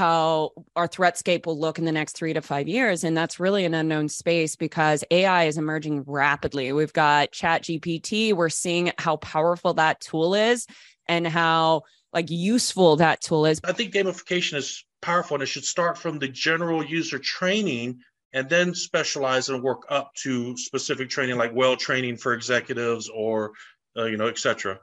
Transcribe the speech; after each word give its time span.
how 0.00 0.52
our 0.76 0.88
threatscape 0.88 1.44
will 1.44 1.60
look 1.60 1.78
in 1.78 1.84
the 1.84 1.92
next 1.92 2.16
three 2.16 2.32
to 2.32 2.40
five 2.40 2.66
years. 2.66 3.04
And 3.04 3.14
that's 3.14 3.38
really 3.38 3.66
an 3.66 3.74
unknown 3.74 4.08
space 4.08 4.56
because 4.56 5.04
AI 5.10 5.44
is 5.44 5.58
emerging 5.58 6.04
rapidly. 6.06 6.72
We've 6.72 6.92
got 6.94 7.32
ChatGPT. 7.32 8.32
We're 8.32 8.48
seeing 8.48 8.92
how 8.96 9.18
powerful 9.18 9.74
that 9.74 10.00
tool 10.00 10.34
is 10.34 10.66
and 11.06 11.26
how 11.26 11.82
like 12.14 12.30
useful 12.30 12.96
that 12.96 13.20
tool 13.20 13.44
is. 13.44 13.60
I 13.62 13.72
think 13.72 13.92
gamification 13.92 14.54
is 14.54 14.86
powerful 15.02 15.34
and 15.34 15.42
it 15.42 15.46
should 15.46 15.66
start 15.66 15.98
from 15.98 16.18
the 16.18 16.28
general 16.28 16.82
user 16.82 17.18
training 17.18 18.00
and 18.32 18.48
then 18.48 18.74
specialize 18.74 19.50
and 19.50 19.62
work 19.62 19.82
up 19.90 20.14
to 20.22 20.56
specific 20.56 21.10
training 21.10 21.36
like 21.36 21.54
well 21.54 21.76
training 21.76 22.16
for 22.16 22.32
executives 22.32 23.10
or 23.14 23.52
uh, 23.96 24.04
you 24.04 24.16
know 24.16 24.28
etc 24.28 24.78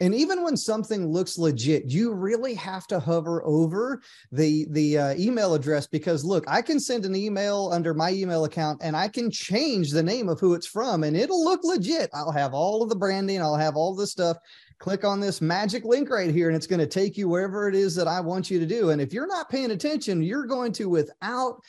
and 0.00 0.14
even 0.14 0.42
when 0.42 0.56
something 0.56 1.06
looks 1.06 1.38
legit 1.38 1.84
you 1.86 2.12
really 2.12 2.54
have 2.54 2.86
to 2.86 2.98
hover 2.98 3.44
over 3.44 4.00
the 4.30 4.66
the 4.70 4.98
uh, 4.98 5.14
email 5.16 5.54
address 5.54 5.86
because 5.86 6.24
look 6.24 6.44
i 6.48 6.60
can 6.62 6.80
send 6.80 7.04
an 7.04 7.14
email 7.14 7.70
under 7.72 7.94
my 7.94 8.10
email 8.10 8.44
account 8.44 8.80
and 8.82 8.96
i 8.96 9.08
can 9.08 9.30
change 9.30 9.90
the 9.90 10.02
name 10.02 10.28
of 10.28 10.40
who 10.40 10.54
it's 10.54 10.66
from 10.66 11.04
and 11.04 11.16
it'll 11.16 11.44
look 11.44 11.64
legit. 11.64 12.10
I'll 12.12 12.32
have 12.32 12.54
all 12.54 12.82
of 12.82 12.88
the 12.88 12.96
branding 12.96 13.40
i'll 13.40 13.56
have 13.56 13.76
all 13.76 13.94
the 13.94 14.06
stuff. 14.06 14.36
Click 14.78 15.04
on 15.04 15.20
this 15.20 15.40
magic 15.40 15.84
link 15.84 16.10
right 16.10 16.30
here 16.30 16.48
and 16.48 16.56
it's 16.56 16.66
going 16.66 16.80
to 16.80 16.86
take 16.86 17.16
you 17.16 17.28
wherever 17.28 17.68
it 17.68 17.74
is 17.74 17.94
that 17.94 18.08
I 18.08 18.20
want 18.20 18.50
you 18.50 18.58
to 18.58 18.66
do. 18.66 18.90
And 18.90 19.00
if 19.00 19.12
you're 19.12 19.28
not 19.28 19.48
paying 19.48 19.70
attention, 19.70 20.22
you're 20.22 20.46
going 20.46 20.72
to 20.72 20.88
without 20.88 21.60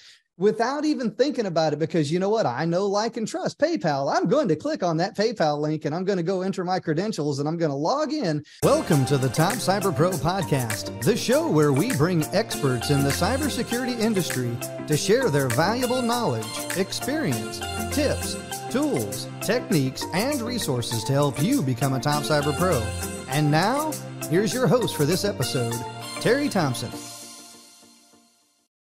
without 0.44 0.84
even 0.84 1.10
thinking 1.12 1.46
about 1.46 1.72
it 1.72 1.80
because 1.80 2.12
you 2.12 2.20
know 2.20 2.28
what? 2.28 2.46
I 2.46 2.66
know 2.66 2.86
like 2.86 3.16
and 3.16 3.26
trust 3.26 3.58
PayPal. 3.60 4.14
I'm 4.14 4.28
going 4.28 4.50
to 4.50 4.58
click 4.58 4.84
on 4.84 4.98
that 4.98 5.16
PayPal 5.16 5.58
link 5.58 5.86
and 5.86 5.96
I'm 5.96 6.04
going 6.04 6.18
to 6.18 6.24
go 6.24 6.42
enter 6.42 6.66
my 6.66 6.82
credentials 6.82 7.40
and 7.40 7.48
I'm 7.48 7.58
going 7.58 7.72
to 7.72 7.78
log 7.78 8.12
in. 8.12 8.44
Welcome 8.62 9.06
to 9.06 9.18
the 9.18 9.30
Top 9.30 9.54
Cyber 9.54 9.96
Pro 9.96 10.12
podcast 10.12 11.02
the 11.04 11.16
show 11.16 11.50
where 11.50 11.72
we 11.72 11.96
bring 11.96 12.26
experts 12.34 12.90
in 12.90 13.04
the 13.04 13.10
cybersecurity 13.10 13.98
industry 13.98 14.52
to 14.86 14.98
share 14.98 15.30
their 15.30 15.48
valuable 15.48 16.02
knowledge 16.02 16.46
experience 16.76 17.62
tips 17.96 18.36
tools 18.70 19.30
techniques 19.40 20.04
and 20.14 20.42
resources 20.42 21.06
to 21.06 21.14
help 21.14 21.42
you 21.42 21.62
become 21.62 21.94
a 21.94 22.00
top 22.02 22.24
cyber 22.24 22.54
pro. 22.58 22.84
And 23.30 23.50
now 23.50 23.94
here's 24.30 24.54
your 24.54 24.68
host 24.68 24.98
for 24.98 25.06
this 25.06 25.24
episode 25.24 25.74
Terry 26.20 26.50
Thompson 26.50 26.92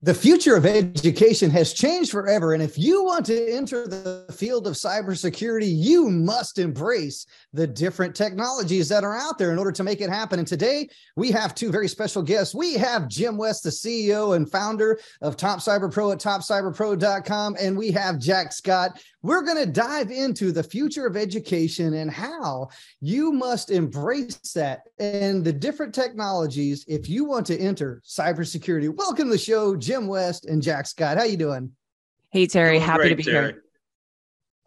the 0.07 0.15
future 0.15 0.55
of 0.55 0.65
education 0.65 1.51
has 1.51 1.73
changed 1.73 2.13
forever. 2.13 2.55
And 2.55 2.63
if 2.63 2.79
you 2.79 3.03
want 3.03 3.27
to 3.27 3.53
enter 3.53 3.89
the 3.89 4.25
field 4.33 4.69
of 4.69 4.75
cybersecurity, 4.75 5.67
you 5.69 6.09
must 6.11 6.61
embrace 6.61 7.27
the 7.53 7.67
different 7.67 8.15
technologies 8.15 8.89
that 8.89 9.03
are 9.03 9.17
out 9.17 9.37
there 9.37 9.51
in 9.51 9.59
order 9.59 9.73
to 9.73 9.83
make 9.83 10.01
it 10.01 10.09
happen. 10.09 10.39
And 10.39 10.47
today 10.47 10.89
we 11.17 11.33
have 11.33 11.57
two 11.57 11.73
very 11.73 11.89
special 11.89 12.23
guests. 12.23 12.55
We 12.55 12.75
have 12.75 13.09
Jim 13.09 13.37
West, 13.37 13.65
the 13.65 13.71
CEO 13.71 14.37
and 14.37 14.49
founder 14.49 15.01
of 15.23 15.37
Top 15.37 15.59
Cyber 15.59 15.93
Pro 15.93 16.13
at 16.13 16.21
topcyberpro.com. 16.21 17.57
And 17.59 17.77
we 17.77 17.91
have 17.91 18.21
Jax 18.21 18.59
Scott. 18.59 19.03
We're 19.27 19.43
going 19.43 19.57
to 19.57 19.67
dive 19.67 20.13
into 20.13 20.53
the 20.53 20.63
future 20.63 21.05
of 21.05 21.17
education 21.17 21.95
and 21.95 22.09
how 22.09 22.69
you 23.01 23.33
must 23.33 23.73
embrace 23.73 24.37
that 24.55 24.83
and 25.01 25.45
the 25.45 25.53
different 25.53 25.93
technologies 25.93 26.85
if 26.87 27.09
you 27.09 27.25
want 27.25 27.45
to 27.47 27.59
enter 27.59 28.01
cybersecurity. 28.07 28.89
Welcome 28.97 29.25
to 29.25 29.33
the 29.33 29.39
show, 29.39 29.75
Jim 29.75 30.07
West 30.07 30.47
and 30.47 30.63
Jax 30.63 30.91
Scott. 30.91 31.19
How 31.19 31.25
you 31.25 31.37
doing? 31.37 31.73
Hey 32.31 32.47
Terry, 32.47 32.77
doing 32.77 32.83
happy 32.87 32.99
great, 32.99 33.09
to 33.09 33.17
be 33.17 33.23
Terry. 33.25 33.47
here. 33.47 33.63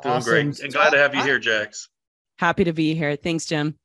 Doing 0.04 0.16
Awesome. 0.16 0.30
great. 0.34 0.60
And 0.60 0.74
glad 0.74 0.90
to 0.90 0.98
have 0.98 1.16
you 1.16 1.24
here, 1.24 1.40
Jax. 1.40 1.88
Happy 2.38 2.66
to 2.66 2.74
be 2.74 2.94
here. 2.96 3.16
Thanks, 3.16 3.46
Jim. 3.46 3.80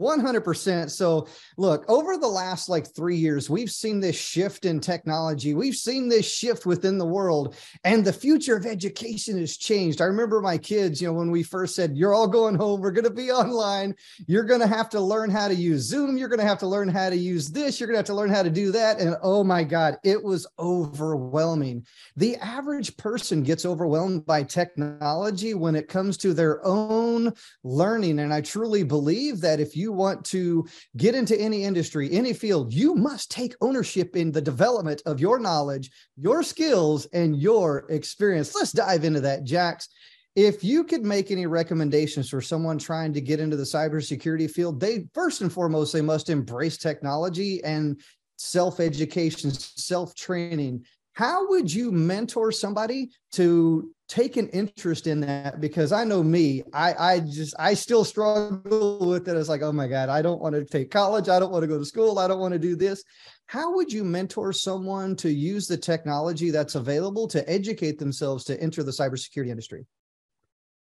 100%. 0.00 0.90
So, 0.90 1.28
look, 1.56 1.84
over 1.88 2.16
the 2.16 2.26
last 2.26 2.68
like 2.68 2.94
three 2.94 3.16
years, 3.16 3.48
we've 3.48 3.70
seen 3.70 4.00
this 4.00 4.16
shift 4.16 4.64
in 4.64 4.80
technology. 4.80 5.54
We've 5.54 5.74
seen 5.74 6.08
this 6.08 6.30
shift 6.30 6.66
within 6.66 6.98
the 6.98 7.06
world, 7.06 7.54
and 7.84 8.04
the 8.04 8.12
future 8.12 8.56
of 8.56 8.66
education 8.66 9.38
has 9.38 9.56
changed. 9.56 10.00
I 10.00 10.06
remember 10.06 10.40
my 10.40 10.58
kids, 10.58 11.00
you 11.00 11.08
know, 11.08 11.14
when 11.14 11.30
we 11.30 11.42
first 11.44 11.76
said, 11.76 11.96
You're 11.96 12.14
all 12.14 12.26
going 12.26 12.56
home, 12.56 12.80
we're 12.80 12.90
going 12.90 13.04
to 13.04 13.10
be 13.10 13.30
online, 13.30 13.94
you're 14.26 14.44
going 14.44 14.60
to 14.60 14.66
have 14.66 14.88
to 14.90 15.00
learn 15.00 15.30
how 15.30 15.46
to 15.46 15.54
use 15.54 15.82
Zoom, 15.82 16.18
you're 16.18 16.28
going 16.28 16.40
to 16.40 16.46
have 16.46 16.58
to 16.58 16.66
learn 16.66 16.88
how 16.88 17.08
to 17.08 17.16
use 17.16 17.48
this, 17.48 17.78
you're 17.78 17.86
going 17.86 17.94
to 17.94 18.00
have 18.00 18.06
to 18.06 18.14
learn 18.14 18.30
how 18.30 18.42
to 18.42 18.50
do 18.50 18.72
that. 18.72 18.98
And 19.00 19.16
oh 19.22 19.44
my 19.44 19.62
God, 19.62 19.96
it 20.02 20.22
was 20.22 20.46
overwhelming. 20.58 21.86
The 22.16 22.36
average 22.36 22.96
person 22.96 23.42
gets 23.42 23.64
overwhelmed 23.64 24.26
by 24.26 24.42
technology 24.42 25.54
when 25.54 25.76
it 25.76 25.88
comes 25.88 26.16
to 26.18 26.34
their 26.34 26.64
own 26.66 27.32
learning. 27.62 28.18
And 28.18 28.34
I 28.34 28.40
truly 28.40 28.82
believe 28.82 29.40
that 29.42 29.60
if 29.60 29.67
you 29.76 29.92
want 29.92 30.24
to 30.26 30.66
get 30.96 31.14
into 31.14 31.38
any 31.38 31.64
industry, 31.64 32.10
any 32.12 32.32
field, 32.32 32.72
you 32.72 32.94
must 32.94 33.30
take 33.30 33.54
ownership 33.60 34.16
in 34.16 34.32
the 34.32 34.40
development 34.40 35.02
of 35.06 35.20
your 35.20 35.38
knowledge, 35.38 35.90
your 36.16 36.42
skills, 36.42 37.06
and 37.12 37.36
your 37.40 37.86
experience. 37.88 38.54
Let's 38.54 38.72
dive 38.72 39.04
into 39.04 39.20
that, 39.20 39.44
Jax. 39.44 39.88
If 40.36 40.62
you 40.62 40.84
could 40.84 41.04
make 41.04 41.30
any 41.30 41.46
recommendations 41.46 42.28
for 42.28 42.40
someone 42.40 42.78
trying 42.78 43.12
to 43.14 43.20
get 43.20 43.40
into 43.40 43.56
the 43.56 43.64
cybersecurity 43.64 44.50
field, 44.50 44.78
they 44.78 45.08
first 45.12 45.40
and 45.40 45.52
foremost, 45.52 45.92
they 45.92 46.00
must 46.00 46.30
embrace 46.30 46.76
technology 46.76 47.62
and 47.64 48.00
self 48.36 48.78
education, 48.78 49.50
self 49.50 50.14
training. 50.14 50.84
How 51.14 51.48
would 51.48 51.72
you 51.72 51.90
mentor 51.90 52.52
somebody 52.52 53.10
to 53.32 53.92
take 54.08 54.36
an 54.36 54.48
interest 54.48 55.06
in 55.06 55.20
that? 55.20 55.60
Because 55.60 55.92
I 55.92 56.04
know 56.04 56.22
me, 56.22 56.62
I, 56.72 56.94
I 56.94 57.20
just, 57.20 57.54
I 57.58 57.74
still 57.74 58.04
struggle 58.04 58.98
with 59.00 59.28
it. 59.28 59.36
It's 59.36 59.48
like, 59.48 59.62
oh 59.62 59.72
my 59.72 59.86
God, 59.86 60.08
I 60.08 60.22
don't 60.22 60.40
want 60.40 60.54
to 60.54 60.64
take 60.64 60.90
college. 60.90 61.28
I 61.28 61.38
don't 61.38 61.52
want 61.52 61.62
to 61.62 61.68
go 61.68 61.78
to 61.78 61.84
school. 61.84 62.18
I 62.18 62.26
don't 62.26 62.40
want 62.40 62.52
to 62.52 62.58
do 62.58 62.74
this. 62.74 63.04
How 63.46 63.74
would 63.74 63.92
you 63.92 64.04
mentor 64.04 64.52
someone 64.52 65.14
to 65.16 65.30
use 65.30 65.66
the 65.66 65.76
technology 65.76 66.50
that's 66.50 66.74
available 66.74 67.28
to 67.28 67.48
educate 67.48 67.98
themselves 67.98 68.44
to 68.44 68.60
enter 68.60 68.82
the 68.82 68.90
cybersecurity 68.90 69.48
industry? 69.48 69.86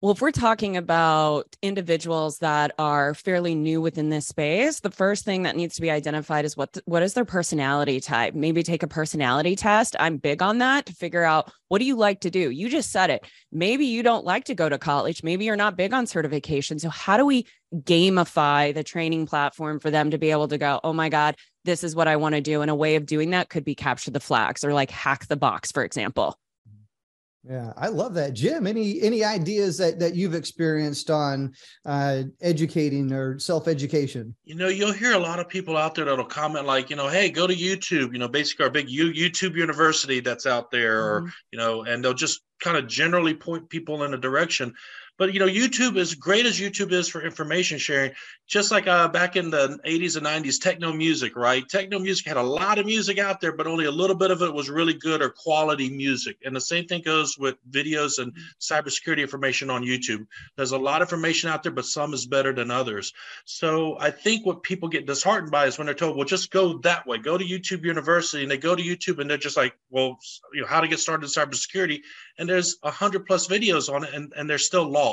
Well, 0.02 0.12
if 0.12 0.22
we're 0.22 0.32
talking 0.32 0.78
about 0.78 1.56
individuals 1.64 2.38
that 2.40 2.74
are 2.78 3.16
fairly 3.16 3.56
new 3.56 3.82
within 3.82 4.10
this 4.10 4.28
space, 4.28 4.82
the 4.82 4.92
first 4.92 5.26
thing 5.26 5.44
that 5.44 5.56
needs 5.56 5.76
to 5.76 5.82
be 5.82 5.90
identified 5.90 6.46
is 6.46 6.56
what 6.56 6.78
what 6.86 7.02
is 7.02 7.14
their 7.14 7.26
personality 7.26 8.00
type. 8.00 8.36
Maybe 8.36 8.62
take 8.62 8.84
a 8.84 8.88
personality 8.88 9.56
test. 9.56 9.96
I'm 10.00 10.18
big 10.18 10.44
on 10.44 10.60
that 10.60 10.86
to 10.88 10.94
figure 10.94 11.24
out 11.24 11.52
what 11.70 11.80
do 11.80 11.86
you 11.86 11.96
like 11.96 12.20
to 12.22 12.30
do. 12.30 12.52
You 12.52 12.70
just 12.70 12.92
said 12.92 13.10
it. 13.10 13.26
Maybe 13.52 13.86
you 13.88 14.04
don't 14.04 14.26
like 14.26 14.44
to 14.46 14.54
go 14.54 14.70
to 14.70 14.78
college. 14.78 15.24
Maybe 15.24 15.46
you're 15.46 15.56
not 15.56 15.78
big 15.78 15.94
on 15.94 16.06
certification. 16.06 16.78
So 16.78 16.90
how 16.90 17.18
do 17.18 17.26
we 17.26 17.48
gamify 17.74 18.76
the 18.76 18.84
training 18.84 19.26
platform 19.26 19.80
for 19.80 19.90
them 19.90 20.12
to 20.12 20.20
be 20.20 20.30
able 20.30 20.50
to 20.50 20.58
go, 20.60 20.80
"Oh 20.84 20.94
my 20.94 21.10
god, 21.10 21.36
this 21.64 21.84
is 21.84 21.96
what 21.96 22.08
I 22.08 22.18
want 22.18 22.36
to 22.36 22.42
do." 22.42 22.62
And 22.62 22.70
a 22.70 22.76
way 22.76 22.96
of 22.96 23.08
doing 23.08 23.32
that 23.32 23.50
could 23.50 23.64
be 23.66 23.76
capture 23.76 24.12
the 24.12 24.20
flags 24.20 24.64
or 24.64 24.74
like 24.74 24.92
hack 24.92 25.28
the 25.28 25.38
box, 25.38 25.72
for 25.72 25.84
example. 25.84 26.38
Yeah, 27.48 27.74
I 27.78 27.90
love 27.90 28.16
that, 28.16 28.34
Jim. 28.34 28.66
Any 28.66 29.00
any 29.02 29.24
ideas 29.24 29.78
that 29.78 30.00
that 30.00 30.16
you've 30.16 30.34
experienced 30.34 31.12
on 31.12 31.54
uh, 31.86 32.24
educating 32.42 33.12
or 33.14 33.38
self 33.38 33.68
education? 33.68 34.36
You 34.46 34.56
know, 34.56 34.68
you'll 34.68 34.92
hear 34.92 35.14
a 35.14 35.20
lot 35.20 35.40
of 35.40 35.48
people 35.48 35.78
out 35.78 35.94
there 35.94 36.06
that'll 36.06 36.26
comment 36.26 36.66
like, 36.66 36.90
you 36.90 36.96
know, 36.96 37.08
hey, 37.08 37.30
go 37.30 37.46
to 37.46 37.56
YouTube. 37.56 38.14
You 38.14 38.20
know, 38.20 38.28
basically 38.28 38.66
our 38.66 38.72
big 38.72 38.90
U- 38.90 39.14
YouTube 39.14 39.56
University 39.56 40.22
that's 40.22 40.48
out 40.48 40.72
there, 40.72 41.04
Mhm. 41.04 41.06
or 41.28 41.34
you 41.52 41.60
know, 41.60 41.84
and 41.84 42.04
they'll 42.04 42.16
just 42.16 42.42
kind 42.62 42.78
of 42.78 42.88
generally 42.88 43.36
point 43.36 43.70
people 43.70 44.04
in 44.04 44.14
a 44.16 44.18
direction. 44.18 44.74
But 45.18 45.34
you 45.34 45.40
know, 45.40 45.48
YouTube, 45.48 45.98
as 45.98 46.14
great 46.14 46.46
as 46.46 46.60
YouTube 46.60 46.92
is 46.92 47.08
for 47.08 47.22
information 47.22 47.78
sharing, 47.78 48.12
just 48.48 48.70
like 48.70 48.86
uh, 48.86 49.08
back 49.08 49.36
in 49.36 49.50
the 49.50 49.80
80s 49.86 50.18
and 50.18 50.26
90s, 50.26 50.62
techno 50.62 50.92
music, 50.92 51.36
right? 51.36 51.68
Techno 51.68 52.00
music 52.00 52.28
had 52.28 52.38
a 52.38 52.44
lot 52.44 52.78
of 52.80 52.86
music 52.86 53.18
out 53.18 53.40
there, 53.40 53.54
but 53.54 53.66
only 53.66 53.86
a 53.86 53.92
little 53.92 54.16
bit 54.16 54.30
of 54.30 54.42
it 54.42 54.54
was 54.54 54.70
really 54.70 54.94
good 54.94 55.22
or 55.22 55.30
quality 55.30 55.90
music. 55.90 56.38
And 56.44 56.56
the 56.56 56.62
same 56.62 56.86
thing 56.86 57.02
goes 57.02 57.38
with 57.38 57.56
videos 57.70 58.20
and 58.20 58.34
cybersecurity 58.60 59.20
information 59.20 59.70
on 59.70 59.84
YouTube. 59.84 60.28
There's 60.58 60.74
a 60.74 60.78
lot 60.78 61.02
of 61.02 61.08
information 61.08 61.50
out 61.50 61.64
there, 61.64 61.72
but 61.72 61.86
some 61.86 62.14
is 62.14 62.26
better 62.26 62.54
than 62.54 62.70
others. 62.70 63.14
So 63.46 63.98
I 64.00 64.12
think 64.12 64.46
what 64.46 64.64
people 64.64 64.90
get 64.90 65.08
disheartened 65.08 65.52
by 65.52 65.66
is 65.68 65.78
when 65.78 65.86
they're 65.86 65.96
told, 65.96 66.18
well, 66.18 66.26
just 66.26 66.52
go 66.52 66.80
that 66.80 67.08
way, 67.08 67.20
go 67.20 67.38
to 67.38 67.46
YouTube 67.46 67.86
University, 67.86 68.44
and 68.44 68.52
they 68.52 68.58
go 68.58 68.76
to 68.76 68.84
YouTube 68.84 69.20
and 69.20 69.30
they're 69.30 69.38
just 69.38 69.58
like, 69.58 69.76
well, 69.90 70.20
you 70.54 70.62
know, 70.62 70.68
how 70.68 70.82
to 70.82 70.88
get 70.88 71.00
started 71.00 71.24
in 71.24 71.30
cybersecurity. 71.30 72.02
And 72.38 72.50
there's 72.50 72.78
a 72.84 72.92
hundred 72.92 73.26
plus 73.26 73.48
videos 73.48 73.92
on 73.92 74.04
it, 74.04 74.14
and, 74.14 74.34
and 74.36 74.50
they're 74.50 74.58
still 74.58 74.90
lost. 74.90 75.05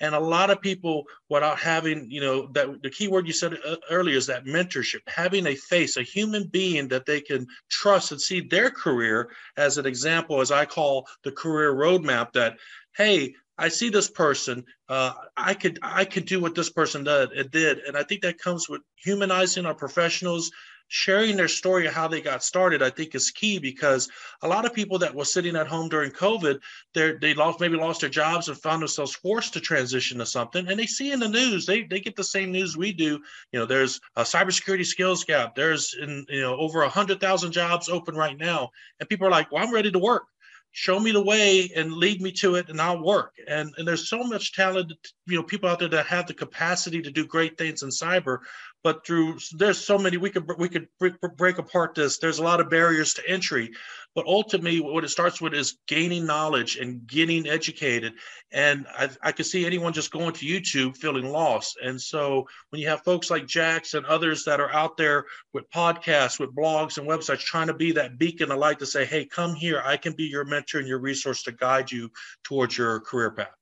And 0.00 0.14
a 0.16 0.20
lot 0.20 0.50
of 0.50 0.60
people, 0.60 1.04
without 1.28 1.60
having, 1.60 2.10
you 2.10 2.20
know, 2.20 2.48
that 2.54 2.82
the 2.82 2.90
key 2.90 3.06
word 3.06 3.26
you 3.26 3.32
said 3.32 3.56
uh, 3.64 3.76
earlier 3.88 4.16
is 4.16 4.26
that 4.26 4.44
mentorship, 4.44 5.00
having 5.06 5.46
a 5.46 5.54
face, 5.54 5.96
a 5.96 6.02
human 6.02 6.48
being 6.48 6.88
that 6.88 7.06
they 7.06 7.20
can 7.20 7.46
trust 7.70 8.10
and 8.10 8.20
see 8.20 8.40
their 8.40 8.70
career 8.70 9.30
as 9.56 9.78
an 9.78 9.86
example, 9.86 10.40
as 10.40 10.50
I 10.50 10.64
call 10.64 11.06
the 11.22 11.30
career 11.30 11.72
roadmap. 11.72 12.32
That, 12.32 12.56
hey, 12.96 13.34
I 13.56 13.68
see 13.68 13.90
this 13.90 14.10
person. 14.10 14.64
Uh, 14.88 15.12
I 15.36 15.54
could 15.54 15.78
I 15.82 16.04
could 16.04 16.26
do 16.26 16.40
what 16.40 16.56
this 16.56 16.70
person 16.70 17.04
did. 17.04 17.30
It 17.32 17.52
did, 17.52 17.78
and 17.78 17.96
I 17.96 18.02
think 18.02 18.22
that 18.22 18.38
comes 18.38 18.68
with 18.68 18.82
humanizing 18.96 19.66
our 19.66 19.74
professionals, 19.74 20.50
sharing 20.92 21.38
their 21.38 21.48
story 21.48 21.86
of 21.86 21.94
how 21.94 22.06
they 22.06 22.20
got 22.20 22.44
started, 22.44 22.82
I 22.82 22.90
think 22.90 23.14
is 23.14 23.30
key 23.30 23.58
because 23.58 24.10
a 24.42 24.48
lot 24.48 24.66
of 24.66 24.74
people 24.74 24.98
that 24.98 25.14
were 25.14 25.24
sitting 25.24 25.56
at 25.56 25.66
home 25.66 25.88
during 25.88 26.10
COVID, 26.10 26.60
they 26.92 27.32
lost 27.32 27.60
maybe 27.60 27.78
lost 27.78 28.02
their 28.02 28.10
jobs 28.10 28.48
and 28.48 28.58
found 28.58 28.82
themselves 28.82 29.14
forced 29.14 29.54
to 29.54 29.60
transition 29.60 30.18
to 30.18 30.26
something. 30.26 30.68
And 30.68 30.78
they 30.78 30.84
see 30.84 31.10
in 31.10 31.18
the 31.18 31.30
news, 31.30 31.64
they 31.64 31.84
they 31.84 31.98
get 31.98 32.14
the 32.14 32.22
same 32.22 32.52
news 32.52 32.76
we 32.76 32.92
do. 32.92 33.18
You 33.52 33.60
know, 33.60 33.64
there's 33.64 34.00
a 34.16 34.22
cybersecurity 34.22 34.84
skills 34.84 35.24
gap. 35.24 35.54
There's 35.54 35.94
in 35.98 36.26
you 36.28 36.42
know 36.42 36.56
over 36.56 36.86
hundred 36.86 37.20
thousand 37.20 37.52
jobs 37.52 37.88
open 37.88 38.14
right 38.14 38.36
now, 38.36 38.68
and 39.00 39.08
people 39.08 39.26
are 39.26 39.30
like, 39.30 39.50
"Well, 39.50 39.64
I'm 39.64 39.72
ready 39.72 39.90
to 39.90 39.98
work." 39.98 40.24
show 40.72 40.98
me 40.98 41.12
the 41.12 41.22
way 41.22 41.70
and 41.76 41.92
lead 41.92 42.20
me 42.22 42.32
to 42.32 42.54
it 42.54 42.70
and 42.70 42.80
I'll 42.80 43.02
work. 43.02 43.34
And, 43.46 43.72
and 43.76 43.86
there's 43.86 44.08
so 44.08 44.24
much 44.24 44.54
talented, 44.54 44.96
you 45.26 45.36
know, 45.36 45.42
people 45.42 45.68
out 45.68 45.78
there 45.78 45.88
that 45.88 46.06
have 46.06 46.26
the 46.26 46.34
capacity 46.34 47.02
to 47.02 47.10
do 47.10 47.26
great 47.26 47.58
things 47.58 47.82
in 47.82 47.90
cyber, 47.90 48.38
but 48.84 49.06
through 49.06 49.38
there's 49.52 49.84
so 49.84 49.98
many 49.98 50.16
we 50.16 50.30
could 50.30 50.50
we 50.58 50.68
could 50.68 50.88
break, 50.98 51.14
break 51.36 51.58
apart 51.58 51.94
this. 51.94 52.18
There's 52.18 52.38
a 52.38 52.44
lot 52.44 52.60
of 52.60 52.70
barriers 52.70 53.14
to 53.14 53.28
entry 53.28 53.72
but 54.14 54.26
ultimately 54.26 54.80
what 54.80 55.04
it 55.04 55.08
starts 55.08 55.40
with 55.40 55.54
is 55.54 55.78
gaining 55.86 56.26
knowledge 56.26 56.76
and 56.76 57.06
getting 57.06 57.46
educated. 57.46 58.14
And 58.50 58.86
i, 58.96 59.08
I 59.22 59.32
could 59.32 59.46
see 59.46 59.64
anyone 59.64 59.92
just 59.92 60.10
going 60.10 60.32
to 60.34 60.46
youtube 60.46 60.96
feeling 60.96 61.30
lost. 61.30 61.78
And 61.82 62.00
so 62.00 62.46
when 62.70 62.80
you 62.80 62.88
have 62.88 63.02
folks 63.02 63.30
like 63.30 63.46
jax 63.46 63.94
and 63.94 64.04
others 64.06 64.44
that 64.44 64.60
are 64.60 64.72
out 64.72 64.96
there 64.96 65.24
with 65.52 65.70
podcasts 65.70 66.38
with 66.38 66.54
blogs 66.54 66.98
and 66.98 67.08
websites 67.08 67.40
trying 67.40 67.68
to 67.68 67.74
be 67.74 67.92
that 67.92 68.18
beacon 68.18 68.50
of 68.50 68.58
light 68.58 68.78
to 68.80 68.86
say 68.86 69.04
hey 69.04 69.24
come 69.24 69.54
here. 69.54 69.82
I 69.84 69.96
can 69.96 70.12
be 70.12 70.24
your 70.24 70.44
mentor 70.44 70.78
and 70.78 70.88
your 70.88 70.98
resource 70.98 71.42
to 71.44 71.52
guide 71.52 71.90
you 71.90 72.10
towards 72.44 72.76
your 72.76 73.00
career 73.00 73.30
path 73.30 73.61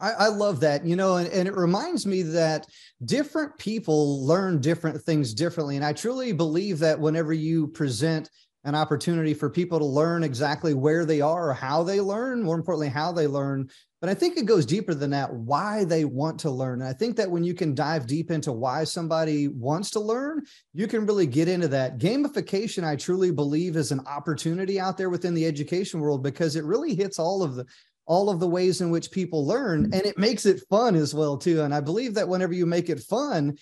I, 0.00 0.12
I, 0.12 0.28
love 0.28 0.60
that, 0.60 0.84
you 0.84 0.96
know, 0.96 1.16
and, 1.16 1.28
and 1.28 1.46
it 1.46 1.54
reminds 1.54 2.06
me 2.06 2.22
that 2.22 2.66
different 3.04 3.58
people 3.58 4.26
learn 4.26 4.60
different 4.60 5.00
things 5.02 5.34
differently. 5.34 5.76
And 5.76 5.84
I 5.84 5.92
truly 5.92 6.32
believe 6.32 6.78
that 6.80 6.98
whenever 6.98 7.32
you 7.32 7.68
present 7.68 8.30
an 8.64 8.74
opportunity 8.74 9.34
for 9.34 9.48
people 9.48 9.78
to 9.78 9.84
learn 9.84 10.22
exactly 10.22 10.74
where 10.74 11.04
they 11.04 11.20
are 11.20 11.50
or 11.50 11.54
how 11.54 11.82
they 11.82 12.00
learn, 12.00 12.42
more 12.42 12.56
importantly, 12.56 12.88
how 12.88 13.10
they 13.10 13.26
learn. 13.26 13.68
But 14.00 14.10
I 14.10 14.14
think 14.14 14.36
it 14.36 14.46
goes 14.46 14.64
deeper 14.64 14.94
than 14.94 15.10
that, 15.10 15.32
why 15.32 15.84
they 15.84 16.06
want 16.06 16.40
to 16.40 16.50
learn. 16.50 16.80
And 16.80 16.88
I 16.88 16.94
think 16.94 17.16
that 17.16 17.30
when 17.30 17.44
you 17.44 17.52
can 17.52 17.74
dive 17.74 18.06
deep 18.06 18.30
into 18.30 18.52
why 18.52 18.84
somebody 18.84 19.48
wants 19.48 19.90
to 19.90 20.00
learn, 20.00 20.42
you 20.72 20.86
can 20.86 21.04
really 21.04 21.26
get 21.26 21.48
into 21.48 21.68
that. 21.68 21.98
Gamification, 21.98 22.82
I 22.84 22.96
truly 22.96 23.30
believe, 23.30 23.76
is 23.76 23.92
an 23.92 24.00
opportunity 24.06 24.80
out 24.80 24.96
there 24.96 25.10
within 25.10 25.34
the 25.34 25.46
education 25.46 26.00
world 26.00 26.22
because 26.22 26.56
it 26.56 26.64
really 26.64 26.94
hits 26.94 27.18
all 27.18 27.42
of 27.42 27.56
the 27.56 27.66
all 28.06 28.30
of 28.30 28.40
the 28.40 28.48
ways 28.48 28.80
in 28.80 28.90
which 28.90 29.10
people 29.10 29.46
learn 29.46 29.84
and 29.84 30.06
it 30.06 30.18
makes 30.18 30.46
it 30.46 30.62
fun 30.68 30.94
as 30.94 31.14
well 31.14 31.36
too. 31.36 31.62
And 31.62 31.74
i 31.74 31.80
believe 31.80 32.14
that 32.14 32.28
whenever 32.28 32.52
you 32.52 32.66
make 32.66 32.88
it 32.88 33.00
fun 33.00 33.56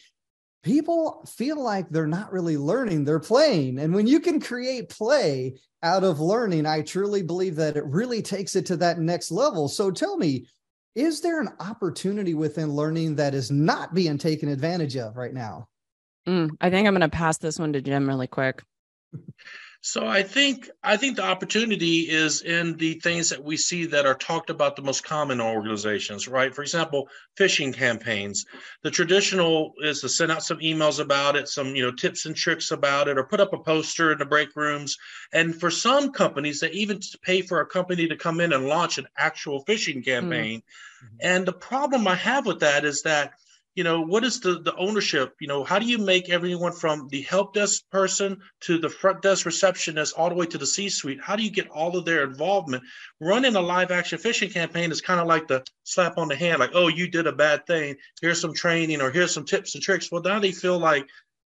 people 0.63 1.25
feel 1.37 1.63
like 1.63 1.89
they're 1.89 2.07
not 2.07 2.33
really 2.33 2.57
learning 2.57 3.05
they're 3.05 3.21
playing. 3.21 3.79
And 3.79 3.95
when 3.95 4.07
you 4.07 4.21
can 4.21 4.41
create 4.41 4.89
play 4.89 5.59
out 5.83 6.05
of 6.05 6.21
learning 6.21 6.67
i 6.67 6.83
truly 6.83 7.23
believe 7.23 7.57
that 7.57 7.77
it 7.77 7.85
really 7.87 8.23
takes 8.23 8.57
it 8.57 8.67
to 8.67 8.77
that 8.79 8.99
next 8.99 9.31
level. 9.31 9.69
So 9.69 9.91
tell 9.91 10.17
me 10.17 10.47
is 10.95 11.21
there 11.21 11.41
an 11.41 11.51
opportunity 11.61 12.35
within 12.35 12.73
learning 12.73 13.15
that 13.17 13.35
is 13.35 13.53
not 13.53 13.95
being 13.95 14.19
taken 14.19 14.49
advantage 14.49 14.97
of 14.97 15.17
right 15.17 15.33
now? 15.33 15.69
Mm, 16.29 16.51
i 16.61 16.69
think 16.69 16.87
i'm 16.87 16.93
going 16.93 17.01
to 17.01 17.09
pass 17.09 17.39
this 17.39 17.59
one 17.59 17.73
to 17.73 17.81
jim 17.81 18.07
really 18.07 18.27
quick 18.27 18.63
So 19.81 20.07
I 20.07 20.25
think 20.25 20.69
I 20.83 20.97
think 20.97 21.17
the 21.17 21.25
opportunity 21.25 22.01
is 22.11 22.43
in 22.43 22.77
the 22.77 22.95
things 22.95 23.31
that 23.31 23.45
we 23.45 23.57
see 23.57 23.87
that 23.87 24.07
are 24.07 24.15
talked 24.15 24.51
about 24.51 24.75
the 24.75 24.83
most 24.83 25.05
common 25.05 25.41
organizations, 25.41 26.27
right? 26.27 26.53
For 26.53 26.63
example, 26.63 27.09
phishing 27.39 27.73
campaigns. 27.73 28.45
The 28.83 28.91
traditional 28.91 29.75
is 29.81 30.01
to 30.01 30.09
send 30.09 30.33
out 30.33 30.43
some 30.43 30.59
emails 30.59 30.99
about 30.99 31.37
it, 31.37 31.49
some 31.49 31.77
you 31.77 31.83
know 31.83 31.93
tips 31.93 32.27
and 32.27 32.35
tricks 32.35 32.73
about 32.73 33.07
it, 33.07 33.19
or 33.19 33.25
put 33.25 33.39
up 33.39 33.53
a 33.53 33.59
poster 33.59 34.11
in 34.11 34.19
the 34.19 34.27
break 34.27 34.57
rooms. 34.57 34.99
And 35.33 35.55
for 35.59 35.71
some 35.71 36.11
companies, 36.11 36.59
they 36.59 36.71
even 36.73 36.99
pay 37.23 37.43
for 37.43 37.61
a 37.61 37.67
company 37.67 38.09
to 38.09 38.17
come 38.17 38.41
in 38.41 38.53
and 38.53 38.67
launch 38.67 38.99
an 38.99 39.07
actual 39.17 39.65
phishing 39.65 40.05
campaign. 40.05 40.61
Mm-hmm. 40.61 41.17
And 41.21 41.47
the 41.47 41.53
problem 41.53 42.09
I 42.09 42.17
have 42.17 42.47
with 42.47 42.61
that 42.61 42.85
is 42.85 43.03
that 43.03 43.35
you 43.79 43.85
know 43.85 44.01
what 44.01 44.25
is 44.25 44.41
the 44.41 44.59
the 44.59 44.75
ownership? 44.75 45.37
You 45.39 45.47
know 45.47 45.63
how 45.63 45.79
do 45.79 45.87
you 45.87 45.99
make 45.99 46.29
everyone 46.29 46.73
from 46.73 47.07
the 47.11 47.23
help 47.23 47.55
desk 47.55 47.85
person 47.93 48.41
to 48.63 48.77
the 48.77 48.89
front 48.89 49.23
desk 49.23 49.47
receptionist 49.47 50.15
all 50.17 50.29
the 50.29 50.35
way 50.35 50.47
to 50.47 50.59
the 50.59 50.67
c 50.67 50.89
suite 50.89 51.21
how 51.23 51.37
do 51.37 51.45
you 51.45 51.51
get 51.53 51.71
all 51.71 51.97
of 51.97 52.05
their 52.05 52.25
involvement? 52.25 52.83
Running 53.21 53.55
a 53.55 53.61
live 53.61 53.93
action 53.93 54.19
phishing 54.19 54.53
campaign 54.53 54.91
is 54.91 55.01
kind 55.01 55.21
of 55.21 55.29
like 55.29 55.47
the 55.47 55.65
slap 55.85 56.19
on 56.19 56.27
the 56.27 56.35
hand 56.35 56.59
like 56.59 56.73
oh 56.75 56.89
you 56.89 57.09
did 57.09 57.29
a 57.29 57.33
bad 57.33 57.69
thing. 57.69 57.95
Here's 58.21 58.41
some 58.41 58.53
training 58.53 59.01
or 59.01 59.13
here's 59.13 59.33
some 59.33 59.45
tips 59.45 59.77
and 59.77 59.85
tricks. 59.85 60.11
Well 60.11 60.23
now 60.23 60.41
they 60.41 60.51
feel 60.51 60.81
like 60.81 61.07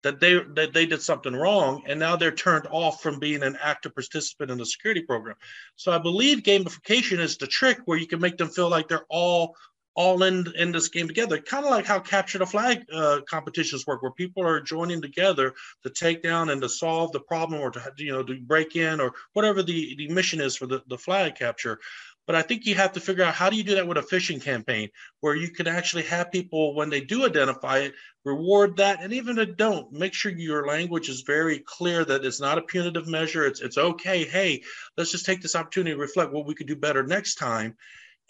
that 0.03 0.19
they 0.19 0.41
that 0.55 0.73
they 0.73 0.87
did 0.87 1.03
something 1.03 1.35
wrong 1.35 1.83
and 1.87 2.01
now 2.01 2.17
they're 2.17 2.41
turned 2.47 2.67
off 2.71 3.03
from 3.03 3.19
being 3.19 3.43
an 3.43 3.59
active 3.61 3.95
participant 3.95 4.51
in 4.51 4.57
the 4.57 4.65
security 4.65 5.03
program. 5.03 5.37
So 5.77 5.93
i 5.93 5.99
believe 5.99 6.39
gamification 6.39 7.19
is 7.19 7.37
the 7.37 7.47
trick 7.47 7.81
where 7.85 7.99
you 7.99 8.07
can 8.07 8.21
make 8.21 8.39
them 8.39 8.49
feel 8.49 8.71
like 8.71 8.89
they're 8.89 9.11
all 9.11 9.55
all 9.95 10.23
in 10.25 10.53
in 10.57 10.73
this 10.73 10.89
game 10.89 11.07
together. 11.07 11.39
Kind 11.39 11.65
of 11.65 11.71
like 11.71 11.87
how 11.87 12.01
capture 12.01 12.39
the 12.39 12.47
flag 12.47 12.85
uh, 12.93 13.21
competitions 13.29 13.87
work 13.87 14.03
where 14.03 14.11
people 14.11 14.45
are 14.45 14.61
joining 14.61 15.01
together 15.01 15.55
to 15.83 15.91
take 15.91 16.23
down 16.23 16.51
and 16.51 16.61
to 16.63 16.69
solve 16.69 17.13
the 17.13 17.21
problem 17.21 17.61
or 17.61 17.71
to 17.71 17.93
you 17.99 18.13
know 18.13 18.23
to 18.23 18.41
break 18.41 18.77
in 18.77 19.01
or 19.01 19.13
whatever 19.33 19.63
the 19.63 19.95
the 19.97 20.09
mission 20.09 20.41
is 20.41 20.57
for 20.57 20.67
the, 20.67 20.83
the 20.89 20.99
flag 20.99 21.37
capture. 21.37 21.79
But 22.27 22.37
i 22.37 22.43
think 22.43 22.65
you 22.65 22.75
have 22.75 22.93
to 22.93 23.01
figure 23.01 23.23
out 23.23 23.35
how 23.35 23.51
do 23.51 23.57
you 23.57 23.63
do 23.63 23.75
that 23.75 23.87
with 23.87 23.99
a 23.99 24.03
phishing 24.03 24.43
campaign 24.43 24.89
where 25.21 25.37
you 25.37 25.51
can 25.51 25.67
actually 25.67 26.05
have 26.05 26.33
people 26.33 26.75
when 26.75 26.89
they 26.89 27.03
do 27.03 27.27
identify 27.27 27.81
it 27.81 27.95
reward 28.25 28.79
that 28.79 29.03
and 29.03 29.13
even 29.13 29.39
if 29.39 29.57
don't 29.59 29.93
make 29.93 30.15
sure 30.15 30.33
your 30.33 30.67
language 30.67 31.11
is 31.11 31.21
very 31.21 31.59
clear 31.59 32.03
that 32.03 32.25
it's 32.25 32.41
not 32.41 32.57
a 32.57 32.63
punitive 32.63 33.07
measure. 33.07 33.45
It's 33.45 33.61
it's 33.61 33.77
okay. 33.77 34.25
Hey 34.25 34.63
let's 34.97 35.13
just 35.13 35.27
take 35.27 35.43
this 35.43 35.55
opportunity 35.55 35.95
to 35.95 36.01
reflect 36.01 36.33
what 36.33 36.47
we 36.47 36.55
could 36.55 36.67
do 36.67 36.77
better 36.77 37.03
next 37.03 37.35
time 37.35 37.77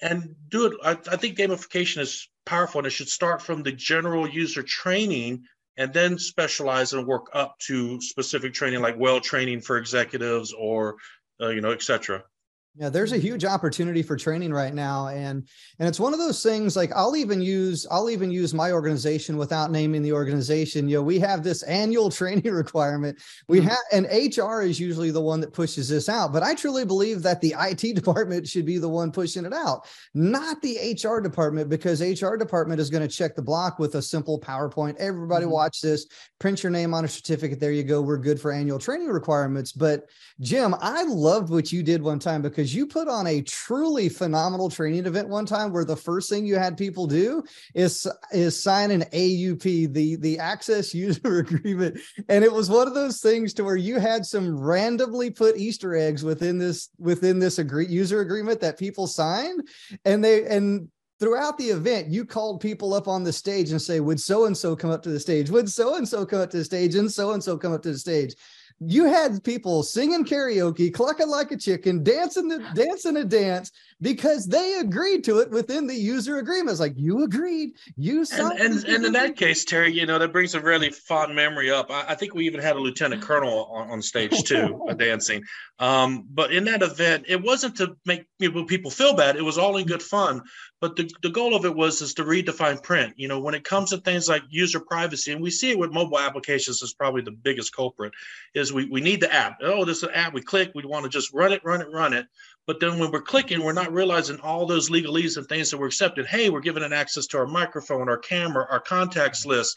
and 0.02 0.34
do 0.48 0.66
it. 0.66 0.72
I, 0.82 0.92
I 1.10 1.16
think 1.16 1.38
gamification 1.38 1.98
is 1.98 2.28
powerful 2.46 2.80
and 2.80 2.86
it 2.86 2.90
should 2.90 3.08
start 3.08 3.40
from 3.42 3.62
the 3.62 3.72
general 3.72 4.28
user 4.28 4.62
training 4.62 5.44
and 5.76 5.92
then 5.92 6.18
specialize 6.18 6.92
and 6.92 7.06
work 7.06 7.26
up 7.32 7.58
to 7.58 8.00
specific 8.00 8.54
training 8.54 8.80
like 8.80 8.98
well 8.98 9.20
training 9.20 9.60
for 9.60 9.76
executives 9.76 10.52
or 10.52 10.96
uh, 11.40 11.48
you 11.48 11.60
know 11.60 11.72
etc 11.72 12.22
yeah, 12.76 12.88
there's 12.88 13.12
a 13.12 13.18
huge 13.18 13.44
opportunity 13.44 14.02
for 14.02 14.16
training 14.16 14.52
right 14.52 14.74
now 14.74 15.06
and 15.06 15.46
and 15.78 15.88
it's 15.88 16.00
one 16.00 16.12
of 16.12 16.18
those 16.18 16.42
things 16.42 16.74
like 16.74 16.90
I'll 16.94 17.14
even 17.14 17.40
use 17.40 17.86
I'll 17.88 18.10
even 18.10 18.32
use 18.32 18.52
my 18.52 18.72
organization 18.72 19.36
without 19.36 19.70
naming 19.70 20.02
the 20.02 20.12
organization. 20.12 20.88
You 20.88 20.96
know, 20.96 21.02
we 21.02 21.20
have 21.20 21.44
this 21.44 21.62
annual 21.62 22.10
training 22.10 22.52
requirement. 22.52 23.22
We 23.46 23.60
mm-hmm. 23.60 23.68
have 23.68 23.78
and 23.92 24.36
HR 24.36 24.62
is 24.62 24.80
usually 24.80 25.12
the 25.12 25.20
one 25.20 25.40
that 25.40 25.52
pushes 25.52 25.88
this 25.88 26.08
out, 26.08 26.32
but 26.32 26.42
I 26.42 26.54
truly 26.54 26.84
believe 26.84 27.22
that 27.22 27.40
the 27.40 27.54
IT 27.56 27.78
department 27.94 28.48
should 28.48 28.66
be 28.66 28.78
the 28.78 28.88
one 28.88 29.12
pushing 29.12 29.44
it 29.44 29.52
out, 29.52 29.86
not 30.14 30.60
the 30.60 30.98
HR 31.00 31.20
department 31.20 31.68
because 31.68 32.02
HR 32.02 32.34
department 32.34 32.80
is 32.80 32.90
going 32.90 33.08
to 33.08 33.16
check 33.16 33.36
the 33.36 33.42
block 33.42 33.78
with 33.78 33.94
a 33.94 34.02
simple 34.02 34.40
PowerPoint. 34.40 34.96
Everybody 34.96 35.44
mm-hmm. 35.44 35.54
watch 35.54 35.80
this, 35.80 36.06
print 36.40 36.64
your 36.64 36.72
name 36.72 36.92
on 36.92 37.04
a 37.04 37.08
certificate, 37.08 37.60
there 37.60 37.72
you 37.72 37.84
go, 37.84 38.02
we're 38.02 38.18
good 38.18 38.40
for 38.40 38.50
annual 38.50 38.80
training 38.80 39.08
requirements. 39.08 39.70
But 39.70 40.08
Jim, 40.40 40.74
I 40.80 41.04
loved 41.04 41.50
what 41.50 41.70
you 41.70 41.84
did 41.84 42.02
one 42.02 42.18
time 42.18 42.42
because 42.42 42.63
because 42.64 42.74
you 42.74 42.86
put 42.86 43.08
on 43.08 43.26
a 43.26 43.42
truly 43.42 44.08
phenomenal 44.08 44.70
training 44.70 45.04
event 45.04 45.28
one 45.28 45.44
time 45.44 45.70
where 45.70 45.84
the 45.84 45.94
first 45.94 46.30
thing 46.30 46.46
you 46.46 46.56
had 46.56 46.78
people 46.78 47.06
do 47.06 47.44
is 47.74 48.08
is 48.32 48.58
sign 48.58 48.90
an 48.90 49.02
AUP, 49.12 49.92
the 49.92 50.16
the 50.16 50.38
access 50.38 50.94
user 50.94 51.38
agreement, 51.40 52.00
and 52.30 52.42
it 52.42 52.50
was 52.50 52.70
one 52.70 52.88
of 52.88 52.94
those 52.94 53.20
things 53.20 53.52
to 53.52 53.64
where 53.64 53.76
you 53.76 53.98
had 53.98 54.24
some 54.24 54.58
randomly 54.58 55.28
put 55.28 55.58
Easter 55.58 55.94
eggs 55.94 56.24
within 56.24 56.56
this 56.56 56.88
within 56.98 57.38
this 57.38 57.58
agree, 57.58 57.86
user 57.86 58.20
agreement 58.20 58.60
that 58.60 58.78
people 58.78 59.06
signed, 59.06 59.68
and 60.06 60.24
they 60.24 60.46
and 60.46 60.88
throughout 61.20 61.58
the 61.58 61.68
event, 61.68 62.08
you 62.08 62.24
called 62.24 62.62
people 62.62 62.94
up 62.94 63.08
on 63.08 63.24
the 63.24 63.32
stage 63.32 63.72
and 63.72 63.82
say, 63.82 64.00
Would 64.00 64.20
so 64.20 64.46
and 64.46 64.56
so 64.56 64.74
come 64.74 64.90
up 64.90 65.02
to 65.02 65.10
the 65.10 65.20
stage? 65.20 65.50
Would 65.50 65.70
so 65.70 65.96
and 65.96 66.08
so 66.08 66.24
come 66.24 66.40
up 66.40 66.50
to 66.52 66.56
the 66.56 66.64
stage? 66.64 66.94
And 66.94 67.12
so 67.12 67.32
and 67.32 67.44
so 67.44 67.58
come 67.58 67.74
up 67.74 67.82
to 67.82 67.92
the 67.92 67.98
stage 67.98 68.34
you 68.80 69.04
had 69.04 69.42
people 69.44 69.82
singing 69.82 70.24
karaoke, 70.24 70.92
clucking 70.92 71.28
like 71.28 71.52
a 71.52 71.56
chicken, 71.56 72.02
dancing 72.02 72.48
the 72.48 72.58
dancing 72.74 73.16
a 73.16 73.24
dance 73.24 73.70
because 74.00 74.46
they 74.46 74.74
agreed 74.80 75.24
to 75.24 75.38
it 75.38 75.50
within 75.50 75.86
the 75.86 75.94
user 75.94 76.38
agreement. 76.38 76.70
It's 76.70 76.80
like 76.80 76.94
you 76.96 77.22
agreed, 77.24 77.70
you 77.96 78.24
signed. 78.24 78.60
And, 78.60 78.74
and, 78.74 78.84
and 78.84 79.04
in 79.06 79.12
that 79.12 79.36
case, 79.36 79.64
Terry, 79.64 79.92
you 79.92 80.06
know 80.06 80.18
that 80.18 80.32
brings 80.32 80.54
a 80.54 80.60
really 80.60 80.90
fond 80.90 81.34
memory 81.34 81.70
up. 81.70 81.90
I, 81.90 82.04
I 82.08 82.14
think 82.14 82.34
we 82.34 82.46
even 82.46 82.60
had 82.60 82.76
a 82.76 82.80
lieutenant 82.80 83.22
colonel 83.22 83.66
on, 83.72 83.90
on 83.90 84.02
stage 84.02 84.42
too, 84.42 84.84
dancing. 84.98 85.42
Um, 85.78 86.26
but 86.30 86.52
in 86.52 86.64
that 86.64 86.82
event, 86.82 87.24
it 87.28 87.42
wasn't 87.42 87.76
to 87.76 87.96
make 88.04 88.26
people 88.38 88.64
people 88.64 88.90
feel 88.90 89.14
bad. 89.14 89.36
It 89.36 89.42
was 89.42 89.58
all 89.58 89.76
in 89.76 89.86
good 89.86 90.02
fun. 90.02 90.42
But 90.80 90.96
the, 90.96 91.10
the 91.22 91.30
goal 91.30 91.54
of 91.54 91.64
it 91.64 91.74
was 91.74 92.02
is 92.02 92.12
to 92.14 92.24
redefine 92.24 92.82
print. 92.82 93.14
You 93.16 93.26
know, 93.26 93.40
when 93.40 93.54
it 93.54 93.64
comes 93.64 93.90
to 93.90 93.98
things 93.98 94.28
like 94.28 94.42
user 94.50 94.80
privacy, 94.80 95.32
and 95.32 95.40
we 95.40 95.50
see 95.50 95.70
it 95.70 95.78
with 95.78 95.92
mobile 95.92 96.18
applications 96.18 96.82
is 96.82 96.92
probably 96.92 97.22
the 97.22 97.30
biggest 97.30 97.74
culprit, 97.74 98.12
is 98.54 98.63
we, 98.72 98.86
we 98.86 99.00
need 99.00 99.20
the 99.20 99.32
app. 99.32 99.58
Oh, 99.62 99.84
this 99.84 99.98
is 99.98 100.02
an 100.04 100.10
app. 100.14 100.34
We 100.34 100.42
click, 100.42 100.72
we 100.74 100.84
want 100.84 101.04
to 101.04 101.08
just 101.08 101.32
run 101.32 101.52
it, 101.52 101.62
run 101.64 101.80
it, 101.80 101.88
run 101.92 102.12
it. 102.12 102.26
But 102.66 102.80
then 102.80 102.98
when 102.98 103.10
we're 103.10 103.20
clicking, 103.20 103.62
we're 103.62 103.72
not 103.72 103.92
realizing 103.92 104.40
all 104.40 104.66
those 104.66 104.90
legalese 104.90 105.36
and 105.36 105.46
things 105.46 105.70
that 105.70 105.78
we're 105.78 105.88
accepted. 105.88 106.26
Hey, 106.26 106.48
we're 106.48 106.60
giving 106.60 106.82
an 106.82 106.92
access 106.92 107.26
to 107.28 107.38
our 107.38 107.46
microphone, 107.46 108.08
our 108.08 108.18
camera, 108.18 108.66
our 108.70 108.80
contacts 108.80 109.44
list, 109.44 109.76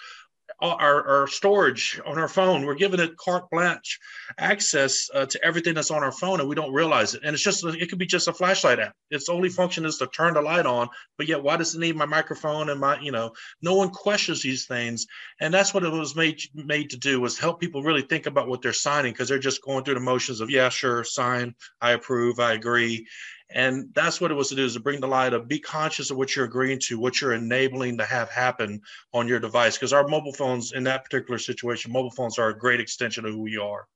our, 0.61 1.07
our 1.07 1.27
storage 1.27 2.01
on 2.05 2.17
our 2.17 2.27
phone. 2.27 2.65
We're 2.65 2.75
giving 2.75 2.99
it 2.99 3.15
carte 3.17 3.49
blanche 3.51 3.99
access 4.39 5.09
uh, 5.13 5.25
to 5.27 5.45
everything 5.45 5.75
that's 5.75 5.91
on 5.91 6.03
our 6.03 6.11
phone, 6.11 6.39
and 6.39 6.49
we 6.49 6.55
don't 6.55 6.73
realize 6.73 7.13
it. 7.13 7.21
And 7.23 7.33
it's 7.33 7.43
just 7.43 7.63
it 7.63 7.89
could 7.89 7.99
be 7.99 8.05
just 8.05 8.27
a 8.27 8.33
flashlight 8.33 8.79
app. 8.79 8.93
Its 9.11 9.29
only 9.29 9.49
function 9.49 9.85
is 9.85 9.97
to 9.97 10.07
turn 10.07 10.33
the 10.33 10.41
light 10.41 10.65
on, 10.65 10.89
but 11.17 11.27
yet 11.27 11.43
why 11.43 11.57
does 11.57 11.75
it 11.75 11.79
need 11.79 11.95
my 11.95 12.05
microphone 12.05 12.69
and 12.69 12.79
my 12.79 12.99
you 12.99 13.11
know? 13.11 13.31
No 13.61 13.75
one 13.75 13.89
questions 13.89 14.41
these 14.41 14.65
things, 14.65 15.05
and 15.39 15.53
that's 15.53 15.73
what 15.73 15.83
it 15.83 15.91
was 15.91 16.15
made 16.15 16.41
made 16.53 16.89
to 16.89 16.97
do 16.97 17.21
was 17.21 17.37
help 17.37 17.59
people 17.59 17.83
really 17.83 18.01
think 18.01 18.25
about 18.25 18.47
what 18.47 18.61
they're 18.61 18.73
signing 18.73 19.13
because 19.13 19.29
they're 19.29 19.39
just 19.39 19.61
going 19.61 19.83
through 19.83 19.95
the 19.95 19.99
motions 19.99 20.41
of 20.41 20.49
yeah, 20.49 20.69
sure, 20.69 21.03
sign, 21.03 21.53
I 21.81 21.91
approve, 21.91 22.39
I 22.39 22.53
agree, 22.53 23.07
and 23.51 23.89
that's 23.93 24.19
what 24.19 24.31
it 24.31 24.33
was 24.33 24.49
to 24.49 24.55
do 24.55 24.65
is 24.65 24.73
to 24.73 24.79
bring 24.79 24.99
the 24.99 25.07
light 25.07 25.33
of 25.33 25.47
be 25.47 25.59
conscious 25.59 26.11
of 26.11 26.17
what 26.17 26.35
you're 26.35 26.45
agreeing 26.45 26.79
to, 26.79 26.99
what 26.99 27.21
you're 27.21 27.33
enabling 27.33 27.97
to 27.97 28.05
have 28.05 28.29
happen 28.29 28.81
on 29.13 29.27
your 29.27 29.39
device. 29.39 29.77
Because 29.77 29.93
our 29.93 30.07
mobile 30.07 30.33
phones 30.33 30.73
in 30.73 30.83
that 30.83 31.03
particular 31.05 31.37
situation, 31.37 31.91
mobile 31.91 32.11
phones 32.11 32.37
are 32.37 32.49
a 32.49 32.57
great 32.57 32.81
extension 32.81 33.25
of 33.25 33.31
who 33.31 33.41
we 33.41 33.57
are. 33.57 33.87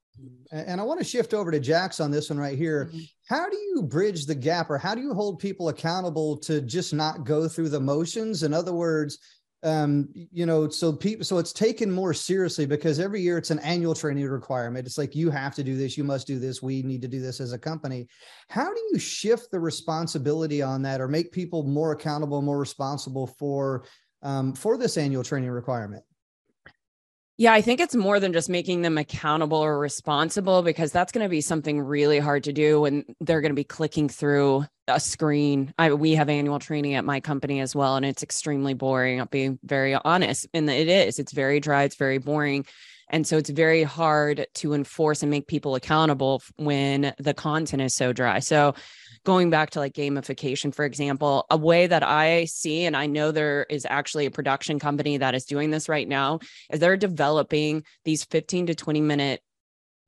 And 0.51 0.79
I 0.79 0.84
want 0.84 1.00
to 1.00 1.05
shift 1.05 1.34
over 1.34 1.51
to 1.51 1.60
Jax 1.60 2.00
on 2.00 2.12
this 2.12 2.29
one 2.29 2.39
right 2.39 2.58
here. 2.58 2.86
Mm-hmm. 2.86 3.00
How 3.27 3.50
do 3.50 3.58
you 3.58 3.81
bridge 3.81 4.25
the 4.25 4.36
gap 4.36 4.70
or 4.70 4.77
how 4.77 4.93
do 4.93 5.01
you 5.01 5.13
hold 5.13 5.39
people 5.39 5.70
accountable 5.70 6.38
to 6.38 6.62
just 6.62 6.93
not 6.93 7.24
go 7.24 7.48
through 7.48 7.70
the 7.70 7.79
motions? 7.79 8.43
In 8.43 8.53
other 8.53 8.74
words, 8.74 9.17
um, 9.63 10.10
you 10.13 10.46
know, 10.46 10.70
so 10.70 10.91
people, 10.91 11.24
so 11.24 11.38
it's 11.38 11.53
taken 11.53 11.91
more 11.91 12.13
seriously 12.13 12.65
because 12.65 13.00
every 13.00 13.22
year 13.22 13.38
it's 13.38 13.51
an 13.51 13.60
annual 13.60 13.94
training 13.94 14.27
requirement. 14.27 14.88
It's 14.88 14.98
like 14.98 15.15
you 15.15 15.30
have 15.30 15.53
to 15.56 15.63
do 15.63 15.77
this, 15.77 15.98
you 15.98 16.03
must 16.03 16.25
do 16.25 16.39
this, 16.39 16.62
we 16.62 16.82
need 16.82 17.01
to 17.03 17.08
do 17.08 17.22
this 17.22 17.39
as 17.39 17.53
a 17.53 17.60
company. 17.60 18.08
How 18.50 18.74
do 18.74 18.82
you 18.91 19.00
shift 19.00 19.51
the 19.51 19.60
responsibility 19.60 20.62
on 20.62 20.82
that, 20.84 21.00
or 21.00 21.08
make 21.08 21.32
people 21.32 21.63
more 21.63 21.91
accountable, 21.91 22.41
more 22.41 22.60
responsible 22.60 23.27
for 23.27 23.86
um, 24.24 24.53
for 24.53 24.77
this 24.77 24.98
annual 24.98 25.24
training 25.24 25.51
requirement? 25.51 26.03
Yeah, 27.41 27.53
I 27.53 27.62
think 27.62 27.79
it's 27.79 27.95
more 27.95 28.19
than 28.19 28.33
just 28.33 28.50
making 28.50 28.83
them 28.83 29.00
accountable 29.00 29.57
or 29.57 29.79
responsible 29.79 30.62
because 30.62 30.91
that's 30.91 31.12
going 31.12 31.25
to 31.25 31.29
be 31.29 31.41
something 31.41 31.81
really 31.81 32.19
hard 32.19 32.43
to 32.43 32.53
do 32.53 32.81
when 32.81 33.03
they're 33.19 33.41
going 33.41 33.50
to 33.50 33.55
be 33.55 33.63
clicking 33.63 34.10
through 34.10 34.65
a 34.88 35.00
screen. 35.00 35.74
I, 35.79 35.91
we 35.93 36.13
have 36.13 36.29
annual 36.29 36.60
training 36.60 36.93
at 36.93 37.03
my 37.03 37.19
company 37.19 37.60
as 37.60 37.75
well, 37.75 37.95
and 37.95 38.05
it's 38.05 38.21
extremely 38.21 38.75
boring. 38.75 39.19
I'll 39.19 39.25
be 39.25 39.57
very 39.63 39.95
honest. 39.95 40.50
And 40.53 40.69
it 40.69 40.88
is, 40.88 41.17
it's 41.17 41.31
very 41.31 41.60
dry, 41.60 41.81
it's 41.81 41.95
very 41.95 42.19
boring. 42.19 42.63
And 43.12 43.27
so 43.27 43.38
it's 43.38 43.50
very 43.50 43.84
hard 43.84 44.48
to 44.56 44.74
enforce 44.74 45.22
and 45.22 45.30
make 45.30 45.48
people 45.48 45.75
accountable 45.75 46.41
when 46.56 47.13
the 47.20 47.34
content 47.34 47.82
is 47.82 47.96
so 47.96 48.13
dry. 48.13 48.39
So 48.39 48.74
going 49.25 49.50
back 49.50 49.72
to 49.72 49.80
like 49.80 49.94
gamification, 49.94 50.74
for 50.74 50.86
example, 50.86 51.46
a 51.50 51.58
way 51.58 51.86
that 51.86 52.03
I 52.03 52.46
see, 52.46 52.86
and 52.86 52.98
I 52.98 53.06
know 53.06 53.32
there 53.32 53.65
is 53.70 53.86
actually 53.88 54.25
a 54.25 54.32
production 54.32 54.80
company 54.80 55.18
that 55.18 55.36
is 55.36 55.46
doing 55.46 55.70
this 55.70 55.88
right 55.89 56.08
now, 56.08 56.39
is 56.72 56.80
they're 56.80 56.98
developing 56.98 57.84
these 58.06 58.24
15 58.24 58.68
to 58.68 58.75
20 58.75 59.01
minute 59.01 59.41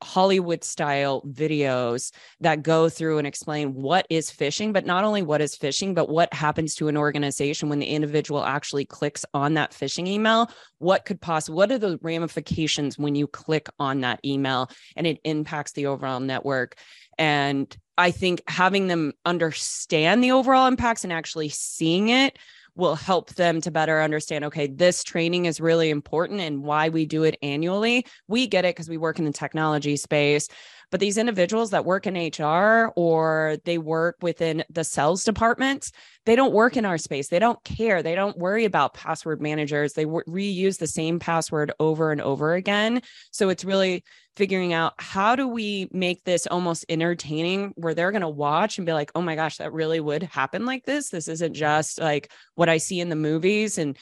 Hollywood 0.04 0.62
style 0.62 1.22
videos 1.22 2.12
that 2.40 2.62
go 2.62 2.88
through 2.88 3.18
and 3.18 3.26
explain 3.26 3.74
what 3.74 4.06
is 4.10 4.30
phishing, 4.30 4.72
but 4.72 4.86
not 4.86 5.02
only 5.02 5.22
what 5.22 5.40
is 5.40 5.56
phishing, 5.56 5.94
but 5.94 6.08
what 6.08 6.32
happens 6.32 6.74
to 6.76 6.88
an 6.88 6.96
organization 6.96 7.68
when 7.68 7.78
the 7.78 7.86
individual 7.86 8.44
actually 8.44 8.84
clicks 8.84 9.24
on 9.34 9.54
that 9.54 9.72
phishing 9.72 10.06
email. 10.06 10.50
What 10.78 11.04
could 11.04 11.20
possibly, 11.20 11.56
what 11.56 11.72
are 11.72 11.78
the 11.78 11.98
ramifications 12.02 12.98
when 12.98 13.14
you 13.14 13.26
click 13.26 13.68
on 13.78 14.02
that 14.02 14.20
email 14.24 14.70
and 14.94 15.06
it 15.06 15.20
impacts 15.24 15.72
the 15.72 15.86
overall 15.86 16.20
network? 16.20 16.76
And 17.18 17.74
I 17.96 18.10
think 18.10 18.42
having 18.46 18.88
them 18.88 19.12
understand 19.24 20.22
the 20.22 20.32
overall 20.32 20.66
impacts 20.66 21.04
and 21.04 21.12
actually 21.12 21.48
seeing 21.48 22.08
it 22.08 22.38
will 22.76 22.94
help 22.94 23.30
them 23.34 23.60
to 23.60 23.70
better 23.70 24.00
understand 24.00 24.44
okay, 24.44 24.66
this 24.66 25.04
training 25.04 25.46
is 25.46 25.60
really 25.60 25.90
important 25.90 26.40
and 26.40 26.62
why 26.62 26.88
we 26.88 27.06
do 27.06 27.22
it 27.22 27.38
annually. 27.42 28.06
We 28.28 28.46
get 28.46 28.64
it 28.64 28.74
because 28.74 28.88
we 28.88 28.96
work 28.96 29.18
in 29.18 29.24
the 29.24 29.32
technology 29.32 29.96
space. 29.96 30.48
But 30.90 31.00
these 31.00 31.18
individuals 31.18 31.70
that 31.70 31.84
work 31.84 32.06
in 32.06 32.14
HR 32.14 32.92
or 32.96 33.56
they 33.64 33.78
work 33.78 34.16
within 34.22 34.64
the 34.70 34.84
sales 34.84 35.24
departments, 35.24 35.92
they 36.26 36.36
don't 36.36 36.52
work 36.52 36.76
in 36.76 36.84
our 36.84 36.98
space. 36.98 37.28
They 37.28 37.38
don't 37.38 37.62
care. 37.64 38.02
They 38.02 38.14
don't 38.14 38.38
worry 38.38 38.64
about 38.64 38.94
password 38.94 39.42
managers. 39.42 39.92
They 39.92 40.06
reuse 40.06 40.78
the 40.78 40.86
same 40.86 41.18
password 41.18 41.72
over 41.80 42.12
and 42.12 42.20
over 42.20 42.54
again. 42.54 43.02
So 43.30 43.48
it's 43.48 43.64
really 43.64 44.04
figuring 44.36 44.72
out 44.72 44.94
how 44.98 45.36
do 45.36 45.46
we 45.46 45.88
make 45.92 46.24
this 46.24 46.46
almost 46.46 46.84
entertaining 46.88 47.72
where 47.76 47.94
they're 47.94 48.10
going 48.10 48.22
to 48.22 48.28
watch 48.28 48.78
and 48.78 48.86
be 48.86 48.92
like, 48.92 49.12
oh 49.14 49.22
my 49.22 49.36
gosh, 49.36 49.58
that 49.58 49.72
really 49.72 50.00
would 50.00 50.24
happen 50.24 50.66
like 50.66 50.84
this. 50.84 51.10
This 51.10 51.28
isn't 51.28 51.54
just 51.54 52.00
like 52.00 52.32
what 52.54 52.68
I 52.68 52.78
see 52.78 53.00
in 53.00 53.08
the 53.08 53.16
movies. 53.16 53.78
And 53.78 53.96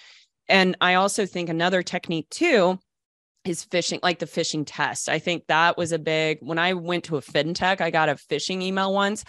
and 0.48 0.76
I 0.80 0.94
also 0.94 1.24
think 1.24 1.48
another 1.48 1.82
technique 1.82 2.28
too 2.28 2.78
is 3.44 3.64
phishing, 3.64 4.00
like 4.02 4.18
the 4.18 4.26
phishing 4.26 4.64
test. 4.66 5.08
I 5.08 5.18
think 5.18 5.46
that 5.48 5.76
was 5.76 5.92
a 5.92 5.98
big, 5.98 6.38
when 6.40 6.58
I 6.58 6.74
went 6.74 7.04
to 7.04 7.16
a 7.16 7.22
fintech, 7.22 7.80
I 7.80 7.90
got 7.90 8.08
a 8.08 8.14
phishing 8.14 8.62
email 8.62 8.92
once. 8.92 9.24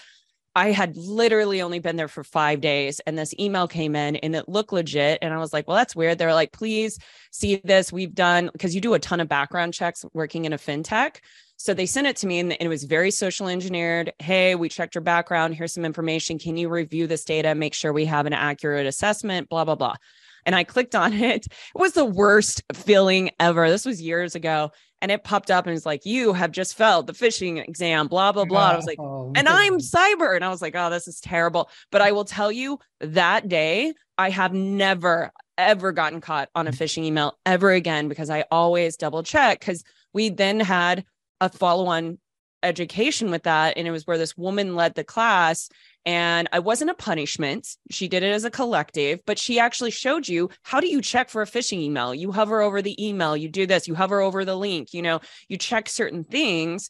I 0.55 0.71
had 0.71 0.95
literally 0.95 1.63
only 1.63 1.79
been 1.79 1.95
there 1.95 2.07
for 2.07 2.23
five 2.23 2.61
days 2.61 2.99
and 3.01 3.17
this 3.17 3.33
email 3.39 3.67
came 3.67 3.95
in 3.95 4.17
and 4.17 4.35
it 4.35 4.47
looked 4.47 4.71
legit. 4.71 5.17
And 5.23 5.33
I 5.33 5.37
was 5.37 5.51
like, 5.51 5.67
well, 5.67 5.77
that's 5.77 5.95
weird. 5.95 6.19
They're 6.19 6.33
like, 6.33 6.51
please 6.51 6.99
see 7.31 7.59
this. 7.63 7.91
We've 7.91 8.13
done, 8.13 8.51
because 8.53 8.75
you 8.75 8.81
do 8.81 8.93
a 8.93 8.99
ton 8.99 9.19
of 9.19 9.27
background 9.27 9.73
checks 9.73 10.05
working 10.13 10.45
in 10.45 10.53
a 10.53 10.59
fintech. 10.59 11.17
So 11.57 11.73
they 11.73 11.87
sent 11.87 12.05
it 12.05 12.17
to 12.17 12.27
me 12.27 12.39
and 12.39 12.55
it 12.59 12.67
was 12.67 12.83
very 12.83 13.09
social 13.09 13.47
engineered. 13.47 14.13
Hey, 14.19 14.53
we 14.53 14.69
checked 14.69 14.93
your 14.93 15.01
background. 15.01 15.55
Here's 15.55 15.73
some 15.73 15.85
information. 15.85 16.37
Can 16.37 16.55
you 16.55 16.69
review 16.69 17.07
this 17.07 17.23
data? 17.23 17.55
Make 17.55 17.73
sure 17.73 17.91
we 17.91 18.05
have 18.05 18.27
an 18.27 18.33
accurate 18.33 18.85
assessment, 18.85 19.49
blah, 19.49 19.65
blah, 19.65 19.75
blah 19.75 19.95
and 20.45 20.55
I 20.55 20.63
clicked 20.63 20.95
on 20.95 21.13
it. 21.21 21.45
It 21.45 21.51
was 21.75 21.93
the 21.93 22.05
worst 22.05 22.63
feeling 22.73 23.31
ever. 23.39 23.69
This 23.69 23.85
was 23.85 24.01
years 24.01 24.35
ago. 24.35 24.71
And 25.01 25.11
it 25.11 25.25
popped 25.25 25.51
up 25.51 25.67
and 25.67 25.75
it's 25.75 25.85
like, 25.85 26.05
you 26.05 26.31
have 26.31 26.51
just 26.51 26.77
failed 26.77 27.07
the 27.07 27.13
phishing 27.13 27.61
exam, 27.67 28.07
blah, 28.07 28.31
blah, 28.31 28.45
blah. 28.45 28.69
I 28.69 28.75
was 28.77 28.85
like, 28.85 28.99
oh, 29.01 29.33
and 29.35 29.49
I'm 29.49 29.79
cyber. 29.79 30.33
And 30.33 30.45
I 30.45 30.49
was 30.49 30.61
like, 30.61 30.75
oh, 30.77 30.89
this 30.89 31.09
is 31.09 31.19
terrible. 31.19 31.69
But 31.91 32.01
I 32.01 32.13
will 32.13 32.23
tell 32.23 32.53
you 32.53 32.79
that 33.01 33.49
day, 33.49 33.93
I 34.17 34.29
have 34.29 34.53
never, 34.53 35.31
ever 35.57 35.91
gotten 35.91 36.21
caught 36.21 36.47
on 36.55 36.67
a 36.67 36.71
mm. 36.71 36.77
phishing 36.77 37.03
email 37.03 37.37
ever 37.45 37.71
again 37.71 38.07
because 38.07 38.29
I 38.29 38.45
always 38.49 38.95
double 38.95 39.23
check. 39.23 39.59
Because 39.59 39.83
we 40.13 40.29
then 40.29 40.61
had 40.61 41.03
a 41.41 41.49
follow 41.49 41.87
on 41.87 42.17
education 42.63 43.29
with 43.29 43.43
that. 43.43 43.77
And 43.77 43.85
it 43.85 43.91
was 43.91 44.07
where 44.07 44.17
this 44.17 44.37
woman 44.37 44.73
led 44.77 44.95
the 44.95 45.03
class 45.03 45.67
and 46.05 46.49
I 46.51 46.59
wasn't 46.59 46.91
a 46.91 46.95
punishment. 46.95 47.67
She 47.89 48.07
did 48.07 48.23
it 48.23 48.33
as 48.33 48.43
a 48.43 48.51
collective, 48.51 49.21
but 49.25 49.39
she 49.39 49.59
actually 49.59 49.91
showed 49.91 50.27
you 50.27 50.49
how 50.61 50.79
do 50.79 50.87
you 50.87 51.01
check 51.01 51.29
for 51.29 51.41
a 51.41 51.47
phishing 51.47 51.79
email? 51.79 52.13
You 52.13 52.31
hover 52.31 52.61
over 52.61 52.81
the 52.81 53.05
email, 53.05 53.37
you 53.37 53.47
do 53.47 53.65
this, 53.65 53.87
you 53.87 53.95
hover 53.95 54.19
over 54.19 54.43
the 54.43 54.57
link, 54.57 54.93
you 54.93 55.01
know, 55.01 55.21
you 55.47 55.57
check 55.57 55.87
certain 55.87 56.23
things. 56.23 56.89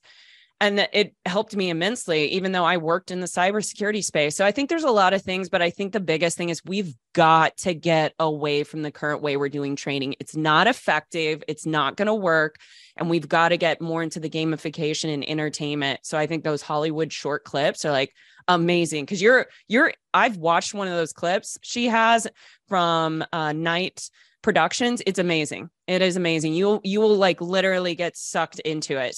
And 0.61 0.79
it 0.93 1.13
helped 1.25 1.57
me 1.57 1.69
immensely, 1.69 2.27
even 2.29 2.53
though 2.53 2.63
I 2.63 2.77
worked 2.77 3.11
in 3.11 3.19
the 3.19 3.27
cybersecurity 3.27 4.01
space. 4.01 4.37
So 4.37 4.45
I 4.45 4.51
think 4.51 4.69
there's 4.69 4.85
a 4.85 4.91
lot 4.91 5.13
of 5.13 5.21
things, 5.21 5.49
but 5.49 5.61
I 5.61 5.69
think 5.69 5.91
the 5.91 5.99
biggest 5.99 6.37
thing 6.37 6.47
is 6.47 6.61
we've 6.63 6.95
got 7.11 7.57
to 7.57 7.73
get 7.73 8.13
away 8.17 8.63
from 8.63 8.81
the 8.81 8.91
current 8.91 9.21
way 9.21 9.35
we're 9.35 9.49
doing 9.49 9.75
training. 9.75 10.15
It's 10.21 10.37
not 10.37 10.67
effective, 10.67 11.43
it's 11.49 11.65
not 11.65 11.97
going 11.97 12.05
to 12.05 12.13
work. 12.13 12.59
And 12.95 13.09
we've 13.09 13.27
got 13.27 13.49
to 13.49 13.57
get 13.57 13.81
more 13.81 14.03
into 14.03 14.21
the 14.21 14.29
gamification 14.29 15.13
and 15.13 15.27
entertainment. 15.27 15.99
So 16.03 16.17
I 16.17 16.27
think 16.27 16.45
those 16.45 16.61
Hollywood 16.61 17.11
short 17.11 17.43
clips 17.43 17.83
are 17.83 17.91
like, 17.91 18.13
amazing. 18.47 19.05
Because 19.05 19.21
you're 19.21 19.47
you're 19.67 19.93
I've 20.13 20.37
watched 20.37 20.73
one 20.73 20.87
of 20.87 20.93
those 20.93 21.13
clips 21.13 21.57
she 21.61 21.87
has 21.87 22.27
from 22.67 23.23
uh 23.31 23.53
night 23.53 24.09
productions. 24.41 25.01
It's 25.05 25.19
amazing. 25.19 25.69
It 25.87 26.01
is 26.01 26.15
amazing. 26.15 26.53
You 26.53 26.79
you 26.83 26.99
will 27.01 27.15
like 27.15 27.41
literally 27.41 27.95
get 27.95 28.15
sucked 28.17 28.59
into 28.59 28.97
it 28.97 29.17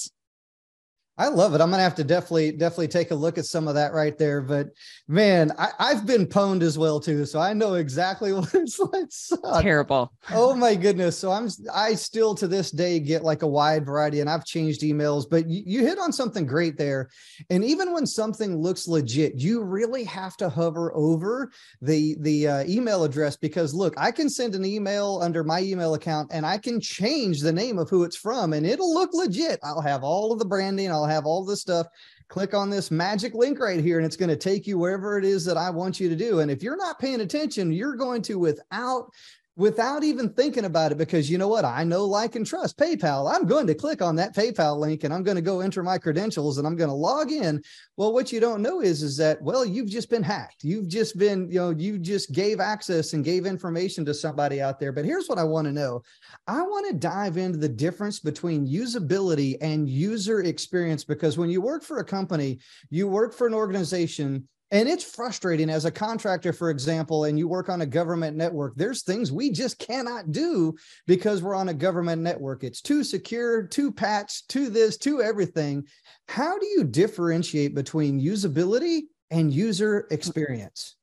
I 1.18 1.30
love 1.30 1.56
it. 1.56 1.62
I'm 1.62 1.72
gonna 1.72 1.82
have 1.82 1.96
to 1.96 2.04
definitely 2.04 2.52
definitely 2.52 2.90
take 2.90 3.12
a 3.12 3.16
look 3.16 3.38
at 3.38 3.46
some 3.46 3.70
of 3.70 3.76
that 3.76 3.94
right 3.94 4.18
there. 4.18 4.42
But 4.42 4.68
man, 5.08 5.54
I, 5.58 5.94
have 5.94 6.06
been 6.06 6.26
pwned 6.26 6.62
as 6.62 6.78
well 6.78 7.00
too, 7.00 7.26
so 7.26 7.40
I 7.40 7.54
know 7.54 7.76
exactly 7.76 8.34
what 8.34 8.54
it's 8.54 8.80
like. 8.80 9.64
Terrible. 9.64 10.12
Oh 10.32 10.54
my 10.56 10.76
goodness. 10.76 11.18
So 11.18 11.32
I'm 11.32 11.48
I 11.74 11.96
still 11.96 12.36
to 12.36 12.48
this 12.48 12.70
day 12.70 13.00
get 13.00 13.24
like 13.24 13.44
a 13.44 13.48
wide 13.48 13.86
variety, 13.86 14.20
and 14.20 14.30
I've 14.30 14.44
changed 14.44 14.82
emails. 14.82 15.26
But 15.30 15.50
you, 15.50 15.64
you 15.66 15.88
hit 15.88 16.00
on 16.00 16.12
something 16.12 16.46
great 16.46 16.78
there. 16.78 17.10
And 17.50 17.64
even 17.64 17.94
when 17.94 18.06
something 18.06 18.58
looks 18.58 18.86
legit, 18.86 19.40
you 19.40 19.64
really 19.64 20.04
have 20.04 20.36
to 20.38 20.50
hover 20.50 20.94
over 20.96 21.50
the 21.82 22.18
the 22.20 22.48
uh, 22.48 22.64
email 22.66 23.06
address 23.06 23.38
because 23.38 23.74
look, 23.74 23.94
I 23.96 24.12
can 24.12 24.30
send 24.30 24.54
an 24.54 24.66
email 24.66 25.20
under 25.22 25.46
my 25.46 25.62
email 25.62 25.94
account, 25.94 26.32
and 26.34 26.46
I 26.46 26.58
can 26.58 26.82
change 26.82 27.40
the 27.40 27.54
name 27.54 27.80
of 27.80 27.90
who 27.90 28.04
it's 28.04 28.18
from, 28.18 28.52
and 28.52 28.66
it'll 28.66 28.94
look 28.94 29.14
legit. 29.14 29.62
I'll 29.64 29.80
have 29.82 30.04
all 30.04 30.34
of 30.34 30.40
the 30.40 30.46
branding. 30.46 30.92
I'll 30.92 31.05
I'll 31.06 31.12
have 31.12 31.26
all 31.28 31.46
this 31.46 31.62
stuff. 31.62 31.88
Click 32.28 32.56
on 32.56 32.72
this 32.72 32.90
magic 32.90 33.36
link 33.36 33.60
right 33.60 33.80
here, 33.80 33.98
and 33.98 34.06
it's 34.06 34.18
going 34.18 34.30
to 34.30 34.36
take 34.36 34.66
you 34.66 34.80
wherever 34.80 35.20
it 35.20 35.24
is 35.26 35.46
that 35.46 35.58
I 35.58 35.70
want 35.70 36.00
you 36.00 36.10
to 36.10 36.16
do. 36.16 36.40
And 36.40 36.50
if 36.50 36.64
you're 36.64 36.76
not 36.76 36.98
paying 36.98 37.22
attention, 37.22 37.72
you're 37.72 37.96
going 37.96 38.24
to, 38.24 38.40
without 38.40 39.12
without 39.58 40.04
even 40.04 40.30
thinking 40.30 40.66
about 40.66 40.92
it 40.92 40.98
because 40.98 41.30
you 41.30 41.38
know 41.38 41.48
what? 41.48 41.64
I 41.64 41.84
know 41.86 42.04
like 42.04 42.36
and 42.36 42.46
trust 42.46 42.78
paypal. 42.78 43.34
I'm 43.34 43.46
going 43.46 43.68
to 43.68 43.74
click 43.74 44.02
on 44.02 44.16
that 44.18 44.36
paypal 44.36 44.78
link 44.78 45.04
and 45.04 45.14
i'm 45.14 45.24
going 45.24 45.36
to 45.36 45.42
go 45.42 45.62
enter 45.62 45.82
my 45.82 45.98
credentials 45.98 46.58
and 46.58 46.68
i'm 46.68 46.76
going 46.76 46.90
to 46.90 46.96
log 46.96 47.32
in. 47.32 47.62
Well 47.96 48.14
what 48.14 48.32
you 48.32 48.40
don't 48.40 48.62
know 48.62 48.82
is 48.82 49.02
is 49.02 49.16
that 49.18 49.42
well 49.42 49.64
you've 49.64 49.90
just 49.90 50.10
been 50.10 50.24
hacked. 50.24 50.64
You've 50.64 50.88
just 50.88 51.18
been 51.18 51.50
you 51.50 51.60
know 51.60 51.70
you 51.70 51.98
just 51.98 52.34
gave 52.34 52.60
access 52.60 53.14
and 53.14 53.24
gave 53.24 53.46
information 53.46 54.04
to 54.06 54.14
somebody 54.14 54.62
out 54.62 54.80
there. 54.80 54.92
But 54.92 55.06
here's 55.06 55.28
what 55.28 55.40
i 55.40 55.44
want 55.44 55.66
to 55.68 55.74
know. 55.74 56.02
I 56.48 56.62
want 56.62 56.88
to 56.88 56.94
dive 56.94 57.38
into 57.38 57.58
the 57.58 57.70
difference 57.70 58.20
between 58.20 58.68
usability 58.68 59.56
and 59.62 59.90
user 59.90 60.42
experience 60.42 61.04
because 61.04 61.38
when 61.38 61.50
you 61.50 61.62
work 61.62 61.84
for 61.84 62.00
a 62.00 62.06
company 62.06 62.60
you 62.90 63.08
work 63.08 63.34
for 63.34 63.48
an 63.48 63.54
organization 63.54 64.48
and 64.72 64.90
it's 64.90 65.04
frustrating 65.04 65.70
as 65.70 65.86
a 65.86 65.92
contractor, 65.92 66.52
for 66.52 66.70
example, 66.70 67.26
and 67.26 67.38
you 67.38 67.48
work 67.48 67.70
on 67.70 67.82
a 67.82 67.86
government 67.86 68.36
network. 68.36 68.74
There's 68.76 69.04
things 69.04 69.32
we 69.32 69.52
just 69.52 69.78
cannot 69.78 70.32
do 70.32 70.76
because 71.06 71.42
we're 71.42 71.56
on 71.56 71.70
a 71.70 71.74
government 71.74 72.22
network. 72.22 72.64
It's 72.64 72.82
too 72.82 73.04
secure, 73.04 73.68
too 73.68 73.92
patched, 73.92 74.50
too 74.50 74.70
this, 74.70 74.98
too 74.98 75.22
everything. 75.22 75.88
How 76.28 76.58
do 76.58 76.66
you 76.66 76.84
differentiate 76.84 77.76
between 77.76 78.20
usability 78.20 79.02
and 79.30 79.54
user 79.54 80.08
experience? 80.10 80.96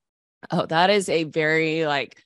Oh, 0.50 0.66
that 0.66 0.90
is 0.90 1.08
a 1.08 1.24
very 1.24 1.86
like 1.86 2.22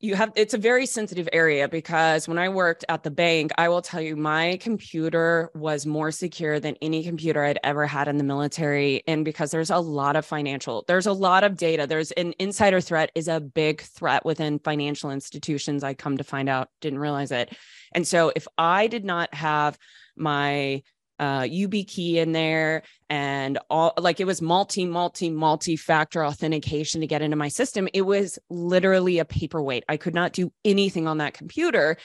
you 0.00 0.14
have 0.14 0.30
it's 0.36 0.54
a 0.54 0.58
very 0.58 0.86
sensitive 0.86 1.28
area 1.32 1.68
because 1.68 2.28
when 2.28 2.38
I 2.38 2.48
worked 2.48 2.84
at 2.88 3.02
the 3.02 3.10
bank, 3.10 3.50
I 3.58 3.68
will 3.68 3.82
tell 3.82 4.00
you 4.00 4.14
my 4.14 4.56
computer 4.60 5.50
was 5.54 5.86
more 5.86 6.12
secure 6.12 6.60
than 6.60 6.76
any 6.80 7.02
computer 7.02 7.42
I'd 7.42 7.58
ever 7.64 7.84
had 7.84 8.06
in 8.06 8.16
the 8.16 8.24
military. 8.24 9.02
And 9.08 9.24
because 9.24 9.50
there's 9.50 9.70
a 9.70 9.78
lot 9.78 10.14
of 10.14 10.24
financial, 10.24 10.84
there's 10.86 11.06
a 11.06 11.12
lot 11.12 11.42
of 11.42 11.56
data. 11.56 11.86
There's 11.86 12.12
an 12.12 12.32
insider 12.38 12.80
threat 12.80 13.10
is 13.16 13.26
a 13.26 13.40
big 13.40 13.80
threat 13.82 14.24
within 14.24 14.60
financial 14.60 15.10
institutions. 15.10 15.82
I 15.82 15.94
come 15.94 16.18
to 16.18 16.24
find 16.24 16.48
out, 16.48 16.68
didn't 16.80 17.00
realize 17.00 17.32
it. 17.32 17.56
And 17.92 18.06
so 18.06 18.32
if 18.36 18.46
I 18.56 18.86
did 18.86 19.04
not 19.04 19.34
have 19.34 19.76
my 20.16 20.82
uh, 21.18 21.42
YubiKey 21.42 22.14
in 22.14 22.32
there 22.32 22.82
and 23.10 23.58
all 23.70 23.92
like 23.98 24.20
it 24.20 24.26
was 24.26 24.42
multi, 24.42 24.84
multi, 24.84 25.30
multi 25.30 25.76
factor 25.76 26.24
authentication 26.24 27.00
to 27.00 27.06
get 27.06 27.22
into 27.22 27.36
my 27.36 27.48
system. 27.48 27.88
It 27.92 28.02
was 28.02 28.38
literally 28.50 29.18
a 29.18 29.24
paperweight. 29.24 29.84
I 29.88 29.96
could 29.96 30.14
not 30.14 30.32
do 30.32 30.52
anything 30.64 31.08
on 31.08 31.18
that 31.18 31.34
computer. 31.34 31.96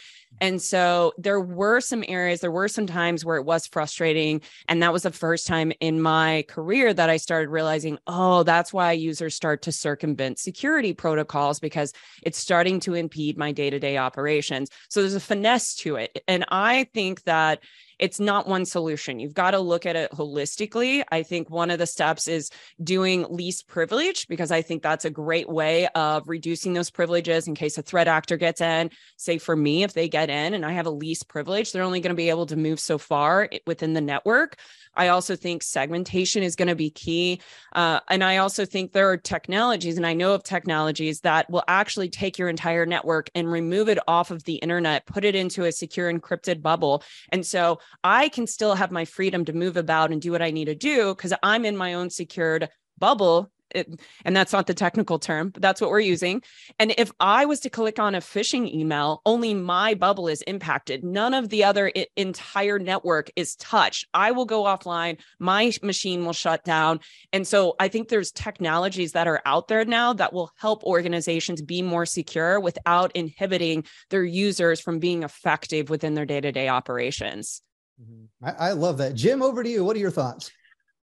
And 0.42 0.62
so 0.62 1.14
there 1.18 1.40
were 1.40 1.80
some 1.80 2.04
areas, 2.08 2.42
there 2.42 2.52
were 2.52 2.68
some 2.68 2.88
times 2.88 3.24
where 3.24 3.38
it 3.38 3.46
was 3.46 3.68
frustrating. 3.68 4.42
And 4.68 4.84
that 4.84 4.94
was 4.94 5.04
the 5.04 5.12
first 5.12 5.48
time 5.48 5.72
in 5.80 6.02
my 6.02 6.46
career 6.48 6.94
that 6.94 7.10
I 7.10 7.18
started 7.18 7.50
realizing, 7.50 7.98
oh, 8.08 8.44
that's 8.44 8.74
why 8.74 8.92
users 8.92 9.36
start 9.36 9.62
to 9.64 9.72
circumvent 9.72 10.40
security 10.40 10.94
protocols 10.94 11.60
because 11.60 11.94
it's 12.24 12.38
starting 12.38 12.80
to 12.82 12.94
impede 12.94 13.38
my 13.38 13.52
day 13.52 13.70
to 13.70 13.80
day 13.80 13.98
operations. 13.98 14.70
So 14.90 15.02
there's 15.02 15.16
a 15.16 15.20
finesse 15.20 15.76
to 15.78 15.96
it. 15.96 16.24
And 16.28 16.46
I 16.50 16.86
think 16.94 17.24
that 17.24 17.64
it's 18.00 18.20
not 18.20 18.48
one 18.48 18.66
solution. 18.66 19.20
You've 19.20 19.34
got 19.34 19.52
to 19.52 19.60
look 19.60 19.86
at 19.86 19.96
it 19.96 20.12
holistically. 20.12 21.04
I 21.12 21.24
think 21.24 21.50
one 21.50 21.72
of 21.72 21.80
the 21.80 21.86
steps 21.86 22.28
is 22.28 22.50
doing 22.84 23.26
least 23.30 23.68
privilege 23.68 24.28
because 24.28 24.52
I 24.52 24.62
think 24.62 24.84
that's 24.84 25.06
a 25.06 25.10
great 25.10 25.48
way 25.48 25.88
of 25.90 26.28
reducing 26.28 26.74
those 26.74 26.90
privileges 26.90 27.48
in 27.48 27.56
case 27.56 27.78
a 27.78 27.82
threat 27.82 28.08
actor 28.08 28.36
gets 28.36 28.62
in. 28.62 28.90
Say 29.18 29.38
for 29.38 29.56
me, 29.56 29.84
if 29.84 29.94
they 29.94 30.10
get 30.10 30.30
in 30.34 30.54
and 30.54 30.66
I 30.66 30.74
have 30.74 30.86
a 30.86 30.92
least 30.92 31.28
privilege, 31.28 31.72
they're 31.72 31.84
only 31.84 32.02
going 32.02 32.10
to 32.10 32.16
be 32.16 32.30
able 32.30 32.48
to 32.48 32.56
move 32.56 32.80
so 32.80 32.98
far 32.98 33.50
within 33.66 33.94
the 33.94 34.02
network. 34.02 34.58
I 34.96 35.08
also 35.08 35.36
think 35.36 35.64
segmentation 35.64 36.44
is 36.44 36.56
going 36.56 36.68
to 36.68 36.76
be 36.76 36.90
key. 36.90 37.42
Uh, 37.74 38.00
and 38.10 38.24
I 38.24 38.38
also 38.38 38.66
think 38.66 38.92
there 38.92 39.10
are 39.10 39.18
technologies, 39.18 39.98
and 39.98 40.06
I 40.06 40.14
know 40.14 40.34
of 40.34 40.44
technologies 40.44 41.22
that 41.22 41.50
will 41.50 41.64
actually 41.68 42.10
take 42.10 42.38
your 42.38 42.50
entire 42.50 42.86
network 42.86 43.30
and 43.34 43.52
remove 43.52 43.90
it 43.90 44.00
off 44.08 44.32
of 44.32 44.44
the 44.44 44.56
internet, 44.56 45.06
put 45.06 45.26
it 45.26 45.36
into 45.36 45.66
a 45.66 45.72
secure 45.72 46.12
encrypted 46.12 46.62
bubble. 46.62 47.04
And 47.30 47.46
so 47.46 47.80
I 48.04 48.30
can 48.30 48.48
still 48.48 48.76
have 48.76 48.92
my 48.92 49.06
freedom 49.06 49.46
to 49.46 49.54
move 49.54 49.78
about 49.78 50.12
and 50.12 50.22
do 50.22 50.32
what 50.32 50.42
I 50.42 50.52
need 50.52 50.66
to 50.66 50.76
do 50.76 51.16
because 51.16 51.34
I'm 51.42 51.66
in 51.66 51.78
my 51.78 51.94
own 51.94 52.10
secured 52.10 52.70
bubble 53.00 53.52
it, 53.74 54.00
and 54.26 54.36
that's 54.36 54.54
not 54.54 54.68
the 54.68 54.74
technical 54.74 55.20
term, 55.20 55.50
but 55.50 55.62
that's 55.62 55.82
what 55.82 55.90
we're 55.90 56.00
using. 56.00 56.42
And 56.80 56.94
if 56.98 57.12
I 57.20 57.46
was 57.46 57.60
to 57.62 57.70
click 57.70 58.00
on 58.00 58.16
a 58.16 58.20
phishing 58.20 58.72
email, 58.74 59.22
only 59.26 59.54
my 59.54 59.94
bubble 59.94 60.28
is 60.28 60.42
impacted. 60.44 61.04
None 61.04 61.34
of 61.34 61.50
the 61.50 61.64
other 61.64 61.92
I- 61.96 62.08
entire 62.16 62.80
network 62.80 63.30
is 63.36 63.56
touched. 63.56 64.08
I 64.14 64.32
will 64.32 64.46
go 64.46 64.64
offline. 64.64 65.20
My 65.40 65.72
machine 65.82 66.26
will 66.26 66.34
shut 66.34 66.64
down. 66.64 67.00
And 67.32 67.48
so 67.48 67.76
I 67.80 67.88
think 67.88 68.10
there's 68.10 68.32
technologies 68.32 69.14
that 69.14 69.28
are 69.28 69.42
out 69.46 69.68
there 69.68 69.86
now 69.86 70.14
that 70.14 70.34
will 70.34 70.52
help 70.58 70.84
organizations 70.84 71.62
be 71.62 71.82
more 71.82 72.06
secure 72.06 72.60
without 72.60 73.12
inhibiting 73.16 73.86
their 74.10 74.24
users 74.24 74.80
from 74.80 75.00
being 75.00 75.24
effective 75.24 75.90
within 75.90 76.14
their 76.14 76.26
day 76.26 76.42
to 76.42 76.52
day 76.52 76.68
operations. 76.68 77.62
Mm-hmm. 78.02 78.46
I, 78.46 78.70
I 78.70 78.72
love 78.72 78.98
that. 78.98 79.16
Jim, 79.16 79.42
over 79.42 79.64
to 79.64 79.70
you. 79.70 79.84
What 79.84 79.96
are 79.96 80.00
your 80.00 80.12
thoughts? 80.12 80.52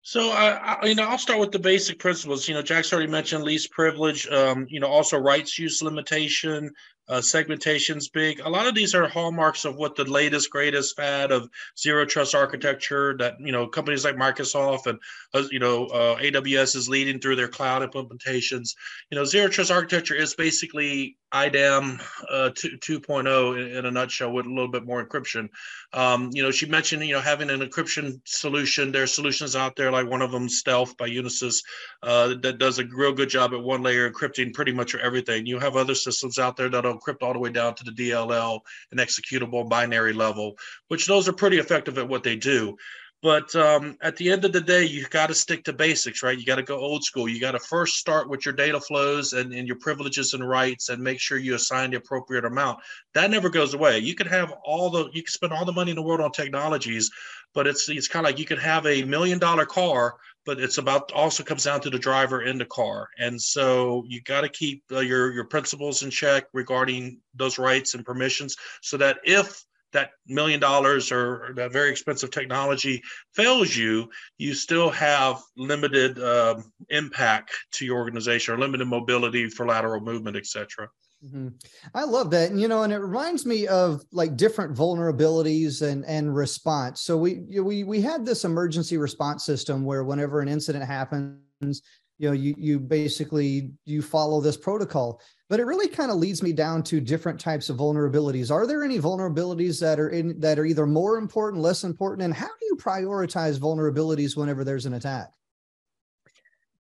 So, 0.05 0.31
I, 0.31 0.79
I, 0.83 0.87
you 0.87 0.97
know, 0.97 1.05
I'll 1.05 1.19
start 1.19 1.39
with 1.39 1.53
the 1.53 1.61
basic 1.61 2.01
principles. 2.01 2.49
You 2.49 2.55
know, 2.55 2.63
Jax 2.63 2.93
already 2.93 3.11
mentioned 3.11 3.45
least 3.45 3.71
privilege. 3.71 4.27
Um, 4.29 4.67
you 4.69 4.81
know, 4.81 4.89
also 4.89 5.17
rights 5.17 5.57
use 5.59 5.81
limitation, 5.81 6.73
uh, 7.09 7.21
segmentation's 7.21 8.09
big. 8.09 8.41
A 8.41 8.49
lot 8.49 8.67
of 8.67 8.75
these 8.75 8.95
are 8.95 9.07
hallmarks 9.07 9.65
of 9.65 9.77
what 9.77 9.97
the 9.97 10.05
latest, 10.05 10.51
greatest 10.51 10.97
fad 10.97 11.31
of 11.31 11.49
zero 11.79 12.05
trust 12.05 12.35
architecture 12.35 13.17
that 13.19 13.35
you 13.41 13.53
know 13.53 13.67
companies 13.67 14.05
like 14.05 14.17
Microsoft 14.17 14.87
and 14.87 14.99
uh, 15.35 15.43
you 15.51 15.59
know 15.59 15.87
uh, 15.87 16.17
AWS 16.17 16.75
is 16.75 16.89
leading 16.89 17.21
through 17.21 17.37
their 17.37 17.49
cloud 17.49 17.83
implementations. 17.83 18.75
You 19.11 19.19
know, 19.19 19.25
zero 19.25 19.49
trust 19.49 19.71
architecture 19.71 20.15
is 20.15 20.35
basically 20.35 21.17
IDAM 21.33 22.01
uh, 22.31 22.51
2, 22.55 22.79
2.0 22.79 23.59
in, 23.59 23.77
in, 23.79 23.87
a 23.87 23.91
nutshell 23.91 24.33
with 24.33 24.45
a 24.45 24.51
little 24.51 24.69
bit 24.69 24.85
more 24.85 25.05
encryption. 25.05 25.49
Um, 25.93 26.31
you 26.33 26.43
know, 26.43 26.51
she 26.51 26.67
mentioned, 26.67 27.05
you 27.07 27.15
know, 27.15 27.21
having 27.21 27.49
an 27.49 27.61
encryption 27.61 28.21
solution. 28.27 28.93
There 28.93 29.05
are 29.05 29.07
solutions 29.07 29.57
out 29.57 29.75
there, 29.75 29.91
like 29.93 30.09
one 30.09 30.23
of 30.23 30.33
them, 30.33 30.49
Stealth 30.49 30.97
by 30.97 31.09
Unisys, 31.09 31.63
uh, 32.03 32.35
that 32.43 32.59
does 32.59 32.79
a 32.79 32.85
real 32.87 33.13
good 33.13 33.29
job 33.29 33.53
at 33.53 33.63
one 33.63 33.83
layer 33.83 34.11
encrypting 34.11 34.53
pretty 34.53 34.73
much 34.73 34.95
everything. 34.95 35.47
You 35.47 35.59
have 35.59 35.77
other 35.77 35.95
systems 35.95 36.39
out 36.39 36.57
there 36.57 36.69
that'll 36.69 36.99
encrypt 36.99 37.23
all 37.23 37.33
the 37.33 37.39
way 37.39 37.51
down 37.51 37.75
to 37.77 37.85
the 37.85 37.93
DLL 37.93 38.61
and 38.91 39.01
executable 39.01 39.69
binary 39.69 40.13
level, 40.13 40.57
which 40.89 41.07
those 41.07 41.29
are 41.29 41.33
pretty 41.33 41.59
effective 41.59 41.99
at 41.99 42.09
what 42.09 42.23
they 42.23 42.37
do. 42.37 42.77
But 43.23 43.55
um, 43.55 43.97
at 44.01 44.17
the 44.17 44.33
end 44.33 44.45
of 44.45 44.53
the 44.53 44.61
day, 44.61 44.85
you 44.85 45.07
got 45.07 45.29
to 45.29 45.35
stick 45.35 45.63
to 45.65 45.73
basics, 45.73 46.25
right? 46.25 46.37
You 46.37 46.45
got 46.45 46.57
to 46.57 46.65
go 46.65 46.77
old 46.77 47.05
school. 47.05 47.29
You 47.29 47.41
got 47.41 47.53
to 47.53 47.61
first 47.61 47.99
start 47.99 48.29
with 48.29 48.45
your 48.45 48.53
data 48.53 48.81
flows 48.81 49.33
and, 49.33 49.53
and 49.53 49.69
your 49.69 49.79
privileges 49.79 50.35
and 50.35 50.47
rights 50.47 50.89
and 50.89 51.01
make 51.01 51.21
sure 51.21 51.39
you 51.39 51.55
assign 51.55 51.93
the 51.93 51.99
appropriate 51.99 52.45
amount. 52.45 52.81
That 53.15 53.31
never 53.31 53.49
goes 53.49 53.75
away. 53.75 54.01
You 54.01 54.17
can 54.17 54.27
have 54.27 54.53
all 54.65 54.91
the, 54.91 55.09
you 55.13 55.23
can 55.23 55.31
spend 55.31 55.53
all 55.53 55.65
the 55.65 55.73
money 55.73 55.93
in 55.93 55.97
the 55.97 56.03
world 56.03 56.21
on 56.21 56.33
technologies, 56.33 57.13
but 57.55 57.67
it's, 57.67 57.89
it's 57.89 58.09
kind 58.09 58.25
of 58.25 58.31
like 58.31 58.39
you 58.39 58.45
can 58.45 58.59
have 58.59 58.87
a 58.87 59.05
million 59.05 59.39
dollar 59.39 59.67
car, 59.67 60.17
but 60.45 60.61
it's 60.61 60.79
about 60.79 61.13
also 61.13 61.43
comes 61.43 61.65
down 61.65 61.81
to 61.81 61.91
the 61.91 61.99
driver 61.99 62.43
in 62.43 62.59
the 62.59 62.65
car. 62.65 63.09
And 63.19 63.41
so 63.41 64.05
you 64.07 64.21
got 64.23 64.43
to 64.43 64.49
keep 64.49 64.83
uh, 64.91 65.01
your, 65.01 65.33
your 65.33 65.45
principles 65.45 66.03
in 66.03 66.11
check 66.11 66.45
regarding 66.53 67.19
those 67.35 67.59
rights 67.59 67.95
and 67.95 68.05
permissions 68.05 68.57
so 68.81 68.97
that 68.97 69.19
if 69.25 69.65
that 69.93 70.11
million 70.27 70.59
dollars 70.59 71.13
or 71.13 71.53
that 71.57 71.73
very 71.73 71.91
expensive 71.91 72.31
technology 72.31 73.03
fails 73.35 73.77
you, 73.77 74.09
you 74.39 74.55
still 74.55 74.91
have 74.91 75.41
limited 75.57 76.19
uh, 76.19 76.57
impact 76.89 77.53
to 77.73 77.85
your 77.85 77.99
organization 77.99 78.55
or 78.55 78.59
limited 78.59 78.87
mobility 78.87 79.49
for 79.49 79.67
lateral 79.67 80.01
movement, 80.01 80.37
etc. 80.37 80.89
Mm-hmm. 81.25 81.49
I 81.95 82.05
love 82.05 82.31
that. 82.33 82.51
And, 82.51 82.61
you 82.61 82.67
know, 82.67 82.83
and 82.83 82.93
it 82.93 82.99
reminds 82.99 83.47
me 83.47 83.67
of 83.69 84.03
like 84.13 84.37
different 84.37 84.77
vulnerabilities 84.77 85.83
and, 85.83 86.05
and 86.05 86.35
response. 86.35 87.03
So 87.03 87.17
we, 87.17 87.45
we, 87.61 87.85
we 87.85 88.01
had 88.01 88.27
this 88.27 88.45
emergency 88.45 88.99
response 88.99 89.45
system 89.45 89.85
where 89.85 90.03
whenever 90.03 90.41
an 90.41 90.49
incident 90.49 90.85
happens, 90.85 91.83
you 92.19 92.29
know 92.29 92.33
you 92.33 92.55
you 92.57 92.79
basically 92.79 93.73
you 93.85 94.01
follow 94.01 94.41
this 94.41 94.57
protocol 94.57 95.21
but 95.49 95.59
it 95.59 95.65
really 95.65 95.89
kind 95.89 96.11
of 96.11 96.19
leads 96.19 96.43
me 96.43 96.53
down 96.53 96.83
to 96.83 97.01
different 97.01 97.39
types 97.39 97.69
of 97.69 97.79
vulnerabilities 97.79 98.51
are 98.51 98.67
there 98.67 98.85
any 98.85 98.99
vulnerabilities 98.99 99.81
that 99.81 99.99
are 99.99 100.11
in 100.11 100.39
that 100.39 100.59
are 100.59 100.65
either 100.65 100.87
more 100.87 101.19
important 101.19 101.61
less 101.61 101.83
important 101.83 102.25
and 102.25 102.33
how 102.33 102.47
do 102.47 102.67
you 102.67 102.77
prioritize 102.77 103.59
vulnerabilities 103.59 104.37
whenever 104.37 104.63
there's 104.63 104.87
an 104.87 104.95
attack 104.95 105.31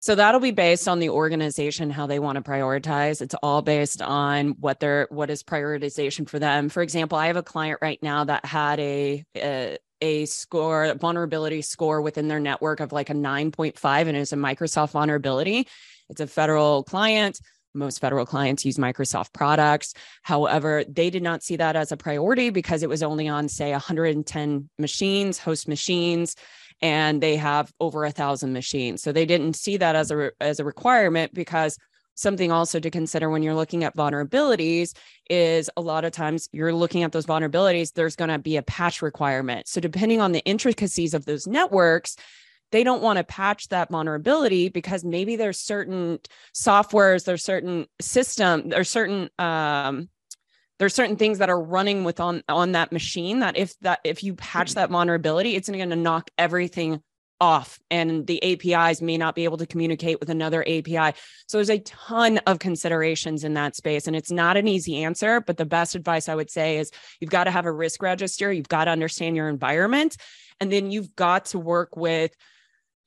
so 0.01 0.15
that'll 0.15 0.41
be 0.41 0.51
based 0.51 0.87
on 0.87 0.99
the 0.99 1.09
organization 1.09 1.89
how 1.89 2.05
they 2.05 2.19
want 2.19 2.35
to 2.35 2.41
prioritize 2.41 3.21
it's 3.21 3.35
all 3.41 3.61
based 3.61 4.01
on 4.01 4.49
what 4.59 4.79
their 4.79 5.07
what 5.09 5.29
is 5.29 5.43
prioritization 5.43 6.27
for 6.27 6.39
them 6.39 6.67
for 6.67 6.83
example 6.83 7.17
i 7.17 7.27
have 7.27 7.37
a 7.37 7.43
client 7.43 7.79
right 7.81 8.01
now 8.03 8.23
that 8.25 8.43
had 8.45 8.79
a, 8.79 9.23
a 9.37 9.77
a 10.01 10.25
score, 10.25 10.95
vulnerability 10.95 11.61
score 11.61 12.01
within 12.01 12.27
their 12.27 12.39
network 12.39 12.79
of 12.79 12.91
like 12.91 13.09
a 13.09 13.13
9.5, 13.13 14.07
and 14.07 14.17
it's 14.17 14.33
a 14.33 14.35
Microsoft 14.35 14.91
vulnerability. 14.91 15.67
It's 16.09 16.21
a 16.21 16.27
federal 16.27 16.83
client. 16.83 17.39
Most 17.73 17.99
federal 17.99 18.25
clients 18.25 18.65
use 18.65 18.77
Microsoft 18.77 19.33
products. 19.33 19.93
However, 20.23 20.83
they 20.87 21.09
did 21.09 21.23
not 21.23 21.43
see 21.43 21.55
that 21.57 21.75
as 21.75 21.91
a 21.91 21.97
priority 21.97 22.49
because 22.49 22.83
it 22.83 22.89
was 22.89 23.03
only 23.03 23.27
on, 23.27 23.47
say, 23.47 23.71
110 23.71 24.69
machines, 24.77 25.39
host 25.39 25.67
machines, 25.67 26.35
and 26.81 27.21
they 27.21 27.35
have 27.35 27.71
over 27.79 28.05
a 28.05 28.11
thousand 28.11 28.53
machines. 28.53 29.01
So 29.01 29.11
they 29.11 29.25
didn't 29.25 29.55
see 29.55 29.77
that 29.77 29.95
as 29.95 30.11
a 30.11 30.31
as 30.41 30.59
a 30.59 30.65
requirement 30.65 31.33
because 31.33 31.77
something 32.15 32.51
also 32.51 32.79
to 32.79 32.91
consider 32.91 33.29
when 33.29 33.43
you're 33.43 33.55
looking 33.55 33.83
at 33.83 33.95
vulnerabilities 33.95 34.93
is 35.29 35.69
a 35.77 35.81
lot 35.81 36.05
of 36.05 36.11
times 36.11 36.49
you're 36.51 36.73
looking 36.73 37.03
at 37.03 37.11
those 37.11 37.25
vulnerabilities 37.25 37.93
there's 37.93 38.15
going 38.15 38.29
to 38.29 38.37
be 38.37 38.57
a 38.57 38.61
patch 38.63 39.01
requirement 39.01 39.67
so 39.67 39.79
depending 39.79 40.19
on 40.19 40.31
the 40.31 40.43
intricacies 40.45 41.13
of 41.13 41.25
those 41.25 41.47
networks 41.47 42.15
they 42.71 42.83
don't 42.83 43.01
want 43.01 43.17
to 43.17 43.23
patch 43.23 43.67
that 43.69 43.89
vulnerability 43.89 44.69
because 44.69 45.03
maybe 45.03 45.35
there's 45.35 45.59
certain 45.59 46.19
softwares 46.55 47.25
there's 47.25 47.43
certain 47.43 47.85
system 47.99 48.69
there's 48.69 48.89
certain 48.89 49.29
um, 49.39 50.09
there's 50.79 50.95
certain 50.95 51.15
things 51.15 51.37
that 51.37 51.49
are 51.49 51.61
running 51.61 52.03
with 52.03 52.19
on 52.19 52.43
on 52.49 52.71
that 52.71 52.91
machine 52.91 53.39
that 53.39 53.57
if 53.57 53.77
that 53.79 53.99
if 54.03 54.23
you 54.23 54.33
patch 54.35 54.73
that 54.73 54.89
vulnerability 54.89 55.55
it's 55.55 55.69
going 55.69 55.89
to 55.89 55.95
knock 55.95 56.29
everything 56.37 57.01
off 57.41 57.79
and 57.89 58.27
the 58.27 58.41
APIs 58.43 59.01
may 59.01 59.17
not 59.17 59.33
be 59.33 59.43
able 59.43 59.57
to 59.57 59.65
communicate 59.65 60.19
with 60.19 60.29
another 60.29 60.61
API. 60.61 61.17
So 61.47 61.57
there's 61.57 61.71
a 61.71 61.79
ton 61.79 62.37
of 62.45 62.59
considerations 62.59 63.43
in 63.43 63.55
that 63.55 63.75
space 63.75 64.05
and 64.05 64.15
it's 64.15 64.31
not 64.31 64.57
an 64.57 64.67
easy 64.67 65.03
answer, 65.03 65.41
but 65.41 65.57
the 65.57 65.65
best 65.65 65.95
advice 65.95 66.29
I 66.29 66.35
would 66.35 66.51
say 66.51 66.77
is 66.77 66.91
you've 67.19 67.31
got 67.31 67.45
to 67.45 67.51
have 67.51 67.65
a 67.65 67.71
risk 67.71 68.03
register, 68.03 68.53
you've 68.53 68.69
got 68.69 68.85
to 68.85 68.91
understand 68.91 69.35
your 69.35 69.49
environment, 69.49 70.17
and 70.59 70.71
then 70.71 70.91
you've 70.91 71.15
got 71.15 71.45
to 71.45 71.59
work 71.59 71.97
with 71.97 72.31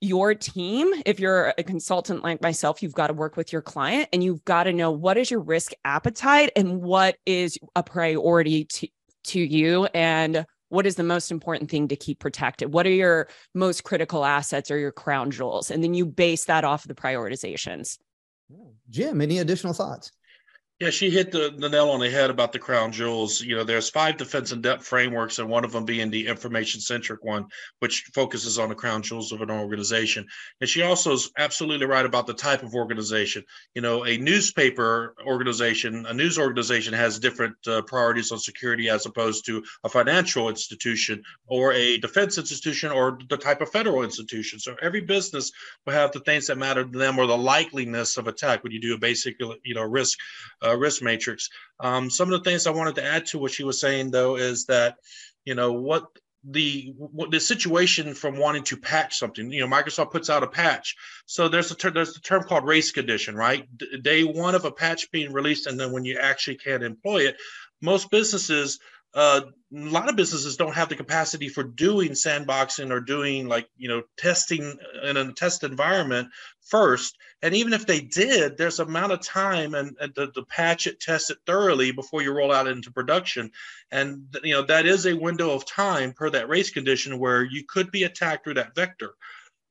your 0.05 0.35
team 0.35 0.93
if 1.07 1.19
you're 1.19 1.55
a 1.57 1.63
consultant 1.63 2.23
like 2.23 2.43
myself 2.43 2.83
you've 2.83 2.95
got 2.95 3.07
to 3.07 3.15
work 3.15 3.37
with 3.37 3.53
your 3.53 3.63
client 3.63 4.09
and 4.13 4.23
you've 4.23 4.45
got 4.45 4.65
to 4.65 4.73
know 4.73 4.91
what 4.91 5.17
is 5.17 5.31
your 5.31 5.41
risk 5.41 5.73
appetite 5.85 6.51
and 6.57 6.83
what 6.83 7.17
is 7.25 7.59
a 7.75 7.83
priority 7.83 8.65
to 8.65 8.87
to 9.25 9.41
you 9.41 9.87
and 9.95 10.45
what 10.69 10.87
is 10.87 10.97
the 10.97 11.05
most 11.05 11.31
important 11.31 11.71
thing 11.71 11.89
to 11.89 11.97
keep 11.97 12.19
protected? 12.19 12.73
What 12.73 12.85
are 12.85 12.91
your 12.91 13.29
most 13.55 13.85
critical 13.85 14.25
assets 14.25 14.73
or 14.73 14.77
your 14.77 14.91
crown 14.91 15.31
jewels? 15.31 15.71
And 15.71 15.85
then 15.85 15.95
you 15.95 16.05
base 16.05 16.47
that 16.47 16.65
off 16.65 16.85
of 16.85 16.89
the 16.89 17.01
prioritizations. 17.01 17.97
Jim 18.91 19.21
any 19.21 19.39
additional 19.39 19.73
thoughts 19.73 20.11
yeah, 20.81 20.91
she 20.91 21.09
hit 21.09 21.31
the, 21.31 21.55
the 21.57 21.69
nail 21.69 21.91
on 21.91 22.01
the 22.01 22.11
head 22.11 22.31
about 22.31 22.51
the 22.53 22.59
crown 22.59 22.91
jewels. 22.91 23.41
You 23.41 23.55
know, 23.55 23.63
there's 23.63 23.89
five 23.89 24.17
defense 24.17 24.51
in 24.51 24.61
depth 24.61 24.85
frameworks, 24.85 25.39
and 25.39 25.49
one 25.49 25.65
of 25.65 25.71
them 25.71 25.85
being 25.85 26.11
the 26.11 26.27
information 26.27 26.81
centric 26.81 27.23
one, 27.23 27.47
which 27.79 28.11
focuses 28.13 28.59
on 28.59 28.71
the 28.71 28.75
crown 28.75 29.01
jewels 29.01 29.31
of 29.31 29.41
an 29.41 29.53
organization. 29.53 30.27
And 30.61 30.69
she 30.69 30.83
also 30.83 31.13
is 31.13 31.31
absolutely 31.39 31.87
right 31.87 32.05
about 32.05 32.27
the 32.27 32.35
type 32.35 32.65
of 32.65 32.75
organization. 32.75 33.45
You 33.77 33.83
know, 33.83 34.05
a 34.05 34.19
newspaper 34.19 35.15
organization, 35.25 36.07
a 36.07 36.13
news 36.13 36.41
organization 36.41 36.93
has 36.93 37.21
different 37.21 37.55
uh, 37.69 37.83
priorities 37.83 38.33
on 38.33 38.41
security 38.41 38.89
as 38.89 39.07
opposed 39.07 39.47
to 39.47 39.63
a 39.85 39.89
financial 39.89 40.49
institution 40.49 41.23
or 41.47 41.73
a 41.73 41.99
defense 41.99 42.37
institution 42.37 42.91
or 42.91 43.17
the 43.29 43.37
type 43.37 43.61
of 43.61 43.71
federal 43.71 44.03
institution. 44.03 44.59
So 44.59 44.75
every 44.83 45.03
business 45.03 45.53
will 45.87 45.93
have 45.93 46.11
the 46.11 46.21
things 46.21 46.49
that 46.49 46.59
matter 46.59 46.85
to 46.85 46.99
them 46.99 47.17
or 47.17 47.27
the 47.27 47.37
likeliness 47.37 48.19
of 48.19 48.27
attack 48.27 48.65
when 48.65 48.73
you 48.73 48.81
do 48.81 48.95
a 48.95 48.99
basic, 48.99 49.37
you 49.39 49.75
know, 49.75 49.83
risk 49.83 50.19
uh, 50.65 50.77
risk 50.77 51.03
matrix. 51.03 51.49
Um, 51.81 52.11
some 52.11 52.33
of 52.33 52.43
the 52.43 52.49
things 52.49 52.67
I 52.67 52.71
wanted 52.71 52.95
to 52.97 53.05
add 53.05 53.27
to 53.27 53.39
what 53.39 53.53
she 53.53 53.65
was 53.65 53.81
saying, 53.81 54.11
though, 54.11 54.37
is 54.37 54.67
that 54.67 54.97
you 55.45 55.55
know 55.55 55.73
what 55.73 56.07
the 56.49 56.93
what 56.97 57.31
the 57.31 57.41
situation 57.41 58.15
from 58.15 58.37
wanting 58.37 58.65
to 58.65 58.77
patch 58.77 59.19
something. 59.19 59.51
You 59.51 59.61
know, 59.61 59.69
Microsoft 59.69 60.13
puts 60.13 60.29
out 60.29 60.43
a 60.43 60.47
patch, 60.49 60.95
so 61.27 61.49
there's 61.49 61.71
a 61.71 61.75
ter- 61.75 61.91
there's 61.91 62.17
a 62.17 62.21
term 62.21 62.45
called 62.45 62.67
race 62.67 62.93
condition, 62.93 63.35
right? 63.35 63.67
D- 63.77 63.99
day 64.03 64.25
one 64.25 64.55
of 64.55 64.65
a 64.65 64.71
patch 64.71 65.11
being 65.11 65.33
released, 65.33 65.67
and 65.67 65.79
then 65.79 65.93
when 65.93 66.05
you 66.05 66.19
actually 66.19 66.57
can 66.57 66.83
employ 66.83 67.23
it, 67.29 67.37
most 67.81 68.11
businesses 68.11 68.79
uh, 69.15 69.43
a 69.73 69.79
lot 69.79 70.09
of 70.09 70.17
businesses 70.17 70.57
don't 70.57 70.75
have 70.75 70.89
the 70.89 70.97
capacity 70.97 71.49
for 71.49 71.63
doing 71.63 72.11
sandboxing 72.11 72.91
or 72.91 73.01
doing 73.01 73.49
like 73.49 73.69
you 73.77 73.89
know 73.89 74.03
testing 74.17 74.77
in 75.05 75.17
a 75.17 75.33
test 75.33 75.65
environment 75.65 76.29
first. 76.61 77.17
And 77.43 77.55
even 77.55 77.73
if 77.73 77.87
they 77.87 78.01
did 78.01 78.57
there's 78.57 78.79
amount 78.79 79.13
of 79.13 79.21
time 79.21 79.75
and, 79.75 79.97
and 80.01 80.15
to, 80.15 80.31
to 80.33 80.43
patch 80.45 80.87
it 80.87 81.01
test 81.01 81.31
it 81.31 81.39
thoroughly 81.47 81.93
before 81.93 82.23
you 82.23 82.33
roll 82.33 82.53
out 82.53 82.69
into 82.69 82.91
production. 82.91 83.51
And 83.91 84.35
you 84.43 84.55
know 84.55 84.63
that 84.63 84.87
is 84.87 85.07
a 85.07 85.15
window 85.15 85.51
of 85.51 85.67
time 85.67 86.13
per 86.13 86.31
that 86.31 86.49
race 86.49 86.71
condition 86.71 87.19
where 87.19 87.43
you 87.43 87.65
could 87.67 87.91
be 87.91 88.05
attacked 88.05 88.45
through 88.45 88.55
that 88.55 88.75
vector 88.75 89.15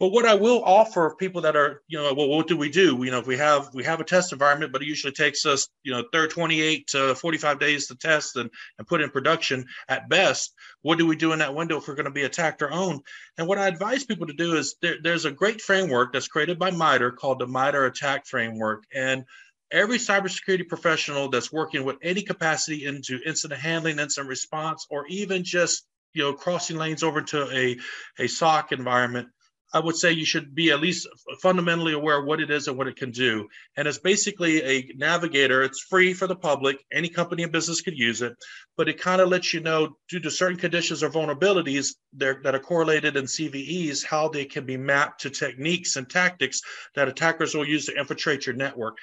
but 0.04 0.12
what 0.12 0.26
I 0.26 0.34
will 0.34 0.62
offer 0.66 1.16
people 1.18 1.40
that 1.44 1.56
are, 1.56 1.82
you 1.88 1.98
know, 1.98 2.14
well, 2.14 2.28
what 2.28 2.46
do 2.46 2.58
we 2.58 2.70
do? 2.70 3.02
You 3.06 3.12
know, 3.12 3.20
if 3.20 3.26
we 3.26 3.38
have 3.38 3.74
we 3.74 3.86
have 3.86 4.02
a 4.02 4.04
test 4.04 4.34
environment, 4.34 4.74
but 4.74 4.82
it 4.82 4.88
usually 4.90 5.14
takes 5.14 5.46
us, 5.46 5.70
you 5.82 5.94
know, 5.94 6.04
30, 6.12 6.34
28 6.34 6.88
to 6.88 7.16
45 7.16 7.58
days 7.58 7.88
to 7.88 7.96
test 7.96 8.36
and, 8.36 8.50
and 8.78 8.86
put 8.86 9.00
in 9.00 9.12
production 9.12 9.66
at 9.88 10.10
best. 10.10 10.56
What 10.82 10.98
do 10.98 11.08
we 11.08 11.16
do 11.16 11.32
in 11.32 11.40
that 11.40 11.56
window 11.56 11.78
if 11.78 11.88
we're 11.88 11.96
going 11.96 12.04
to 12.04 12.12
be 12.12 12.24
attacked 12.24 12.62
or 12.62 12.70
owned? 12.70 13.00
And 13.38 13.48
what 13.48 13.58
I 13.58 13.68
advise 13.68 14.04
people 14.04 14.28
to 14.28 14.34
do 14.34 14.58
is 14.58 14.76
there, 14.82 14.98
there's 15.02 15.24
a 15.24 15.32
great 15.32 15.62
framework 15.62 16.12
that's 16.12 16.28
created 16.28 16.60
by 16.60 16.72
MITRE 16.72 17.14
called 17.14 17.40
the 17.40 17.48
MITRE 17.48 17.86
ATT&CK 17.86 18.26
Framework. 18.26 18.84
And 18.94 19.24
every 19.72 20.00
cybersecurity 20.00 20.68
professional 20.68 21.30
that's 21.30 21.54
working 21.54 21.86
with 21.86 21.96
any 22.02 22.24
capacity 22.24 22.86
into 22.86 23.22
incident 23.26 23.62
handling, 23.62 24.00
incident 24.00 24.28
response, 24.28 24.86
or 24.90 25.08
even 25.08 25.46
just 25.46 25.86
you 26.14 26.24
know 26.24 26.34
crossing 26.34 26.76
lanes 26.76 27.04
over 27.04 27.22
to 27.22 27.50
a, 27.56 27.78
a 28.20 28.28
SOC 28.28 28.74
environment 28.74 29.30
I 29.74 29.80
would 29.80 29.96
say 29.96 30.12
you 30.12 30.26
should 30.26 30.54
be 30.54 30.70
at 30.70 30.82
least 30.82 31.08
fundamentally 31.42 31.94
aware 31.94 32.20
of 32.20 32.26
what 32.26 32.40
it 32.40 32.52
is 32.52 32.68
and 32.68 32.78
what 32.78 32.88
it 32.88 32.96
can 32.96 33.10
do. 33.10 33.48
And 33.76 33.88
it's 33.88 33.98
basically 33.98 34.62
a 34.64 34.94
navigator. 34.96 35.64
It's 35.64 35.82
free 35.82 36.14
for 36.14 36.28
the 36.28 36.36
public. 36.36 36.78
Any 36.92 37.10
company 37.10 37.42
and 37.42 37.52
business 37.52 37.82
could 37.82 37.98
use 37.98 38.22
it, 38.22 38.34
but 38.78 38.88
it 38.88 39.02
kind 39.02 39.20
of 39.20 39.30
lets 39.30 39.54
you 39.54 39.62
know 39.62 39.98
due 40.10 40.20
to 40.20 40.30
certain 40.30 40.60
conditions 40.60 41.02
or 41.02 41.10
vulnerabilities 41.10 41.96
that 42.18 42.46
are 42.46 42.60
correlated 42.60 43.18
in 43.18 43.26
CVEs, 43.26 44.06
how 44.06 44.28
they 44.28 44.46
can 44.46 44.66
be 44.66 44.78
mapped 44.78 45.22
to 45.22 45.32
techniques 45.32 45.96
and 45.96 46.08
tactics 46.08 46.62
that 46.96 47.08
attackers 47.08 47.56
will 47.56 47.68
use 47.68 47.88
to 47.88 47.98
infiltrate 47.98 48.46
your 48.46 48.56
network. 48.56 48.98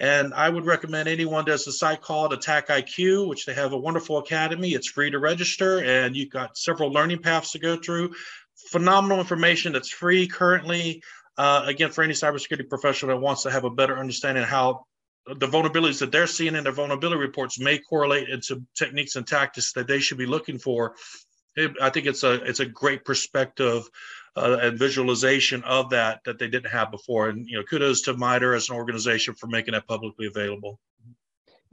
And 0.00 0.34
I 0.34 0.48
would 0.48 0.66
recommend 0.66 1.08
anyone 1.08 1.44
does 1.44 1.68
a 1.68 1.72
site 1.72 2.00
called 2.00 2.32
AttackIQ, 2.32 3.28
which 3.28 3.46
they 3.46 3.54
have 3.54 3.72
a 3.72 3.78
wonderful 3.78 4.18
academy. 4.18 4.70
It's 4.70 4.88
free 4.88 5.10
to 5.12 5.20
register, 5.20 5.78
and 5.78 6.16
you've 6.16 6.32
got 6.32 6.58
several 6.58 6.92
learning 6.92 7.20
paths 7.20 7.52
to 7.52 7.60
go 7.60 7.76
through 7.76 8.12
phenomenal 8.70 9.18
information 9.20 9.72
that's 9.72 9.90
free 9.90 10.26
currently. 10.26 11.02
Uh, 11.36 11.64
again, 11.66 11.90
for 11.90 12.04
any 12.04 12.14
cybersecurity 12.14 12.68
professional 12.68 13.14
that 13.14 13.20
wants 13.20 13.42
to 13.42 13.50
have 13.50 13.64
a 13.64 13.70
better 13.70 13.98
understanding 13.98 14.44
how 14.44 14.84
the 15.26 15.46
vulnerabilities 15.46 16.00
that 16.00 16.12
they're 16.12 16.26
seeing 16.26 16.54
in 16.54 16.64
their 16.64 16.72
vulnerability 16.72 17.20
reports 17.20 17.58
may 17.58 17.78
correlate 17.78 18.28
into 18.28 18.62
techniques 18.76 19.16
and 19.16 19.26
tactics 19.26 19.72
that 19.72 19.88
they 19.88 19.98
should 19.98 20.18
be 20.18 20.26
looking 20.26 20.58
for. 20.58 20.94
It, 21.56 21.72
I 21.80 21.90
think 21.90 22.06
it's 22.06 22.24
a 22.24 22.34
it's 22.44 22.60
a 22.60 22.66
great 22.66 23.04
perspective 23.04 23.88
uh, 24.36 24.58
and 24.60 24.78
visualization 24.78 25.62
of 25.62 25.90
that 25.90 26.20
that 26.24 26.38
they 26.38 26.48
didn't 26.48 26.70
have 26.70 26.90
before. 26.90 27.28
And 27.28 27.46
you 27.48 27.56
know, 27.56 27.64
kudos 27.64 28.02
to 28.02 28.14
MITRE 28.14 28.54
as 28.54 28.68
an 28.68 28.76
organization 28.76 29.34
for 29.34 29.46
making 29.46 29.72
that 29.72 29.86
publicly 29.86 30.26
available. 30.26 30.78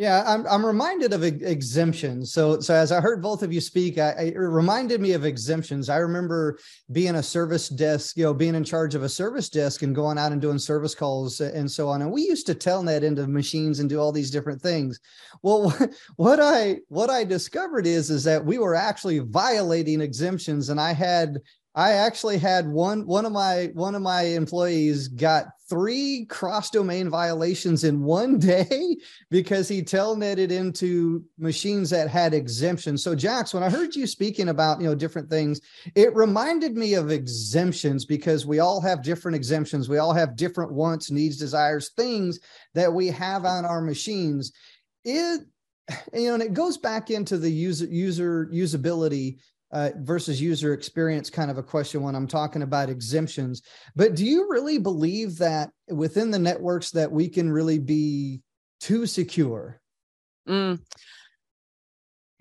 Yeah, 0.02 0.24
I'm, 0.26 0.48
I'm 0.48 0.66
reminded 0.66 1.14
of 1.14 1.24
exemptions. 1.24 2.34
So, 2.34 2.60
so 2.60 2.74
as 2.74 2.92
I 2.92 3.00
heard 3.00 3.22
both 3.22 3.44
of 3.44 3.54
you 3.54 3.62
speak, 3.62 4.00
I, 4.00 4.10
it 4.14 4.36
reminded 4.36 5.00
me 5.00 5.12
of 5.12 5.26
exemptions. 5.26 5.90
I 5.90 5.98
remember 5.98 6.58
being 6.92 7.18
a 7.18 7.22
service 7.22 7.70
desk, 7.70 8.18
you 8.18 8.24
know, 8.24 8.34
being 8.34 8.56
in 8.56 8.64
charge 8.64 8.96
of 8.96 9.04
a 9.04 9.10
service 9.10 9.48
desk 9.48 9.84
and 9.84 9.94
going 9.94 10.18
out 10.18 10.32
and 10.32 10.42
doing 10.42 10.58
service 10.58 10.96
calls 10.96 11.40
and 11.40 11.70
so 11.70 11.88
on. 11.88 12.02
And 12.02 12.12
we 12.12 12.24
used 12.24 12.48
to 12.48 12.56
telnet 12.56 13.04
into 13.04 13.28
machines 13.28 13.80
and 13.80 13.88
do 13.88 14.00
all 14.00 14.12
these 14.12 14.32
different 14.32 14.60
things. 14.60 15.00
Well, 15.44 15.72
what 16.16 16.40
I 16.40 16.78
what 16.88 17.12
I 17.12 17.24
discovered 17.24 17.86
is 17.86 18.10
is 18.10 18.24
that 18.24 18.44
we 18.44 18.58
were 18.58 18.74
actually 18.74 19.20
violating 19.20 20.02
exemptions, 20.02 20.70
and 20.70 20.82
I 20.82 20.94
had 20.94 21.38
I 21.74 21.94
actually 21.94 22.38
had 22.38 22.68
one 22.68 23.06
one 23.06 23.26
of 23.26 23.32
my 23.32 23.72
one 23.74 23.96
of 23.96 24.02
my 24.02 24.24
employees 24.24 25.08
got 25.08 25.46
three 25.70 26.26
cross 26.26 26.70
domain 26.70 27.10
violations 27.10 27.86
in 27.86 28.04
one 28.04 28.38
day 28.40 28.98
because 29.30 29.70
he 29.70 29.82
telnetted 29.82 30.52
into 30.52 31.24
machines 31.38 31.90
that 31.92 32.10
had 32.10 32.34
exemptions. 32.34 33.02
So 33.02 33.16
Jax, 33.16 33.54
when 33.54 33.64
I 33.64 33.70
heard 33.70 33.96
you 33.96 34.06
speaking 34.06 34.50
about, 34.50 34.82
you 34.82 34.88
know, 34.88 34.96
different 34.96 35.30
things, 35.30 35.62
it 35.96 36.14
reminded 36.14 36.76
me 36.76 36.96
of 36.96 37.10
exemptions 37.10 38.04
because 38.04 38.46
we 38.46 38.60
all 38.60 38.82
have 38.82 39.02
different 39.02 39.36
exemptions. 39.36 39.88
We 39.88 39.98
all 39.98 40.14
have 40.14 40.36
different 40.36 40.74
wants, 40.74 41.10
needs, 41.10 41.38
desires, 41.38 41.92
things 41.96 42.40
that 42.74 42.92
we 42.92 43.08
have 43.08 43.46
on 43.46 43.64
our 43.64 43.82
machines. 43.82 44.52
It 45.06 45.42
you 46.14 46.28
know, 46.28 46.34
and 46.36 46.44
it 46.44 46.54
goes 46.54 46.78
back 46.78 47.10
into 47.10 47.38
the 47.38 47.50
user 47.50 47.86
user 47.86 48.50
usability 48.54 49.38
uh, 49.72 49.92
versus 49.98 50.42
user 50.42 50.74
experience 50.74 51.30
kind 51.30 51.50
of 51.50 51.58
a 51.58 51.64
question 51.64 52.02
when 52.02 52.16
I'm 52.16 52.28
talking 52.28 52.62
about 52.62 52.90
exemptions. 52.90 53.62
But 53.96 54.16
do 54.16 54.26
you 54.26 54.50
really 54.50 54.78
believe 54.78 55.38
that 55.38 55.70
within 55.90 56.32
the 56.32 56.40
networks 56.40 56.92
that 56.92 57.12
we 57.12 57.30
can 57.30 57.52
really 57.52 57.80
be 57.80 58.42
too 58.80 59.06
secure? 59.06 59.80
Mm. 60.48 60.80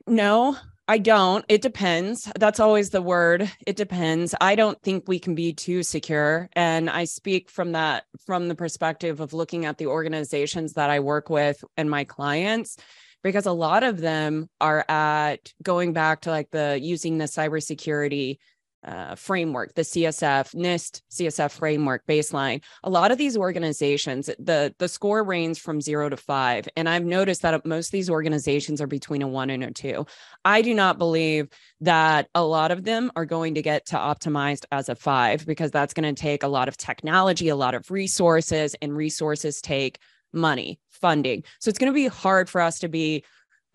No, 0.07 0.57
I 0.89 0.99
don't. 0.99 1.45
It 1.49 1.63
depends. 1.63 2.29
That's 2.37 2.59
always 2.59 2.91
the 2.91 3.01
word. 3.01 3.49
It 3.65 3.77
depends. 3.77 4.35
I 4.41 4.57
don't 4.57 4.81
think 4.83 5.07
we 5.07 5.21
can 5.21 5.37
be 5.37 5.53
too 5.53 5.85
secure. 5.85 6.49
And 6.55 6.91
I 6.91 7.05
speak 7.05 7.49
from 7.49 7.73
that, 7.73 8.07
from 8.27 8.49
the 8.49 8.57
perspective 8.57 9.21
of 9.21 9.33
looking 9.33 9.67
at 9.67 9.79
the 9.79 9.87
organizations 9.87 10.73
that 10.73 10.91
I 10.91 10.99
work 10.99 11.31
with 11.31 11.63
and 11.77 11.89
my 11.89 12.03
clients 12.03 12.77
because 13.23 13.47
a 13.47 13.53
lot 13.53 13.83
of 13.83 14.01
them 14.01 14.49
are 14.61 14.85
at 14.89 15.53
going 15.63 15.93
back 15.93 16.23
to 16.23 16.31
like 16.31 16.51
the 16.51 16.79
using 16.81 17.19
the 17.19 17.27
cybersecurity 17.27 18.39
uh, 18.83 19.15
framework, 19.15 19.75
the 19.75 19.83
CSF 19.83 20.55
NIST 20.55 21.03
CSF 21.11 21.51
framework 21.51 22.07
baseline. 22.07 22.63
A 22.83 22.91
lot 22.91 23.11
of 23.11 23.19
these 23.19 23.37
organizations, 23.37 24.31
the 24.39 24.75
the 24.79 24.89
score 24.89 25.23
ranges 25.23 25.59
from 25.59 25.81
zero 25.81 26.09
to 26.09 26.17
five, 26.17 26.67
and 26.77 26.89
I've 26.89 27.05
noticed 27.05 27.43
that 27.43 27.67
most 27.67 27.89
of 27.89 27.93
these 27.93 28.09
organizations 28.09 28.81
are 28.81 28.87
between 28.87 29.23
a 29.23 29.29
one 29.29 29.51
and 29.51 29.63
a 29.63 29.71
two. 29.71 30.07
I 30.45 30.63
do 30.63 30.75
not 30.75 30.99
believe 30.99 31.49
that 31.83 32.29
a 32.35 32.43
lot 32.43 32.71
of 32.71 32.85
them 32.85 33.13
are 33.17 33.27
going 33.27 33.55
to 33.55 33.63
get 33.63 33.87
to 33.87 33.97
optimized 33.97 34.65
as 34.73 34.89
a 34.89 34.95
five 34.95 35.45
because 35.45 35.71
that's 35.71 35.95
going 35.95 36.15
to 36.15 36.21
take 36.21 36.43
a 36.43 36.49
lot 36.49 36.69
of 36.69 36.77
technology, 36.77 37.49
a 37.49 37.57
lot 37.57 37.75
of 37.75 37.91
resources, 37.91 38.75
and 38.81 38.97
resources 38.97 39.61
take 39.61 39.99
money, 40.33 40.79
funding. 40.89 41.45
So 41.59 41.69
it's 41.69 41.79
going 41.79 41.93
to 41.93 41.95
be 41.95 42.07
hard 42.07 42.49
for 42.49 42.61
us 42.61 42.79
to 42.81 42.89
be 42.89 43.25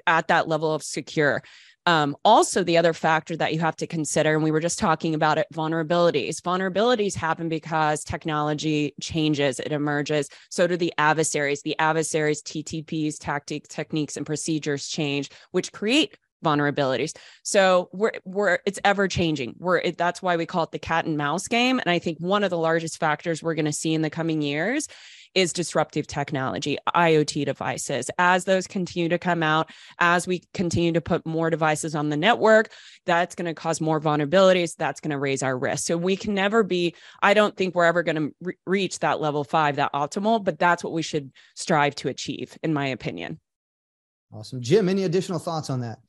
at 0.07 0.27
that 0.27 0.47
level 0.47 0.73
of 0.73 0.83
secure. 0.83 1.41
Um, 1.87 2.15
also, 2.25 2.63
the 2.63 2.77
other 2.77 2.93
factor 2.93 3.37
that 3.37 3.53
you 3.53 3.59
have 3.59 3.75
to 3.75 3.87
consider, 3.87 4.33
and 4.33 4.43
we 4.43 4.49
were 4.49 4.59
just 4.59 4.79
talking 4.79 5.13
about 5.13 5.37
it 5.37 5.45
vulnerabilities. 5.53 6.41
Vulnerabilities 6.41 7.13
happen 7.15 7.47
because 7.47 8.03
technology 8.03 8.95
changes, 8.99 9.59
it 9.59 9.71
emerges. 9.71 10.27
So 10.49 10.65
do 10.65 10.77
the 10.77 10.93
adversaries. 10.97 11.61
The 11.61 11.77
adversaries, 11.77 12.41
TTPs, 12.41 13.17
tactics, 13.19 13.67
techniques, 13.67 14.17
and 14.17 14.25
procedures 14.25 14.87
change, 14.87 15.29
which 15.51 15.71
create 15.71 16.17
vulnerabilities. 16.43 17.15
So 17.43 17.89
we're 17.93 18.13
we're 18.25 18.59
it's 18.65 18.79
ever 18.83 19.07
changing. 19.07 19.55
We're 19.59 19.77
it, 19.77 19.97
that's 19.97 20.21
why 20.21 20.37
we 20.37 20.45
call 20.47 20.63
it 20.63 20.71
the 20.71 20.79
cat 20.79 21.05
and 21.05 21.17
mouse 21.17 21.47
game. 21.47 21.79
And 21.79 21.89
I 21.89 21.99
think 21.99 22.17
one 22.19 22.43
of 22.43 22.49
the 22.49 22.57
largest 22.57 22.99
factors 22.99 23.43
we're 23.43 23.55
going 23.55 23.65
to 23.65 23.71
see 23.71 23.93
in 23.93 24.01
the 24.01 24.09
coming 24.09 24.41
years 24.41 24.87
is 25.35 25.53
disruptive 25.53 26.07
technology, 26.07 26.77
IoT 26.95 27.45
devices. 27.45 28.09
As 28.17 28.45
those 28.45 28.65
continue 28.65 29.09
to 29.09 29.19
come 29.19 29.43
out, 29.43 29.69
as 29.99 30.25
we 30.25 30.41
continue 30.53 30.93
to 30.93 31.01
put 31.01 31.25
more 31.25 31.49
devices 31.49 31.93
on 31.93 32.09
the 32.09 32.17
network, 32.17 32.71
that's 33.05 33.35
going 33.35 33.45
to 33.45 33.53
cause 33.53 33.81
more 33.81 33.99
vulnerabilities. 33.99 34.75
That's 34.75 35.01
going 35.01 35.11
to 35.11 35.19
raise 35.19 35.43
our 35.43 35.57
risk. 35.57 35.85
So 35.85 35.97
we 35.97 36.15
can 36.15 36.33
never 36.33 36.63
be, 36.63 36.95
I 37.21 37.33
don't 37.33 37.55
think 37.55 37.75
we're 37.75 37.85
ever 37.85 38.01
going 38.01 38.15
to 38.15 38.35
re- 38.41 38.57
reach 38.65 38.99
that 38.99 39.19
level 39.19 39.43
five, 39.43 39.75
that 39.75 39.93
optimal, 39.93 40.43
but 40.43 40.57
that's 40.57 40.83
what 40.83 40.93
we 40.93 41.01
should 41.01 41.31
strive 41.55 41.95
to 41.95 42.07
achieve, 42.07 42.57
in 42.63 42.73
my 42.73 42.87
opinion. 42.87 43.39
Awesome. 44.33 44.61
Jim, 44.61 44.89
any 44.89 45.03
additional 45.03 45.39
thoughts 45.39 45.69
on 45.69 45.81
that? 45.81 45.99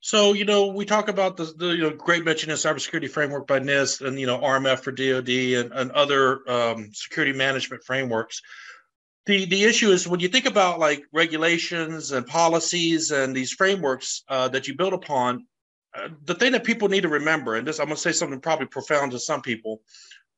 So, 0.00 0.32
you 0.32 0.44
know, 0.44 0.68
we 0.68 0.84
talk 0.84 1.08
about 1.08 1.36
the, 1.36 1.44
the 1.44 1.66
you 1.68 1.82
know, 1.82 1.90
great 1.90 2.24
mention 2.24 2.52
of 2.52 2.58
cybersecurity 2.58 3.10
framework 3.10 3.48
by 3.48 3.58
NIST 3.58 4.06
and, 4.06 4.18
you 4.18 4.26
know, 4.26 4.38
RMF 4.38 4.78
for 4.80 4.92
DOD 4.92 5.28
and, 5.28 5.72
and 5.72 5.90
other 5.90 6.48
um, 6.48 6.90
security 6.92 7.36
management 7.36 7.82
frameworks 7.82 8.40
the 9.28 9.44
the 9.44 9.64
issue 9.64 9.90
is 9.90 10.08
when 10.08 10.20
you 10.20 10.28
think 10.28 10.46
about 10.46 10.80
like 10.80 11.04
regulations 11.12 12.10
and 12.12 12.26
policies 12.26 13.10
and 13.12 13.36
these 13.36 13.52
frameworks 13.52 14.24
uh, 14.28 14.48
that 14.48 14.66
you 14.66 14.74
build 14.74 14.94
upon 14.94 15.46
uh, 15.94 16.08
the 16.24 16.34
thing 16.34 16.52
that 16.52 16.64
people 16.64 16.88
need 16.88 17.02
to 17.02 17.08
remember 17.08 17.54
and 17.54 17.68
this 17.68 17.78
i'm 17.78 17.86
going 17.86 17.96
to 17.96 18.02
say 18.02 18.10
something 18.10 18.40
probably 18.40 18.66
profound 18.66 19.12
to 19.12 19.20
some 19.20 19.42
people 19.42 19.82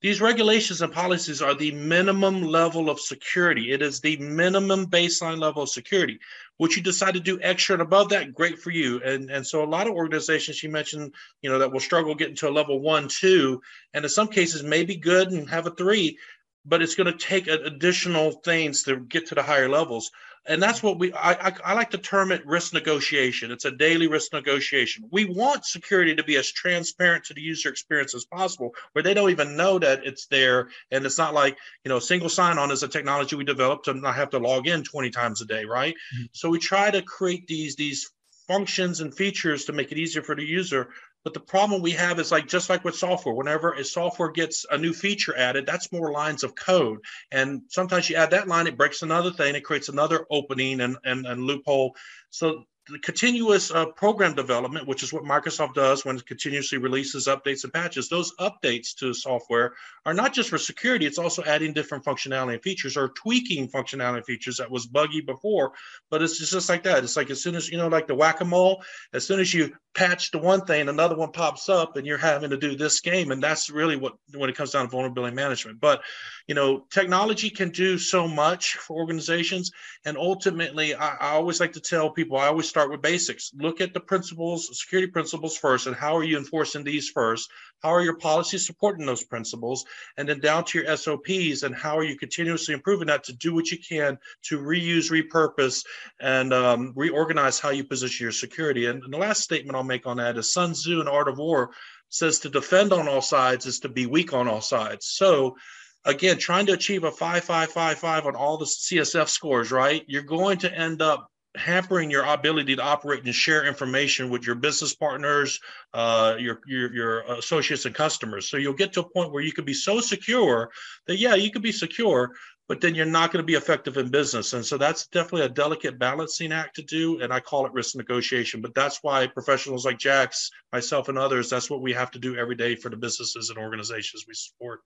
these 0.03 0.22
regulations 0.22 0.81
and 0.81 0.92
policies 0.92 1.42
are 1.42 1.55
the 1.55 1.72
minimum 1.72 2.40
level 2.40 2.88
of 2.88 2.98
security. 2.98 3.70
It 3.70 3.83
is 3.83 4.00
the 4.00 4.16
minimum 4.16 4.87
baseline 4.87 5.38
level 5.38 5.64
of 5.64 5.68
security. 5.68 6.18
What 6.57 6.74
you 6.74 6.83
decide 6.83 7.14
to 7.14 7.20
do 7.20 7.38
extra 7.42 7.74
and 7.74 7.83
above 7.83 8.09
that 8.09 8.35
great 8.35 8.59
for 8.59 8.70
you. 8.70 9.03
And 9.05 9.31
and 9.31 9.46
so 9.46 9.62
a 9.62 9.68
lot 9.68 9.87
of 9.87 9.92
organizations 9.92 10.62
you 10.62 10.70
mentioned 10.70 11.14
you 11.42 11.50
know 11.50 11.59
that 11.59 11.70
will 11.70 11.81
struggle 11.81 12.14
getting 12.14 12.37
to 12.37 12.48
a 12.48 12.50
level 12.50 12.81
one 12.81 13.09
two 13.09 13.61
and 13.92 14.03
in 14.03 14.09
some 14.09 14.29
cases 14.29 14.62
may 14.62 14.85
be 14.85 14.96
good 14.96 15.33
and 15.33 15.50
have 15.50 15.66
a 15.66 15.70
three 15.70 16.16
but 16.64 16.83
it's 16.83 16.94
going 16.94 17.11
to 17.11 17.18
take 17.18 17.46
additional 17.46 18.33
things 18.33 18.83
to 18.85 18.96
get 18.96 19.27
to 19.29 19.35
the 19.35 19.42
higher 19.42 19.68
levels. 19.68 20.11
And 20.46 20.62
that's 20.62 20.83
what 20.83 20.99
we 20.99 21.12
I, 21.12 21.33
I, 21.33 21.53
I, 21.66 21.75
like 21.75 21.90
to 21.90 21.99
term 21.99 22.33
it 22.33 22.46
risk 22.46 22.73
negotiation. 22.73 23.51
It's 23.51 23.66
a 23.66 23.70
daily 23.70 24.07
risk 24.07 24.33
negotiation. 24.33 25.05
We 25.11 25.27
want 25.27 25.66
security 25.66 26.14
to 26.14 26.25
be 26.25 26.37
as 26.37 26.51
transparent 26.51 27.25
to 27.25 27.35
the 27.35 27.42
user 27.42 27.68
experience 27.68 28.14
as 28.14 28.25
possible 28.25 28.75
where 28.92 29.03
they 29.03 29.12
don't 29.12 29.31
even 29.31 29.57
know 29.57 29.79
that 29.79 30.07
it's 30.07 30.27
there. 30.27 30.70
And 30.90 31.05
it's 31.05 31.18
not 31.18 31.35
like 31.35 31.59
you 31.85 31.90
know 31.90 31.99
single 31.99 32.31
sign-on 32.31 32.70
is 32.70 32.83
a 32.83 32.88
technology 32.88 33.37
we 33.37 33.44
developed 33.44 33.85
to 33.85 33.94
not 33.94 34.14
have 34.14 34.31
to 34.31 34.38
log 34.38 34.66
in 34.66 34.83
20 34.83 35.11
times 35.11 35.42
a 35.42 35.44
day 35.44 35.66
right? 35.66 35.94
Mm-hmm. 35.94 36.25
so 36.33 36.49
we 36.49 36.59
try 36.59 36.90
to 36.90 37.03
create 37.03 37.46
these 37.46 37.77
these 37.77 38.11
functions 38.49 39.01
and 39.01 39.14
features 39.14 39.66
to 39.66 39.73
make 39.73 39.92
it 39.92 39.99
easier 39.99 40.23
for 40.23 40.35
the 40.35 40.44
user 40.44 40.88
but 41.24 41.35
the 41.35 41.40
problem 41.40 41.83
we 41.83 41.92
have 41.92 42.18
is 42.18 42.33
like 42.33 42.46
just 42.48 42.70
like 42.70 42.85
with 42.85 42.96
software, 42.96 43.35
whenever 43.35 43.72
a 43.72 43.85
software 43.85 44.30
gets 44.30 44.64
a 44.70 44.78
new 44.78 44.92
feature 44.92 45.37
added, 45.37 45.66
that's 45.66 45.92
more 45.92 46.12
lines 46.12 46.44
of 46.44 46.54
code. 46.54 47.00
And 47.30 47.62
sometimes 47.68 48.09
you 48.09 48.16
add 48.16 48.30
that 48.30 48.48
line, 48.48 48.66
it 48.66 48.76
breaks 48.76 49.02
another 49.02 49.30
thing, 49.30 49.54
it 49.54 49.64
creates 49.64 49.88
another 49.88 50.26
opening 50.30 50.80
and, 50.80 50.96
and, 51.04 51.26
and 51.26 51.42
loophole. 51.42 51.94
So 52.30 52.64
the 52.88 52.98
continuous 52.98 53.70
uh, 53.70 53.87
program 53.87 54.35
development, 54.35 54.87
which 54.87 55.02
is 55.02 55.12
what 55.12 55.22
Microsoft 55.22 55.74
does 55.74 56.04
when 56.04 56.16
it 56.16 56.26
continuously 56.26 56.78
releases 56.78 57.26
updates 57.26 57.64
and 57.64 57.72
patches, 57.72 58.09
those 58.09 58.35
updates 58.37 58.94
to 58.96 59.14
software 59.14 59.74
are 60.04 60.14
not 60.14 60.33
just 60.33 60.50
for 60.50 60.59
security, 60.59 61.06
it's 61.06 61.18
also 61.18 61.42
adding 61.44 61.72
different 61.72 62.04
functionality 62.04 62.54
and 62.54 62.62
features 62.62 62.96
or 62.96 63.09
tweaking 63.11 63.68
functionality 63.68 64.16
and 64.16 64.26
features 64.26 64.56
that 64.56 64.70
was 64.70 64.87
buggy 64.87 65.20
before. 65.20 65.72
But 66.11 66.22
it's 66.22 66.38
just 66.38 66.68
like 66.68 66.85
that. 66.85 67.04
It's 67.04 67.16
like 67.16 67.30
as 67.30 67.42
soon 67.42 67.54
as, 67.54 67.68
you 67.68 67.78
know, 67.78 67.88
like 67.88 68.06
the 68.06 68.14
whack 68.14 68.40
a 68.40 68.44
mole, 68.44 68.83
as 69.12 69.26
soon 69.26 69.40
as 69.40 69.52
you 69.52 69.72
patch 69.94 70.31
to 70.31 70.38
one 70.38 70.64
thing, 70.64 70.88
another 70.88 71.16
one 71.16 71.33
pops 71.33 71.68
up 71.68 71.96
and 71.96 72.07
you're 72.07 72.18
having 72.18 72.50
to 72.50 72.57
do 72.57 72.76
this 72.76 73.00
game. 73.00 73.31
And 73.31 73.42
that's 73.42 73.70
really 73.70 73.96
what, 73.96 74.14
when 74.35 74.48
it 74.48 74.57
comes 74.57 74.70
down 74.70 74.85
to 74.85 74.90
vulnerability 74.90 75.35
management. 75.35 75.81
But, 75.81 76.03
you 76.46 76.55
know, 76.55 76.87
technology 76.90 77.50
can 77.50 77.70
do 77.70 77.98
so 77.98 78.29
much 78.29 78.74
for 78.76 78.96
organizations. 78.96 79.72
And 80.05 80.16
ultimately, 80.16 80.94
I, 80.94 81.14
I 81.16 81.31
always 81.33 81.61
like 81.61 81.72
to 81.72 81.81
tell 81.81 82.11
people, 82.11 82.37
I 82.37 82.46
always 82.46 82.68
start 82.68 82.90
with 82.90 83.03
basics. 83.03 83.53
Look 83.55 83.81
at 83.81 83.92
the 83.92 84.00
principles, 84.00 84.68
security 84.79 85.11
principles 85.11 85.57
first, 85.57 85.87
and 85.87 85.96
how 85.96 86.16
are 86.16 86.24
you 86.24 86.38
enforcing 86.38 86.85
these 86.85 87.09
first? 87.09 87.50
How 87.83 87.90
are 87.90 88.03
your 88.03 88.16
policies 88.16 88.66
supporting 88.66 89.07
those 89.07 89.24
principles? 89.24 89.85
And 90.16 90.29
then 90.29 90.40
down 90.40 90.64
to 90.66 90.79
your 90.79 90.96
SOPs, 90.96 91.62
and 91.62 91.74
how 91.74 91.98
are 91.98 92.05
you 92.05 92.16
continuously 92.16 92.74
improving 92.74 93.09
that 93.09 93.24
to 93.24 93.33
do 93.33 93.55
what 93.55 93.70
you 93.70 93.79
can 93.79 94.18
to 94.42 94.59
reuse, 94.59 95.11
repurpose, 95.11 95.85
and 96.20 96.53
um, 96.53 96.92
reorganize 96.94 97.59
how 97.59 97.70
you 97.70 97.85
position 97.85 98.24
your 98.24 98.33
security. 98.33 98.87
And 98.87 99.03
the 99.09 99.18
last 99.18 99.42
statement 99.42 99.79
I'll 99.80 99.86
make 99.86 100.06
on 100.06 100.18
that 100.18 100.36
is 100.36 100.52
Sun 100.52 100.72
Tzu 100.72 101.00
in 101.00 101.08
Art 101.08 101.26
of 101.26 101.38
War 101.38 101.70
says 102.10 102.40
to 102.40 102.50
defend 102.50 102.92
on 102.92 103.08
all 103.08 103.22
sides 103.22 103.64
is 103.64 103.80
to 103.80 103.88
be 103.88 104.04
weak 104.04 104.34
on 104.34 104.46
all 104.46 104.60
sides. 104.60 105.06
So 105.06 105.56
again, 106.04 106.36
trying 106.36 106.66
to 106.66 106.74
achieve 106.74 107.04
a 107.04 107.10
five, 107.10 107.44
five, 107.44 107.70
five, 107.70 107.98
five 107.98 108.26
on 108.26 108.36
all 108.36 108.58
the 108.58 108.66
CSF 108.66 109.28
scores, 109.28 109.72
right? 109.72 110.04
You're 110.06 110.22
going 110.22 110.58
to 110.58 110.72
end 110.78 111.00
up 111.00 111.30
hampering 111.56 112.10
your 112.10 112.24
ability 112.24 112.76
to 112.76 112.82
operate 112.82 113.24
and 113.24 113.34
share 113.34 113.66
information 113.66 114.28
with 114.28 114.46
your 114.46 114.54
business 114.54 114.94
partners, 114.94 115.58
uh, 115.94 116.36
your, 116.38 116.60
your 116.66 116.92
your 116.92 117.20
associates 117.38 117.86
and 117.86 117.94
customers. 117.94 118.48
So 118.48 118.58
you'll 118.58 118.74
get 118.74 118.92
to 118.92 119.00
a 119.00 119.08
point 119.08 119.32
where 119.32 119.42
you 119.42 119.52
could 119.52 119.64
be 119.64 119.74
so 119.74 120.00
secure 120.00 120.70
that 121.06 121.16
yeah, 121.16 121.36
you 121.36 121.50
could 121.50 121.62
be 121.62 121.72
secure, 121.72 122.32
but 122.70 122.80
then 122.80 122.94
you're 122.94 123.04
not 123.04 123.33
going 123.33 123.42
to 123.42 123.46
be 123.46 123.56
effective 123.56 123.96
in 123.96 124.12
business. 124.12 124.52
And 124.52 124.64
so 124.64 124.78
that's 124.78 125.09
definitely 125.09 125.42
a 125.42 125.48
delicate 125.48 125.98
balancing 125.98 126.52
act 126.52 126.76
to 126.76 126.83
do. 126.83 127.20
And 127.20 127.33
I 127.33 127.40
call 127.40 127.66
it 127.66 127.72
risk 127.72 127.96
negotiation. 127.96 128.61
But 128.61 128.76
that's 128.76 129.00
why 129.02 129.26
professionals 129.26 129.85
like 129.85 129.98
Jax, 129.98 130.52
myself, 130.72 131.09
and 131.09 131.18
others, 131.18 131.50
that's 131.50 131.68
what 131.68 131.83
we 131.83 131.92
have 131.94 132.12
to 132.12 132.20
do 132.20 132.37
every 132.37 132.54
day 132.54 132.76
for 132.76 132.88
the 132.88 132.96
businesses 132.96 133.50
and 133.50 133.59
organizations 133.59 134.24
we 134.28 134.35
support. 134.35 134.83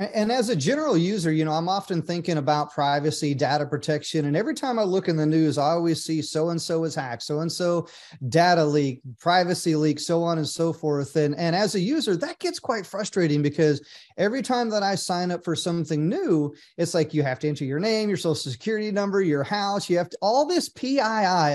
And 0.00 0.32
as 0.32 0.48
a 0.48 0.56
general 0.56 0.96
user, 0.96 1.30
you 1.30 1.44
know, 1.44 1.52
I'm 1.52 1.68
often 1.68 2.00
thinking 2.00 2.38
about 2.38 2.72
privacy, 2.72 3.34
data 3.34 3.66
protection. 3.66 4.24
And 4.24 4.34
every 4.34 4.54
time 4.54 4.78
I 4.78 4.82
look 4.82 5.08
in 5.08 5.16
the 5.16 5.26
news, 5.26 5.58
I 5.58 5.72
always 5.72 6.02
see 6.02 6.22
so 6.22 6.48
and 6.48 6.60
so 6.60 6.84
is 6.84 6.94
hacked, 6.94 7.22
so 7.22 7.40
and 7.40 7.52
so 7.52 7.86
data 8.30 8.64
leak, 8.64 9.02
privacy 9.18 9.76
leak, 9.76 10.00
so 10.00 10.22
on 10.22 10.38
and 10.38 10.48
so 10.48 10.72
forth. 10.72 11.16
And, 11.16 11.34
and 11.34 11.54
as 11.54 11.74
a 11.74 11.80
user, 11.80 12.16
that 12.16 12.38
gets 12.38 12.58
quite 12.58 12.86
frustrating 12.86 13.42
because 13.42 13.86
every 14.16 14.40
time 14.40 14.70
that 14.70 14.82
I 14.82 14.94
sign 14.94 15.30
up 15.30 15.44
for 15.44 15.54
something 15.54 16.08
new, 16.08 16.54
it's 16.78 16.94
like 16.94 17.12
you 17.12 17.22
have 17.22 17.38
to 17.40 17.48
enter 17.48 17.66
your 17.66 17.78
name, 17.78 18.08
your 18.08 18.16
social 18.16 18.50
security 18.50 18.90
number, 18.90 19.20
your 19.20 19.44
house, 19.44 19.90
you 19.90 19.98
have 19.98 20.08
to, 20.08 20.18
all 20.22 20.46
this 20.46 20.70
PII, 20.70 21.00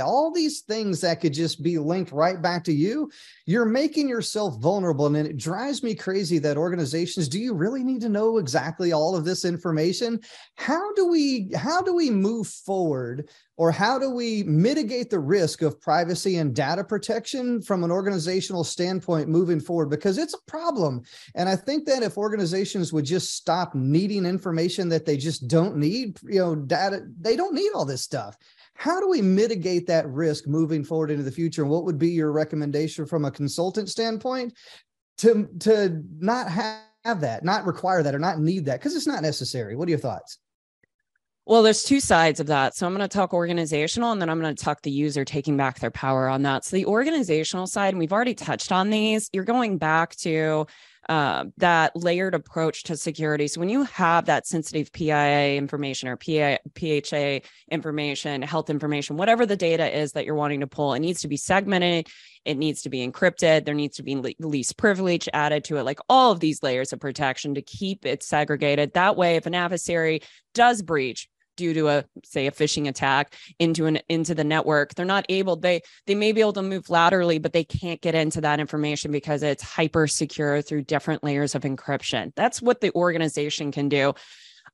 all 0.02 0.32
these 0.32 0.62
things 0.62 1.02
that 1.02 1.20
could 1.20 1.34
just 1.34 1.64
be 1.64 1.80
linked 1.80 2.12
right 2.12 2.40
back 2.40 2.64
to 2.66 2.74
you. 2.74 3.10
You're 3.48 3.66
making 3.66 4.08
yourself 4.08 4.60
vulnerable. 4.60 5.08
And 5.08 5.16
it 5.16 5.38
drives 5.38 5.82
me 5.82 5.96
crazy 5.96 6.38
that 6.40 6.58
organizations, 6.58 7.28
do 7.28 7.40
you 7.40 7.56
really 7.56 7.84
need 7.84 8.02
to 8.02 8.10
exactly 8.38 8.92
all 8.92 9.16
of 9.16 9.26
this 9.26 9.46
information 9.46 10.20
how 10.56 10.94
do 10.94 11.08
we 11.08 11.50
how 11.56 11.82
do 11.82 11.96
we 11.96 12.10
move 12.10 12.48
forward 12.48 13.30
or 13.58 13.72
how 13.72 13.98
do 13.98 14.10
we 14.10 14.44
mitigate 14.44 15.10
the 15.10 15.20
risk 15.20 15.62
of 15.62 15.80
privacy 15.80 16.38
and 16.38 16.54
data 16.54 16.84
protection 16.84 17.62
from 17.62 17.84
an 17.84 17.92
organizational 17.92 18.66
standpoint 18.66 19.30
moving 19.30 19.62
forward? 19.62 19.90
Because 19.90 20.18
it's 20.18 20.34
a 20.34 20.52
problem. 20.52 21.02
And 21.36 21.48
i 21.48 21.56
think 21.56 21.86
that 21.86 22.04
if 22.04 22.18
organizations 22.18 22.92
would 22.92 23.06
just 23.06 23.36
stop 23.36 23.74
needing 23.74 24.26
information 24.26 24.90
that 24.90 25.06
they 25.06 25.18
just 25.18 25.48
don't 25.48 25.78
need 25.78 26.20
you 26.24 26.40
know 26.40 26.56
data 26.56 27.02
they 27.20 27.36
don't 27.36 27.54
need 27.54 27.72
all 27.74 27.86
this 27.86 28.02
stuff. 28.02 28.38
How 28.74 29.00
do 29.00 29.08
we 29.08 29.22
mitigate 29.22 29.88
that 29.88 30.08
risk 30.10 30.48
moving 30.48 30.84
forward 30.84 31.10
into 31.10 31.24
the 31.24 31.32
future? 31.32 31.62
And 31.62 31.72
what 31.72 31.86
would 31.86 31.98
be 31.98 32.10
your 32.10 32.34
recommendation 32.34 33.06
from 33.06 33.24
a 33.24 33.32
consultant 33.32 33.90
standpoint 33.90 34.54
to 35.20 35.48
to 35.60 36.04
not 36.20 36.50
have 36.50 36.82
have 37.06 37.22
that, 37.22 37.46
not 37.46 37.66
require 37.66 38.04
that, 38.04 38.16
or 38.16 38.20
not 38.20 38.40
need 38.40 38.66
that 38.66 38.80
because 38.80 38.96
it's 38.96 39.08
not 39.08 39.22
necessary. 39.22 39.76
What 39.76 39.88
are 39.88 39.92
your 39.92 40.00
thoughts? 40.00 40.40
Well, 41.48 41.62
there's 41.62 41.84
two 41.84 42.00
sides 42.00 42.40
of 42.40 42.48
that. 42.48 42.76
So 42.76 42.88
I'm 42.88 42.96
going 42.96 43.08
to 43.08 43.14
talk 43.14 43.32
organizational 43.32 44.12
and 44.12 44.20
then 44.20 44.32
I'm 44.32 44.42
going 44.42 44.56
to 44.56 44.64
talk 44.64 44.82
the 44.82 44.90
user 44.90 45.24
taking 45.24 45.56
back 45.56 45.80
their 45.80 45.92
power 45.92 46.28
on 46.28 46.42
that. 46.42 46.66
So 46.66 46.76
the 46.76 46.88
organizational 46.88 47.68
side, 47.68 47.90
and 47.90 48.00
we've 48.00 48.12
already 48.12 48.34
touched 48.34 48.72
on 48.72 48.90
these, 48.90 49.30
you're 49.32 49.44
going 49.44 49.78
back 49.78 50.16
to 50.18 50.66
uh, 51.08 51.46
that 51.58 51.96
layered 51.96 52.34
approach 52.34 52.84
to 52.84 52.98
security. 52.98 53.48
So 53.48 53.60
when 53.60 53.70
you 53.70 53.84
have 53.84 54.26
that 54.26 54.48
sensitive 54.48 54.92
PIA 54.92 55.56
information 55.56 56.10
or 56.10 56.18
PI, 56.18 56.60
PHA 56.76 57.48
information, 57.70 58.42
health 58.42 58.70
information, 58.70 59.18
whatever 59.18 59.46
the 59.46 59.56
data 59.56 59.98
is 59.98 60.14
that 60.14 60.26
you're 60.26 60.36
wanting 60.36 60.62
to 60.62 60.68
pull, 60.68 60.94
it 60.94 61.00
needs 61.00 61.22
to 61.22 61.28
be 61.28 61.38
segmented. 61.38 62.08
It 62.44 62.58
needs 62.58 62.84
to 62.84 62.90
be 62.90 63.08
encrypted. 63.08 63.66
There 63.66 63.74
needs 63.74 63.98
to 63.98 64.04
be 64.04 64.16
least 64.40 64.78
privilege 64.78 65.28
added 65.34 65.64
to 65.66 65.78
it, 65.78 65.84
like 65.84 66.00
all 66.10 66.32
of 66.32 66.40
these 66.40 66.62
layers 66.62 66.94
of 66.94 67.00
protection 67.00 67.56
to 67.56 67.62
keep 67.62 68.06
it 68.06 68.24
segregated. 68.24 68.94
That 68.94 69.16
way, 69.16 69.36
if 69.36 69.46
an 69.46 69.56
adversary 69.56 70.22
does 70.54 70.82
breach, 70.82 71.28
due 71.56 71.74
to 71.74 71.88
a 71.88 72.06
say 72.24 72.48
a 72.48 72.52
phishing 72.52 72.88
attack 72.88 73.34
into 73.60 73.86
an 73.86 74.00
into 74.10 74.36
the 74.36 74.44
network. 74.44 74.96
They're 74.96 75.06
not 75.06 75.26
able 75.30 75.56
they 75.56 75.82
they 76.06 76.16
may 76.16 76.32
be 76.32 76.42
able 76.42 76.54
to 76.54 76.62
move 76.62 76.90
laterally 76.90 77.40
but 77.40 77.54
they 77.54 77.64
can't 77.64 78.02
get 78.02 78.16
into 78.16 78.42
that 78.42 78.60
information 78.60 79.12
because 79.12 79.44
it's 79.44 79.64
hyper 79.64 80.08
secure 80.08 80.62
through 80.62 80.84
different 80.84 81.24
layers 81.24 81.56
of 81.56 81.64
encryption. 81.64 82.34
That's 82.36 82.62
what 82.62 82.82
the 82.82 82.94
organization 82.94 83.72
can 83.72 83.90
do 83.90 84.14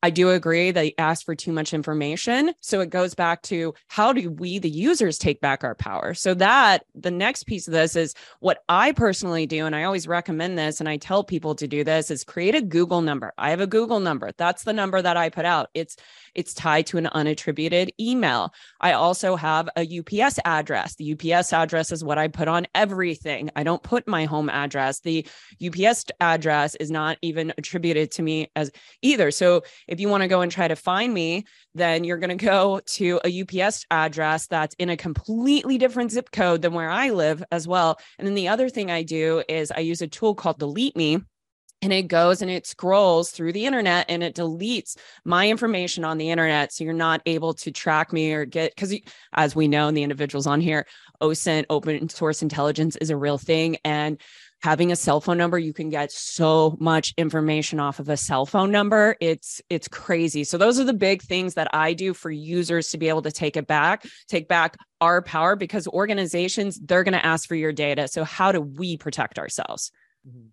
I 0.04 0.10
do 0.10 0.32
agree 0.32 0.72
they 0.72 0.94
ask 0.98 1.26
for 1.26 1.36
too 1.36 1.52
much 1.52 1.74
information. 1.74 2.54
So 2.60 2.82
it 2.82 2.90
goes 2.90 3.14
back 3.14 3.44
to 3.44 3.74
how 3.88 4.14
do 4.14 4.32
we, 4.32 4.58
the 4.58 4.70
users, 4.70 5.18
take 5.18 5.42
back 5.42 5.64
our 5.64 5.76
power? 5.76 6.14
So 6.14 6.34
that 6.36 6.86
the 6.96 7.12
next 7.12 7.44
piece 7.44 7.68
of 7.68 7.74
this 7.74 7.96
is 7.96 8.16
what 8.40 8.64
I 8.68 8.94
personally 8.94 9.46
do. 9.46 9.66
And 9.66 9.76
I 9.76 9.84
always 9.84 10.08
recommend 10.08 10.58
this 10.58 10.80
and 10.80 10.90
I 10.90 10.98
tell 10.98 11.24
people 11.24 11.54
to 11.56 11.68
do 11.68 11.84
this 11.84 12.10
is 12.10 12.24
create 12.24 12.56
a 12.56 12.62
Google 12.62 13.02
number. 13.02 13.32
I 13.38 13.52
have 13.52 13.62
a 13.62 13.68
Google 13.68 14.00
number. 14.00 14.32
That's 14.38 14.64
the 14.64 14.74
number 14.74 15.02
that 15.02 15.18
I 15.18 15.30
put 15.30 15.46
out. 15.46 15.70
It's 15.74 15.96
it's 16.34 16.54
tied 16.54 16.88
to 16.88 16.98
an 16.98 17.10
unattributed 17.14 17.90
email. 18.00 18.54
I 18.80 18.94
also 18.94 19.36
have 19.36 19.70
a 19.76 20.00
UPS 20.00 20.40
address. 20.46 20.96
The 20.96 21.14
UPS 21.14 21.54
address 21.54 21.92
is 21.92 22.04
what 22.04 22.18
I 22.18 22.28
put 22.28 22.48
on 22.48 22.68
everything. 22.74 23.52
I 23.56 23.64
don't 23.64 23.84
put 23.84 24.08
my 24.08 24.26
home 24.26 24.50
address. 24.50 25.02
The 25.02 25.28
UPS 25.64 26.06
address 26.20 26.76
is 26.76 26.90
not 26.90 27.18
even 27.22 27.54
attributed 27.58 28.12
to 28.12 28.24
me 28.24 28.50
as 28.56 28.72
either. 29.02 29.30
So 29.30 29.64
if 29.92 30.00
you 30.00 30.08
want 30.08 30.22
to 30.22 30.30
go 30.30 30.40
and 30.40 30.52
try 30.52 30.70
to 30.70 30.76
find 30.76 31.14
me, 31.14 31.46
then 31.76 32.06
you're 32.06 32.18
going 32.18 32.36
to 32.36 32.46
go 32.46 32.80
to 32.86 33.20
a 33.26 33.42
UPS 33.42 33.86
address 33.92 34.48
that's 34.48 34.74
in 34.80 34.90
a 34.90 34.96
completely 34.96 35.78
different 35.78 36.12
zip 36.12 36.32
code 36.32 36.62
than 36.62 36.74
where 36.74 36.90
I 36.90 37.10
live 37.10 37.44
as 37.52 37.68
well. 37.68 38.00
And 38.18 38.26
then 38.26 38.34
the 38.34 38.48
other 38.48 38.70
thing 38.70 38.90
I 38.90 39.04
do 39.04 39.44
is 39.50 39.70
I 39.70 39.82
use 39.82 40.02
a 40.02 40.08
tool 40.08 40.34
called 40.34 40.60
Delete 40.60 40.96
Me 40.96 41.20
and 41.82 41.92
it 41.92 42.08
goes 42.08 42.42
and 42.42 42.50
it 42.50 42.68
scrolls 42.68 43.32
through 43.32 43.52
the 43.52 43.66
internet 43.66 44.06
and 44.08 44.24
it 44.24 44.36
deletes 44.36 44.96
my 45.26 45.50
information 45.50 46.06
on 46.06 46.18
the 46.18 46.30
internet 46.30 46.72
so 46.72 46.84
you're 46.84 46.94
not 46.94 47.22
able 47.26 47.54
to 47.56 47.72
track 47.72 48.14
me 48.14 48.32
or 48.34 48.46
get 48.46 48.74
because 48.76 48.96
as 49.34 49.56
we 49.56 49.68
know 49.68 49.88
and 49.88 49.98
the 49.98 50.04
individuals 50.04 50.46
on 50.46 50.62
here 50.62 50.86
osint 51.24 51.66
open 51.72 52.08
source 52.08 52.44
intelligence 52.44 52.96
is 52.98 53.10
a 53.10 53.18
real 53.18 53.40
thing 53.40 53.78
and 53.84 54.22
having 54.62 54.92
a 54.92 54.96
cell 54.96 55.20
phone 55.20 55.38
number 55.38 55.58
you 55.58 55.74
can 55.74 55.90
get 55.90 56.12
so 56.12 56.78
much 56.80 57.14
information 57.18 57.80
off 57.80 58.00
of 58.00 58.10
a 58.10 58.18
cell 58.18 58.46
phone 58.46 58.72
number. 58.72 59.16
It's 59.20 59.62
it's 59.70 59.88
crazy. 59.88 60.44
So 60.44 60.58
those 60.58 60.80
are 60.80 60.84
the 60.84 60.94
big 60.94 61.22
things 61.22 61.56
that 61.56 61.68
i 61.74 61.94
do 61.94 62.14
for 62.14 62.30
users 62.30 62.90
to 62.90 62.98
be 62.98 63.10
able 63.10 63.22
to 63.22 63.32
take 63.32 63.58
it 63.58 63.68
back 63.68 64.06
take 64.28 64.48
back 64.48 64.78
our 65.00 65.22
power 65.22 65.56
because 65.56 65.88
organizations 65.88 66.80
they're 66.80 67.04
going 67.04 67.14
to 67.14 67.26
ask 67.26 67.48
for 67.48 67.56
your 67.56 67.74
data. 67.74 68.08
So 68.08 68.24
how 68.24 68.52
do 68.52 68.62
we 68.62 68.98
protect 68.98 69.40
ourselves? 69.40 69.92
Mm-hmm. 70.28 70.48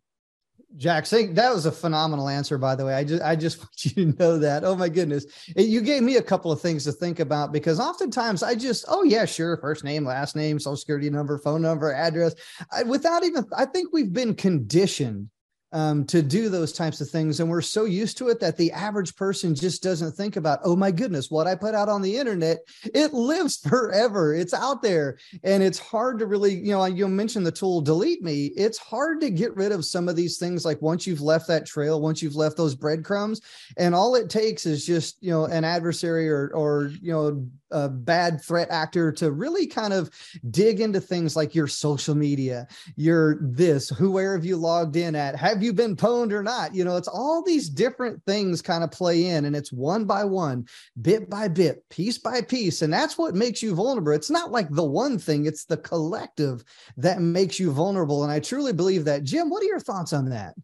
Jax, 0.77 1.09
say 1.09 1.27
that 1.27 1.55
was 1.55 1.67
a 1.67 1.73
phenomenal 1.73 2.29
answer, 2.29 2.59
by 2.59 2.75
the 2.75 2.85
way. 2.85 2.95
I 2.95 3.03
just 3.03 3.23
I 3.23 3.37
just 3.37 3.59
want 3.61 3.85
you 3.85 3.91
to 4.13 4.19
know 4.19 4.39
that. 4.39 4.65
Oh 4.65 4.77
my 4.77 4.89
goodness. 4.89 5.27
You 5.57 5.81
gave 5.81 6.03
me 6.03 6.17
a 6.17 6.23
couple 6.23 6.53
of 6.53 6.61
things 6.61 6.85
to 6.85 6.93
think 6.93 7.21
about 7.21 7.53
because 7.53 7.81
oftentimes 7.81 8.43
I 8.43 8.55
just, 8.55 8.85
oh 8.89 9.03
yeah, 9.03 9.25
sure, 9.25 9.57
first 9.57 9.83
name, 9.83 10.05
last 10.05 10.37
name, 10.37 10.59
social 10.59 10.77
security 10.77 11.11
number, 11.11 11.39
phone 11.39 11.63
number, 11.63 11.93
address. 11.93 12.35
I, 12.73 12.83
without 12.83 13.25
even 13.25 13.45
I 13.57 13.65
think 13.65 13.93
we've 13.93 14.13
been 14.13 14.35
conditioned 14.35 15.31
um, 15.73 16.05
to 16.07 16.23
do 16.23 16.49
those 16.49 16.73
types 16.73 17.01
of 17.01 17.11
things. 17.11 17.41
And 17.41 17.51
we're 17.51 17.61
so 17.61 17.85
used 17.85 18.17
to 18.19 18.29
it 18.29 18.41
that 18.41 18.57
the 18.57 18.73
average 18.73 19.17
person 19.17 19.55
just 19.55 19.83
doesn't 19.83 20.13
think 20.13 20.37
about, 20.37 20.61
oh 20.65 20.77
my 20.77 20.91
goodness, 20.91 21.31
what 21.31 21.47
I 21.47 21.55
put 21.55 21.75
out 21.75 21.89
on 21.89 22.03
the 22.03 22.17
internet, 22.17 22.59
it 22.95 23.13
lives 23.13 23.57
forever. 23.69 24.35
It's 24.35 24.55
out 24.55 24.83
there. 24.83 25.19
And 25.45 25.63
it's 25.63 25.79
hard 25.79 26.19
to 26.21 26.27
really, 26.27 26.55
you 26.55 26.73
know, 26.73 26.85
you 26.85 27.07
mentioned 27.09 27.47
the 27.47 27.53
tool 27.53 27.81
delete 27.81 28.23
me. 28.23 28.47
It's 28.57 28.79
hard 28.79 29.21
to 29.21 29.31
get 29.31 29.55
rid 29.57 29.73
of 29.73 29.85
some 29.85 30.09
of 30.09 30.17
these 30.17 30.39
things. 30.39 30.65
Like 30.65 30.81
once 30.81 31.07
you've 31.07 31.21
left 31.21 31.49
that 31.49 31.67
trail, 31.67 32.01
once 32.01 32.23
you've 32.23 32.37
left 32.37 32.57
those 32.57 32.75
breadcrumbs, 32.75 33.41
and 33.77 33.95
all 33.95 34.15
it 34.15 34.31
takes 34.31 34.67
is 34.67 34.87
just, 34.87 35.23
you 35.23 35.31
know, 35.31 35.45
an 35.45 35.65
adversary 35.65 36.29
or, 36.29 36.51
or, 36.55 36.91
you 37.03 37.13
know, 37.13 37.47
a 37.71 37.89
bad 37.89 38.43
threat 38.43 38.69
actor 38.71 39.13
to 39.13 39.31
really 39.31 39.67
kind 39.67 39.93
of 39.93 40.11
dig 40.51 40.81
into 40.81 41.01
things 41.01 41.37
like 41.37 41.55
your 41.55 41.67
social 41.67 42.15
media, 42.15 42.67
your 42.97 43.39
this, 43.41 43.89
who, 43.89 44.13
where 44.13 44.35
have 44.35 44.45
you 44.45 44.57
logged 44.57 44.97
in 44.97 45.15
at? 45.15 45.37
Have 45.37 45.63
you 45.63 45.73
been 45.73 45.97
pwned 45.97 46.33
or 46.33 46.43
not? 46.43 46.75
You 46.75 46.85
know, 46.85 46.97
it's 46.97 47.09
all 47.09 47.43
these 47.43 47.69
different 47.69 48.23
things 48.25 48.63
kind 48.63 48.85
of 48.85 48.91
play 48.91 49.27
in 49.27 49.45
and 49.45 49.55
it's 49.55 49.73
one 49.73 50.05
by 50.05 50.25
one, 50.25 50.67
bit 51.01 51.29
by 51.29 51.49
bit, 51.49 51.89
piece 51.91 52.19
by 52.19 52.41
piece. 52.43 52.83
And 52.83 52.93
that's 52.93 53.19
what 53.19 53.35
makes 53.35 53.63
you 53.63 53.75
vulnerable. 53.75 54.13
It's 54.13 54.31
not 54.31 54.51
like 54.51 54.71
the 54.71 54.85
one 54.85 55.19
thing, 55.19 55.47
it's 55.47 55.65
the 55.65 55.77
collective 55.77 56.65
that 56.97 57.21
makes 57.21 57.59
you 57.59 57.71
vulnerable. 57.71 58.23
And 58.23 58.33
I 58.33 58.41
truly 58.41 58.73
believe 58.73 59.05
that. 59.05 59.25
Jim, 59.25 59.51
what 59.51 59.63
are 59.63 59.67
your 59.67 59.81
thoughts 59.81 60.13
on 60.13 60.31
that? 60.31 60.55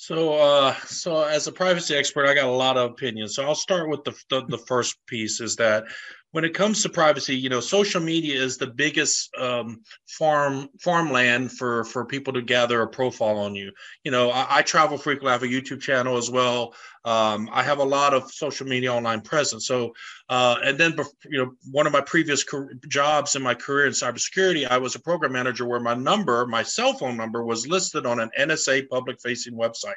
So, 0.00 0.32
uh, 0.32 0.74
so 0.86 1.24
as 1.24 1.46
a 1.46 1.52
privacy 1.52 1.94
expert, 1.94 2.26
I 2.26 2.32
got 2.32 2.46
a 2.46 2.50
lot 2.50 2.78
of 2.78 2.90
opinions. 2.90 3.34
So 3.34 3.44
I'll 3.44 3.54
start 3.54 3.90
with 3.90 4.02
the, 4.04 4.14
the, 4.30 4.46
the 4.46 4.56
first 4.56 4.96
piece 5.06 5.42
is 5.42 5.56
that 5.56 5.84
when 6.32 6.44
it 6.44 6.54
comes 6.54 6.82
to 6.82 6.88
privacy, 6.88 7.34
you 7.34 7.48
know, 7.48 7.60
social 7.60 8.00
media 8.00 8.40
is 8.40 8.56
the 8.56 8.66
biggest 8.66 9.34
um, 9.36 9.82
farm 10.06 10.68
farmland 10.78 11.50
for 11.50 11.84
for 11.84 12.04
people 12.04 12.32
to 12.32 12.42
gather 12.42 12.82
a 12.82 12.88
profile 12.88 13.38
on 13.38 13.54
you. 13.54 13.72
You 14.04 14.12
know, 14.12 14.30
I, 14.30 14.58
I 14.58 14.62
travel 14.62 14.96
frequently. 14.96 15.30
I 15.30 15.32
have 15.32 15.42
a 15.42 15.46
YouTube 15.46 15.80
channel 15.80 16.16
as 16.16 16.30
well. 16.30 16.74
Um, 17.04 17.48
I 17.50 17.62
have 17.62 17.78
a 17.78 17.84
lot 17.84 18.12
of 18.12 18.30
social 18.30 18.66
media 18.66 18.92
online 18.92 19.22
presence. 19.22 19.66
So, 19.66 19.92
uh, 20.28 20.56
and 20.62 20.76
then 20.78 20.94
you 21.24 21.38
know, 21.38 21.52
one 21.70 21.86
of 21.86 21.92
my 21.92 22.02
previous 22.02 22.44
jobs 22.88 23.34
in 23.34 23.42
my 23.42 23.54
career 23.54 23.86
in 23.86 23.92
cybersecurity, 23.92 24.68
I 24.68 24.78
was 24.78 24.94
a 24.94 25.00
program 25.00 25.32
manager 25.32 25.66
where 25.66 25.80
my 25.80 25.94
number, 25.94 26.46
my 26.46 26.62
cell 26.62 26.92
phone 26.92 27.16
number, 27.16 27.44
was 27.44 27.66
listed 27.66 28.06
on 28.06 28.20
an 28.20 28.30
NSA 28.38 28.88
public-facing 28.88 29.54
website, 29.54 29.94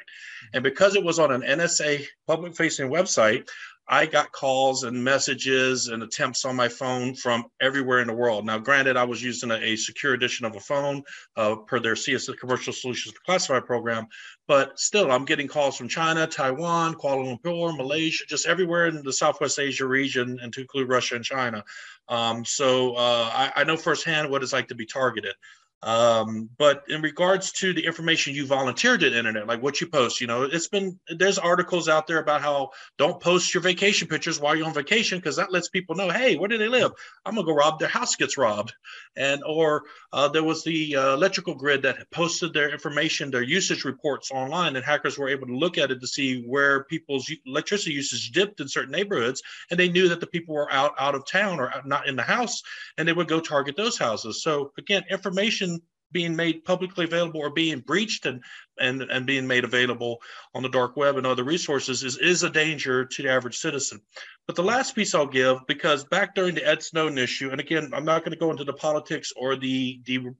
and 0.52 0.64
because 0.64 0.96
it 0.96 1.04
was 1.04 1.18
on 1.18 1.30
an 1.30 1.42
NSA 1.42 2.06
public-facing 2.26 2.90
website, 2.90 3.48
I 3.86 4.06
got 4.06 4.32
calls 4.32 4.84
and 4.84 5.04
messages 5.04 5.88
and 5.88 6.02
attempts 6.02 6.44
on 6.44 6.56
my 6.56 6.68
phone 6.68 7.14
from 7.14 7.44
everywhere 7.60 8.00
in 8.00 8.06
the 8.06 8.14
world. 8.14 8.46
Now, 8.46 8.58
granted, 8.58 8.96
I 8.96 9.04
was 9.04 9.22
using 9.22 9.50
a, 9.50 9.56
a 9.56 9.76
secure 9.76 10.14
edition 10.14 10.46
of 10.46 10.56
a 10.56 10.60
phone 10.60 11.02
uh, 11.36 11.56
per 11.56 11.80
their 11.80 11.94
CSS 11.94 12.38
Commercial 12.38 12.72
Solutions 12.72 13.14
Classified 13.26 13.66
program, 13.66 14.06
but 14.48 14.78
still, 14.78 15.12
I'm 15.12 15.24
getting 15.24 15.48
calls 15.48 15.76
from 15.76 15.88
China, 15.88 16.26
Taiwan, 16.26 16.94
Kuala 16.94 17.38
Lumpur, 17.38 17.76
Malaysia, 17.76 18.24
just 18.26 18.46
everywhere 18.46 18.86
in 18.86 19.02
the 19.02 19.12
Southwest 19.12 19.58
Asia 19.58 19.86
region, 19.86 20.38
and 20.42 20.52
to 20.54 20.60
include 20.60 20.88
Russia 20.88 21.16
and 21.16 21.24
China. 21.24 21.62
Um, 22.08 22.44
so 22.44 22.94
uh, 22.94 23.30
I, 23.32 23.52
I 23.56 23.64
know 23.64 23.76
firsthand 23.76 24.30
what 24.30 24.42
it's 24.42 24.52
like 24.52 24.68
to 24.68 24.74
be 24.74 24.86
targeted. 24.86 25.34
Um, 25.82 26.48
but 26.56 26.84
in 26.88 27.02
regards 27.02 27.52
to 27.52 27.74
the 27.74 27.84
information 27.84 28.34
you 28.34 28.46
volunteered 28.46 29.00
to 29.00 29.10
the 29.10 29.18
internet, 29.18 29.46
like 29.46 29.62
what 29.62 29.82
you 29.82 29.86
post, 29.86 30.18
you 30.18 30.26
know, 30.26 30.44
it's 30.44 30.68
been 30.68 30.98
there's 31.08 31.38
articles 31.38 31.90
out 31.90 32.06
there 32.06 32.20
about 32.20 32.40
how 32.40 32.70
don't 32.96 33.20
post 33.20 33.52
your 33.52 33.62
vacation 33.62 34.08
pictures 34.08 34.40
while 34.40 34.56
you're 34.56 34.66
on 34.66 34.72
vacation 34.72 35.18
because 35.18 35.36
that 35.36 35.52
lets 35.52 35.68
people 35.68 35.94
know, 35.94 36.08
hey, 36.08 36.36
where 36.36 36.48
do 36.48 36.56
they 36.56 36.68
live? 36.68 36.92
I'm 37.26 37.34
gonna 37.34 37.46
go 37.46 37.54
rob 37.54 37.78
their 37.78 37.88
house 37.88 38.16
gets 38.16 38.38
robbed, 38.38 38.72
and 39.14 39.42
or 39.44 39.82
uh, 40.10 40.28
there 40.28 40.42
was 40.42 40.64
the 40.64 40.96
uh, 40.96 41.12
electrical 41.12 41.54
grid 41.54 41.82
that 41.82 42.10
posted 42.10 42.54
their 42.54 42.70
information, 42.70 43.30
their 43.30 43.42
usage 43.42 43.84
reports 43.84 44.30
online, 44.30 44.76
and 44.76 44.84
hackers 44.84 45.18
were 45.18 45.28
able 45.28 45.46
to 45.48 45.56
look 45.56 45.76
at 45.76 45.90
it 45.90 46.00
to 46.00 46.06
see 46.06 46.44
where 46.44 46.84
people's 46.84 47.30
electricity 47.44 47.92
usage 47.92 48.30
dipped 48.30 48.60
in 48.60 48.68
certain 48.68 48.92
neighborhoods, 48.92 49.42
and 49.70 49.78
they 49.78 49.90
knew 49.90 50.08
that 50.08 50.20
the 50.20 50.26
people 50.26 50.54
were 50.54 50.72
out 50.72 50.94
out 50.98 51.14
of 51.14 51.26
town 51.26 51.60
or 51.60 51.70
not 51.84 52.08
in 52.08 52.16
the 52.16 52.22
house, 52.22 52.62
and 52.96 53.06
they 53.06 53.12
would 53.12 53.28
go 53.28 53.38
target 53.38 53.76
those 53.76 53.98
houses. 53.98 54.42
So 54.42 54.72
again, 54.78 55.04
information 55.10 55.73
being 56.14 56.34
made 56.34 56.64
publicly 56.64 57.04
available 57.04 57.40
or 57.40 57.50
being 57.50 57.80
breached 57.80 58.24
and 58.24 58.42
and 58.78 59.02
and 59.02 59.26
being 59.26 59.46
made 59.46 59.64
available 59.64 60.22
on 60.54 60.62
the 60.62 60.68
dark 60.70 60.96
web 60.96 61.18
and 61.18 61.26
other 61.26 61.44
resources 61.44 62.02
is 62.02 62.16
is 62.16 62.42
a 62.42 62.48
danger 62.48 63.04
to 63.04 63.22
the 63.22 63.28
average 63.28 63.58
citizen. 63.58 64.00
But 64.46 64.56
the 64.56 64.62
last 64.62 64.94
piece 64.94 65.14
I'll 65.14 65.26
give, 65.26 65.58
because 65.66 66.04
back 66.04 66.34
during 66.34 66.54
the 66.54 66.66
Ed 66.66 66.82
Snowden 66.82 67.18
issue, 67.18 67.50
and 67.50 67.60
again, 67.60 67.90
I'm 67.92 68.06
not 68.06 68.20
going 68.20 68.32
to 68.32 68.38
go 68.38 68.50
into 68.50 68.64
the 68.64 68.72
politics 68.72 69.32
or 69.36 69.56
the 69.56 70.00
the 70.06 70.34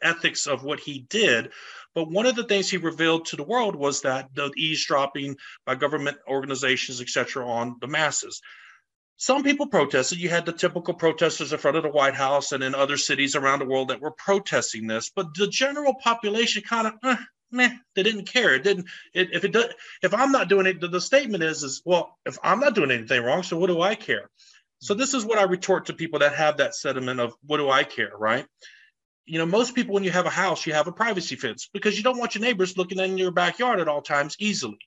ethics 0.00 0.46
of 0.46 0.64
what 0.64 0.80
he 0.80 1.00
did, 1.10 1.50
but 1.94 2.10
one 2.10 2.24
of 2.24 2.36
the 2.36 2.44
things 2.44 2.70
he 2.70 2.78
revealed 2.78 3.26
to 3.26 3.36
the 3.36 3.42
world 3.42 3.76
was 3.76 4.00
that 4.00 4.34
the 4.34 4.50
eavesdropping 4.56 5.36
by 5.66 5.74
government 5.74 6.16
organizations, 6.26 7.02
etc., 7.02 7.46
on 7.46 7.76
the 7.82 7.86
masses 7.86 8.40
some 9.18 9.42
people 9.42 9.66
protested. 9.66 10.18
You 10.18 10.30
had 10.30 10.46
the 10.46 10.52
typical 10.52 10.94
protesters 10.94 11.52
in 11.52 11.58
front 11.58 11.76
of 11.76 11.82
the 11.82 11.90
White 11.90 12.14
House 12.14 12.52
and 12.52 12.64
in 12.64 12.74
other 12.74 12.96
cities 12.96 13.36
around 13.36 13.58
the 13.58 13.66
world 13.66 13.88
that 13.88 14.00
were 14.00 14.12
protesting 14.12 14.86
this, 14.86 15.10
but 15.14 15.34
the 15.34 15.48
general 15.48 15.94
population 15.94 16.62
kind 16.62 16.86
of, 16.86 16.94
eh, 17.04 17.16
meh, 17.50 17.70
they 17.94 18.02
didn't 18.02 18.26
care. 18.26 18.54
It 18.54 18.64
didn't. 18.64 18.86
It, 19.12 19.28
if 19.32 19.44
it 19.44 19.52
does, 19.52 19.66
if 20.02 20.14
I'm 20.14 20.32
not 20.32 20.48
doing 20.48 20.66
it, 20.66 20.80
the, 20.80 20.88
the 20.88 21.00
statement 21.00 21.42
is, 21.42 21.62
is 21.62 21.82
well, 21.84 22.16
if 22.24 22.38
I'm 22.42 22.60
not 22.60 22.74
doing 22.74 22.90
anything 22.90 23.22
wrong, 23.22 23.42
so 23.42 23.58
what 23.58 23.66
do 23.66 23.82
I 23.82 23.94
care? 23.94 24.30
So 24.80 24.94
this 24.94 25.12
is 25.12 25.24
what 25.24 25.38
I 25.38 25.42
retort 25.42 25.86
to 25.86 25.92
people 25.92 26.20
that 26.20 26.34
have 26.34 26.58
that 26.58 26.74
sentiment 26.74 27.20
of 27.20 27.34
what 27.44 27.58
do 27.58 27.68
I 27.68 27.82
care, 27.84 28.12
right? 28.16 28.46
you 29.28 29.38
know, 29.38 29.44
most 29.44 29.74
people, 29.74 29.92
when 29.92 30.04
you 30.04 30.10
have 30.10 30.24
a 30.24 30.30
house, 30.30 30.66
you 30.66 30.72
have 30.72 30.88
a 30.88 30.92
privacy 30.92 31.36
fence 31.36 31.68
because 31.70 31.98
you 31.98 32.02
don't 32.02 32.18
want 32.18 32.34
your 32.34 32.40
neighbors 32.42 32.78
looking 32.78 32.98
in 32.98 33.18
your 33.18 33.30
backyard 33.30 33.78
at 33.78 33.86
all 33.86 34.00
times 34.00 34.36
easily. 34.38 34.78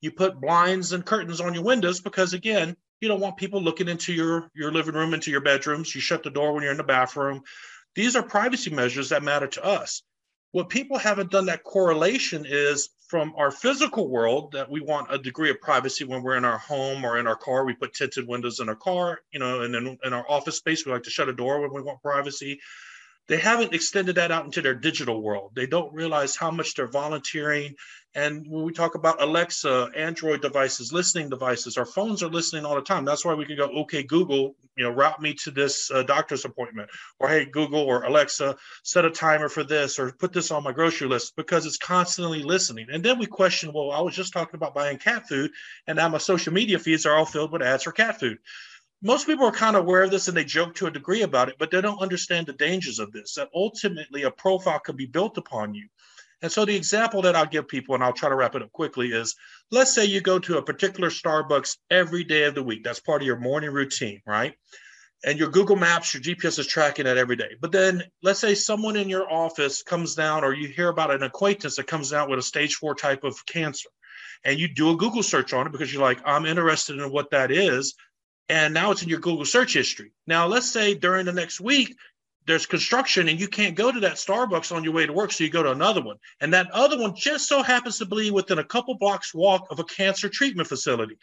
You 0.00 0.10
put 0.10 0.40
blinds 0.40 0.92
and 0.92 1.04
curtains 1.04 1.42
on 1.42 1.52
your 1.52 1.64
windows 1.64 2.00
because, 2.00 2.32
again, 2.32 2.76
you 3.00 3.08
don't 3.08 3.20
want 3.20 3.36
people 3.36 3.62
looking 3.62 3.88
into 3.88 4.12
your 4.12 4.50
your 4.54 4.72
living 4.72 4.94
room, 4.94 5.14
into 5.14 5.30
your 5.30 5.40
bedrooms. 5.40 5.94
You 5.94 6.00
shut 6.00 6.22
the 6.22 6.30
door 6.30 6.52
when 6.52 6.62
you're 6.62 6.72
in 6.72 6.78
the 6.78 6.84
bathroom. 6.84 7.42
These 7.94 8.16
are 8.16 8.22
privacy 8.22 8.70
measures 8.70 9.08
that 9.08 9.22
matter 9.22 9.46
to 9.48 9.64
us. 9.64 10.02
What 10.52 10.68
people 10.68 10.98
haven't 10.98 11.30
done 11.30 11.46
that 11.46 11.64
correlation 11.64 12.44
is 12.46 12.90
from 13.08 13.34
our 13.36 13.50
physical 13.50 14.08
world 14.08 14.52
that 14.52 14.70
we 14.70 14.80
want 14.80 15.12
a 15.12 15.18
degree 15.18 15.50
of 15.50 15.60
privacy 15.60 16.04
when 16.04 16.22
we're 16.22 16.36
in 16.36 16.44
our 16.44 16.58
home 16.58 17.04
or 17.04 17.18
in 17.18 17.26
our 17.26 17.36
car. 17.36 17.64
We 17.64 17.74
put 17.74 17.94
tinted 17.94 18.26
windows 18.26 18.60
in 18.60 18.68
our 18.68 18.76
car, 18.76 19.20
you 19.32 19.40
know, 19.40 19.62
and 19.62 19.74
then 19.74 19.98
in 20.04 20.12
our 20.12 20.28
office 20.28 20.56
space, 20.56 20.84
we 20.84 20.92
like 20.92 21.04
to 21.04 21.10
shut 21.10 21.28
a 21.28 21.32
door 21.32 21.60
when 21.60 21.72
we 21.72 21.82
want 21.82 22.02
privacy 22.02 22.60
they 23.30 23.38
haven't 23.38 23.72
extended 23.74 24.16
that 24.16 24.32
out 24.32 24.44
into 24.44 24.60
their 24.60 24.74
digital 24.74 25.22
world. 25.22 25.52
They 25.54 25.66
don't 25.66 25.94
realize 25.94 26.34
how 26.34 26.50
much 26.50 26.74
they're 26.74 26.88
volunteering. 26.88 27.76
And 28.14 28.44
when 28.48 28.64
we 28.64 28.72
talk 28.72 28.96
about 28.96 29.22
Alexa, 29.22 29.90
Android 29.94 30.42
devices, 30.42 30.92
listening 30.92 31.28
devices, 31.28 31.76
our 31.76 31.86
phones 31.86 32.24
are 32.24 32.28
listening 32.28 32.64
all 32.64 32.74
the 32.74 32.82
time. 32.82 33.04
That's 33.04 33.24
why 33.24 33.34
we 33.34 33.46
can 33.46 33.56
go, 33.56 33.68
okay, 33.82 34.02
Google, 34.02 34.56
you 34.76 34.82
know, 34.82 34.90
route 34.90 35.22
me 35.22 35.34
to 35.34 35.52
this 35.52 35.92
uh, 35.92 36.02
doctor's 36.02 36.44
appointment, 36.44 36.90
or 37.20 37.28
hey, 37.28 37.44
Google 37.44 37.82
or 37.82 38.02
Alexa, 38.02 38.56
set 38.82 39.04
a 39.04 39.10
timer 39.10 39.48
for 39.48 39.62
this, 39.62 40.00
or 40.00 40.10
put 40.10 40.32
this 40.32 40.50
on 40.50 40.64
my 40.64 40.72
grocery 40.72 41.06
list 41.06 41.36
because 41.36 41.66
it's 41.66 41.78
constantly 41.78 42.42
listening. 42.42 42.88
And 42.92 43.04
then 43.04 43.16
we 43.16 43.26
question, 43.26 43.72
well, 43.72 43.92
I 43.92 44.00
was 44.00 44.16
just 44.16 44.32
talking 44.32 44.56
about 44.56 44.74
buying 44.74 44.98
cat 44.98 45.28
food, 45.28 45.52
and 45.86 45.96
now 45.96 46.08
my 46.08 46.18
social 46.18 46.52
media 46.52 46.80
feeds 46.80 47.06
are 47.06 47.14
all 47.14 47.26
filled 47.26 47.52
with 47.52 47.62
ads 47.62 47.84
for 47.84 47.92
cat 47.92 48.18
food 48.18 48.38
most 49.02 49.26
people 49.26 49.46
are 49.46 49.52
kind 49.52 49.76
of 49.76 49.84
aware 49.84 50.02
of 50.02 50.10
this 50.10 50.28
and 50.28 50.36
they 50.36 50.44
joke 50.44 50.74
to 50.74 50.86
a 50.86 50.90
degree 50.90 51.22
about 51.22 51.48
it, 51.48 51.56
but 51.58 51.70
they 51.70 51.80
don't 51.80 52.02
understand 52.02 52.46
the 52.46 52.52
dangers 52.52 52.98
of 52.98 53.12
this. 53.12 53.34
That 53.34 53.48
ultimately 53.54 54.24
a 54.24 54.30
profile 54.30 54.78
can 54.78 54.96
be 54.96 55.06
built 55.06 55.38
upon 55.38 55.72
you. 55.74 55.88
And 56.42 56.50
so 56.50 56.64
the 56.64 56.76
example 56.76 57.22
that 57.22 57.36
I'll 57.36 57.46
give 57.46 57.68
people, 57.68 57.94
and 57.94 58.02
I'll 58.02 58.12
try 58.12 58.28
to 58.28 58.34
wrap 58.34 58.54
it 58.54 58.62
up 58.62 58.72
quickly, 58.72 59.08
is 59.08 59.34
let's 59.70 59.94
say 59.94 60.04
you 60.04 60.20
go 60.20 60.38
to 60.38 60.58
a 60.58 60.62
particular 60.62 61.10
Starbucks 61.10 61.76
every 61.90 62.24
day 62.24 62.44
of 62.44 62.54
the 62.54 62.62
week. 62.62 62.82
That's 62.82 63.00
part 63.00 63.22
of 63.22 63.26
your 63.26 63.38
morning 63.38 63.70
routine, 63.70 64.22
right? 64.26 64.54
And 65.22 65.38
your 65.38 65.50
Google 65.50 65.76
Maps, 65.76 66.14
your 66.14 66.22
GPS 66.22 66.58
is 66.58 66.66
tracking 66.66 67.04
that 67.04 67.18
every 67.18 67.36
day. 67.36 67.50
But 67.60 67.72
then 67.72 68.02
let's 68.22 68.40
say 68.40 68.54
someone 68.54 68.96
in 68.96 69.10
your 69.10 69.30
office 69.30 69.82
comes 69.82 70.14
down, 70.14 70.44
or 70.44 70.54
you 70.54 70.68
hear 70.68 70.88
about 70.88 71.10
an 71.10 71.22
acquaintance 71.22 71.76
that 71.76 71.86
comes 71.86 72.10
down 72.10 72.30
with 72.30 72.38
a 72.38 72.42
stage 72.42 72.76
four 72.76 72.94
type 72.94 73.22
of 73.22 73.44
cancer. 73.44 73.90
And 74.42 74.58
you 74.58 74.68
do 74.68 74.90
a 74.90 74.96
Google 74.96 75.22
search 75.22 75.52
on 75.52 75.66
it 75.66 75.72
because 75.72 75.92
you're 75.92 76.02
like, 76.02 76.20
I'm 76.24 76.46
interested 76.46 76.98
in 76.98 77.12
what 77.12 77.30
that 77.32 77.50
is 77.50 77.94
and 78.50 78.74
now 78.74 78.90
it's 78.90 79.02
in 79.02 79.08
your 79.08 79.20
Google 79.20 79.44
search 79.44 79.74
history. 79.74 80.10
Now, 80.26 80.48
let's 80.48 80.70
say 80.70 80.94
during 80.94 81.24
the 81.24 81.32
next 81.32 81.60
week, 81.60 81.96
there's 82.50 82.66
construction 82.66 83.28
and 83.28 83.38
you 83.38 83.46
can't 83.46 83.76
go 83.76 83.92
to 83.92 84.00
that 84.00 84.14
Starbucks 84.14 84.74
on 84.74 84.82
your 84.82 84.92
way 84.92 85.06
to 85.06 85.12
work, 85.12 85.30
so 85.30 85.44
you 85.44 85.50
go 85.50 85.62
to 85.62 85.70
another 85.70 86.02
one. 86.02 86.16
And 86.40 86.52
that 86.52 86.68
other 86.72 86.98
one 86.98 87.14
just 87.14 87.48
so 87.48 87.62
happens 87.62 87.98
to 87.98 88.06
be 88.06 88.32
within 88.32 88.58
a 88.58 88.64
couple 88.64 88.96
blocks 88.96 89.32
walk 89.32 89.68
of 89.70 89.78
a 89.78 89.84
cancer 89.84 90.28
treatment 90.28 90.68
facility. 90.68 91.16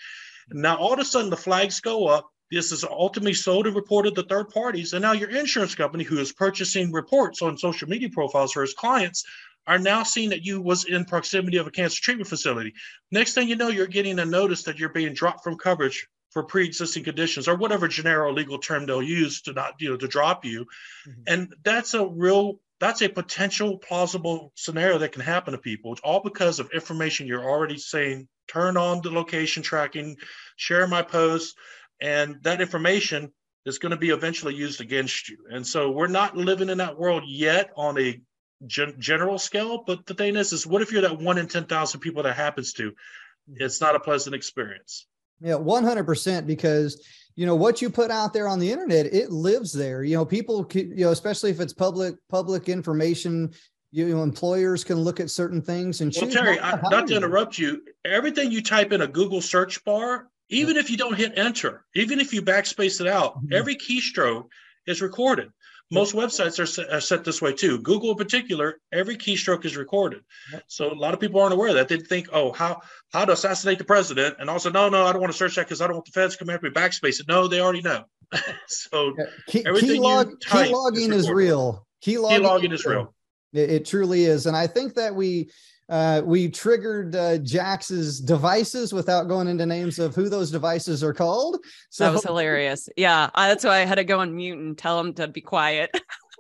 Now, 0.52 0.78
all 0.78 0.94
of 0.94 1.00
a 1.00 1.06
sudden, 1.06 1.30
the 1.30 1.36
flags 1.36 1.82
go 1.82 2.08
up. 2.08 2.30
This 2.50 2.72
is 2.72 2.86
ultimately 2.86 3.34
sold 3.34 3.68
and 3.68 3.76
reported 3.76 4.16
to 4.16 4.24
third 4.24 4.52
parties. 4.52 4.94
And 4.94 5.02
now 5.02 5.12
your 5.12 5.30
insurance 5.30 5.76
company, 5.76 6.06
who 6.06 6.18
is 6.18 6.32
purchasing 6.32 6.94
reports 6.94 7.42
on 7.42 7.58
social 7.58 7.90
media 7.90 8.10
profiles 8.10 8.54
for 8.54 8.62
his 8.62 8.74
clients, 8.74 9.26
are 9.68 9.78
now 9.78 10.04
seeing 10.04 10.30
that 10.30 10.46
you 10.46 10.62
was 10.62 10.86
in 10.86 11.04
proximity 11.04 11.58
of 11.58 11.68
a 11.68 11.72
cancer 11.72 12.02
treatment 12.02 12.30
facility. 12.30 12.74
Next 13.12 13.34
thing 13.34 13.50
you 13.50 13.58
know, 13.58 13.68
you're 13.68 13.86
getting 13.86 14.18
a 14.20 14.26
notice 14.26 14.64
that 14.64 14.80
you're 14.80 14.88
being 14.88 15.14
dropped 15.14 15.44
from 15.44 15.58
coverage 15.58 16.08
for 16.32 16.44
pre-existing 16.44 17.04
conditions 17.04 17.48
or 17.48 17.56
whatever 17.56 17.88
generic 17.88 18.36
legal 18.36 18.60
term 18.60 18.86
they'll 18.86 19.02
use 19.02 19.42
to 19.42 19.54
not 19.54 19.76
you 19.80 19.92
know 19.92 19.98
to 19.98 20.08
drop 20.08 20.46
you. 20.46 20.66
Mm-hmm. 21.08 21.22
and 21.28 21.56
that's 21.64 21.94
a 21.94 22.06
real 22.06 22.60
that's 22.80 23.02
a 23.02 23.10
potential 23.10 23.78
plausible 23.80 24.52
scenario 24.56 25.00
that 25.00 25.12
can 25.12 25.24
happen 25.24 25.54
to 25.54 25.58
people. 25.58 25.94
It's 25.94 26.02
all 26.02 26.22
because 26.22 26.60
of 26.60 26.70
information 26.72 27.26
you're 27.26 27.44
already 27.44 27.80
saying 27.80 28.28
turn 28.48 28.78
on 28.78 29.02
the 29.02 29.10
location 29.10 29.64
tracking 29.64 30.18
share 30.58 30.88
my 30.88 31.02
posts 31.02 31.56
and 32.00 32.38
that 32.44 32.62
information 32.62 33.34
is 33.66 33.80
going 33.80 33.90
to 33.90 33.98
be 33.98 34.12
eventually 34.12 34.54
used 34.54 34.80
against 34.80 35.28
you. 35.28 35.38
And 35.50 35.66
so 35.66 35.92
we're 35.92 36.08
not 36.08 36.38
living 36.38 36.70
in 36.70 36.78
that 36.78 37.00
world 37.00 37.24
yet 37.26 37.72
on 37.76 38.00
a 38.00 38.22
gen- 38.66 38.96
general 39.00 39.40
scale 39.40 39.84
but 39.86 40.06
the 40.06 40.14
thing 40.14 40.36
is 40.36 40.54
is 40.54 40.68
what 40.68 40.82
if 40.82 40.92
you're 40.92 41.02
that 41.02 41.20
one 41.20 41.38
in 41.38 41.48
10,000 41.48 42.00
people 42.00 42.24
that 42.24 42.36
happens 42.36 42.74
to? 42.74 42.92
Mm-hmm. 42.92 43.64
it's 43.64 43.82
not 43.82 43.96
a 43.96 44.00
pleasant 44.00 44.36
experience 44.36 45.08
yeah, 45.40 45.54
100% 45.54 46.48
because 46.48 47.06
you 47.36 47.46
know 47.46 47.56
what 47.56 47.82
you 47.82 47.90
put 47.90 48.10
out 48.10 48.34
there 48.34 48.48
on 48.48 48.60
the 48.60 48.72
internet 48.72 49.06
it 49.14 49.32
lives 49.32 49.72
there. 49.72 50.04
You 50.04 50.18
know 50.18 50.26
people 50.26 50.68
you 50.74 51.06
know 51.06 51.12
especially 51.12 51.52
if 51.52 51.60
it's 51.60 51.74
public 51.74 52.16
public 52.30 52.68
information 52.68 53.54
you 53.92 54.10
know 54.10 54.24
employers 54.24 54.84
can 54.84 54.98
look 54.98 55.20
at 55.20 55.30
certain 55.30 55.62
things 55.62 56.02
and 56.02 56.14
well, 56.20 56.30
Terry, 56.30 56.58
not, 56.58 56.86
I, 56.86 56.90
not 56.90 57.08
to 57.08 57.16
interrupt 57.16 57.58
you 57.58 57.84
everything 58.04 58.52
you 58.52 58.62
type 58.62 58.92
in 58.92 59.02
a 59.02 59.08
Google 59.08 59.42
search 59.42 59.84
bar 59.86 60.28
even 60.50 60.78
if 60.78 60.90
you 60.90 60.98
don't 60.98 61.16
hit 61.16 61.38
enter 61.38 61.86
even 61.96 62.20
if 62.20 62.34
you 62.34 62.42
backspace 62.42 63.00
it 63.00 63.08
out 63.08 63.38
mm-hmm. 63.38 63.54
every 63.54 63.76
keystroke 63.76 64.46
is 64.88 65.02
recorded 65.02 65.50
most 65.90 66.14
websites 66.14 66.60
are 66.60 66.66
set, 66.66 66.92
are 66.92 67.00
set, 67.00 67.24
this 67.24 67.42
way 67.42 67.54
too. 67.54 67.80
Google, 67.80 68.12
in 68.12 68.18
particular, 68.18 68.80
every 68.92 69.16
keystroke 69.16 69.66
is 69.66 69.78
recorded. 69.78 70.22
So 70.68 70.92
a 70.92 70.94
lot 70.94 71.14
of 71.14 71.20
people 71.20 71.40
aren't 71.42 71.54
aware 71.54 71.70
of 71.70 71.76
that. 71.76 71.88
They 71.88 71.98
think, 71.98 72.28
oh, 72.34 72.52
how 72.52 72.82
how 73.14 73.26
to 73.26 73.34
assassinate 73.34 73.78
the 73.78 73.86
president, 73.86 74.36
and 74.40 74.50
also, 74.50 74.70
no, 74.70 74.90
no, 74.90 75.06
I 75.06 75.12
don't 75.12 75.22
want 75.22 75.32
to 75.32 75.38
search 75.38 75.56
that 75.56 75.66
because 75.66 75.82
I 75.82 75.88
don't 75.88 75.96
want 75.96 76.06
the 76.06 76.12
feds 76.12 76.36
coming 76.36 76.54
after 76.54 76.68
me 76.68 76.74
backspace 76.74 77.20
it. 77.20 77.28
No, 77.28 77.48
they 77.48 77.62
already 77.62 77.82
know. 77.82 78.04
so 78.68 79.14
yeah. 79.18 79.26
key, 79.48 79.64
key, 79.80 80.00
log, 80.00 80.40
key 80.42 80.66
logging 80.70 81.14
is, 81.14 81.26
is, 81.26 81.30
real. 81.30 81.88
Key 82.02 82.18
logging, 82.18 82.38
key 82.38 82.44
logging 82.44 82.72
is 82.74 82.86
real. 82.86 83.14
It, 83.54 83.70
it 83.70 83.86
truly 83.86 84.26
is, 84.26 84.46
and 84.46 84.58
I 84.58 84.68
think 84.68 84.96
that 84.96 85.16
we 85.16 85.50
uh, 85.90 86.22
we 86.26 86.50
triggered 86.50 87.16
uh, 87.16 87.38
Jax's 87.38 88.20
devices 88.20 88.94
without 88.94 89.28
going 89.28 89.48
into 89.48 89.66
names 89.66 90.00
of 90.00 90.16
who 90.16 90.28
those 90.28 90.52
devices 90.52 91.04
are 91.04 91.14
called. 91.14 91.58
So 91.90 92.04
that 92.04 92.14
was 92.14 92.24
hilarious. 92.24 92.90
Yeah, 92.98 93.30
I, 93.34 93.48
that's 93.48 93.64
why 93.64 93.78
I 93.78 93.86
had 93.86 93.96
to 93.96 94.04
go 94.04 94.20
on 94.20 94.36
mute 94.36 94.58
and 94.58 94.78
tell 94.78 95.00
him 95.00 95.14
to 95.14 95.28
be 95.28 95.42
quiet. 95.42 95.90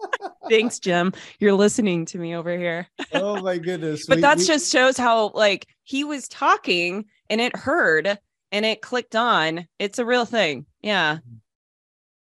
Thanks, 0.50 0.80
Jim. 0.80 1.14
You're 1.40 1.54
listening 1.54 2.06
to 2.08 2.18
me 2.18 2.36
over 2.36 2.58
here. 2.58 2.88
oh 3.14 3.42
my 3.42 3.58
goodness! 3.58 4.06
but 4.06 4.22
that 4.22 4.38
just 4.38 4.72
shows 4.72 4.98
how 4.98 5.32
like 5.34 5.68
he 5.84 6.04
was 6.04 6.28
talking 6.28 7.06
and 7.30 7.42
it 7.42 7.56
heard 7.56 8.20
and 8.52 8.66
it 8.66 8.82
clicked 8.82 9.16
on. 9.16 9.68
It's 9.80 10.00
a 10.00 10.06
real 10.06 10.26
thing. 10.26 10.66
Yeah. 10.82 11.20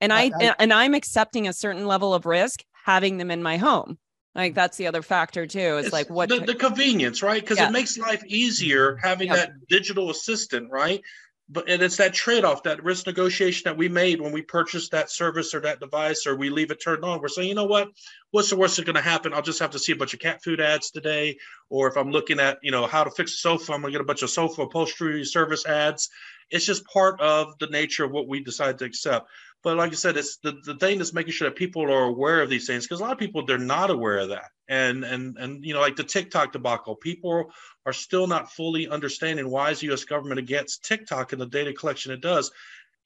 And 0.00 0.12
I, 0.12 0.24
I, 0.24 0.30
I 0.40 0.54
and 0.58 0.72
I'm 0.72 0.94
accepting 0.94 1.48
a 1.48 1.52
certain 1.52 1.86
level 1.86 2.14
of 2.14 2.26
risk 2.26 2.62
having 2.84 3.16
them 3.16 3.30
in 3.30 3.42
my 3.42 3.56
home. 3.56 3.98
Like 4.36 4.54
that's 4.54 4.76
the 4.76 4.86
other 4.86 5.02
factor 5.02 5.46
too. 5.46 5.78
It's, 5.78 5.86
it's 5.86 5.92
like 5.92 6.10
what 6.10 6.28
the, 6.28 6.40
the 6.40 6.54
convenience, 6.54 7.22
right? 7.22 7.40
Because 7.40 7.58
yeah. 7.58 7.68
it 7.68 7.72
makes 7.72 7.96
life 7.98 8.24
easier 8.26 8.98
having 9.02 9.30
that 9.30 9.52
digital 9.68 10.10
assistant, 10.10 10.70
right? 10.70 11.00
But 11.48 11.68
and 11.68 11.80
it's 11.80 11.98
that 11.98 12.12
trade-off, 12.12 12.64
that 12.64 12.82
risk 12.82 13.06
negotiation 13.06 13.62
that 13.66 13.76
we 13.76 13.88
made 13.88 14.20
when 14.20 14.32
we 14.32 14.42
purchased 14.42 14.90
that 14.90 15.10
service 15.10 15.54
or 15.54 15.60
that 15.60 15.78
device, 15.78 16.26
or 16.26 16.34
we 16.34 16.50
leave 16.50 16.72
it 16.72 16.82
turned 16.82 17.04
on. 17.04 17.20
We're 17.20 17.28
saying, 17.28 17.48
you 17.48 17.54
know 17.54 17.66
what? 17.66 17.88
What's 18.32 18.50
the 18.50 18.56
worst 18.56 18.76
that's 18.76 18.84
going 18.84 18.96
to 18.96 19.00
happen? 19.00 19.32
I'll 19.32 19.42
just 19.42 19.60
have 19.60 19.70
to 19.70 19.78
see 19.78 19.92
a 19.92 19.96
bunch 19.96 20.12
of 20.12 20.18
cat 20.18 20.42
food 20.42 20.60
ads 20.60 20.90
today, 20.90 21.38
or 21.70 21.86
if 21.86 21.96
I'm 21.96 22.10
looking 22.10 22.40
at, 22.40 22.58
you 22.62 22.72
know, 22.72 22.86
how 22.86 23.04
to 23.04 23.12
fix 23.12 23.34
a 23.34 23.36
sofa, 23.36 23.72
I'm 23.72 23.80
going 23.80 23.92
to 23.92 23.98
get 23.98 24.02
a 24.02 24.06
bunch 24.06 24.22
of 24.22 24.30
sofa 24.30 24.62
upholstery 24.62 25.24
service 25.24 25.64
ads. 25.64 26.08
It's 26.50 26.66
just 26.66 26.84
part 26.86 27.20
of 27.20 27.56
the 27.60 27.68
nature 27.68 28.04
of 28.04 28.10
what 28.10 28.26
we 28.26 28.42
decide 28.42 28.78
to 28.78 28.84
accept. 28.84 29.28
But 29.66 29.78
like 29.78 29.90
I 29.90 29.96
said, 29.96 30.16
it's 30.16 30.36
the, 30.36 30.60
the 30.64 30.76
thing 30.76 31.00
is 31.00 31.12
making 31.12 31.32
sure 31.32 31.48
that 31.48 31.56
people 31.56 31.82
are 31.92 32.04
aware 32.04 32.40
of 32.40 32.48
these 32.48 32.68
things 32.68 32.84
because 32.84 33.00
a 33.00 33.02
lot 33.02 33.10
of 33.10 33.18
people 33.18 33.44
they're 33.44 33.58
not 33.58 33.90
aware 33.90 34.18
of 34.18 34.28
that. 34.28 34.50
And 34.68 35.02
and 35.02 35.36
and 35.38 35.64
you 35.64 35.74
know, 35.74 35.80
like 35.80 35.96
the 35.96 36.04
TikTok 36.04 36.52
debacle, 36.52 36.94
people 36.94 37.50
are 37.84 37.92
still 37.92 38.28
not 38.28 38.52
fully 38.52 38.86
understanding 38.86 39.50
why 39.50 39.72
is 39.72 39.80
the 39.80 39.92
US 39.92 40.04
government 40.04 40.38
against 40.38 40.84
TikTok 40.84 41.32
and 41.32 41.42
the 41.42 41.46
data 41.46 41.72
collection 41.72 42.12
it 42.12 42.20
does. 42.20 42.52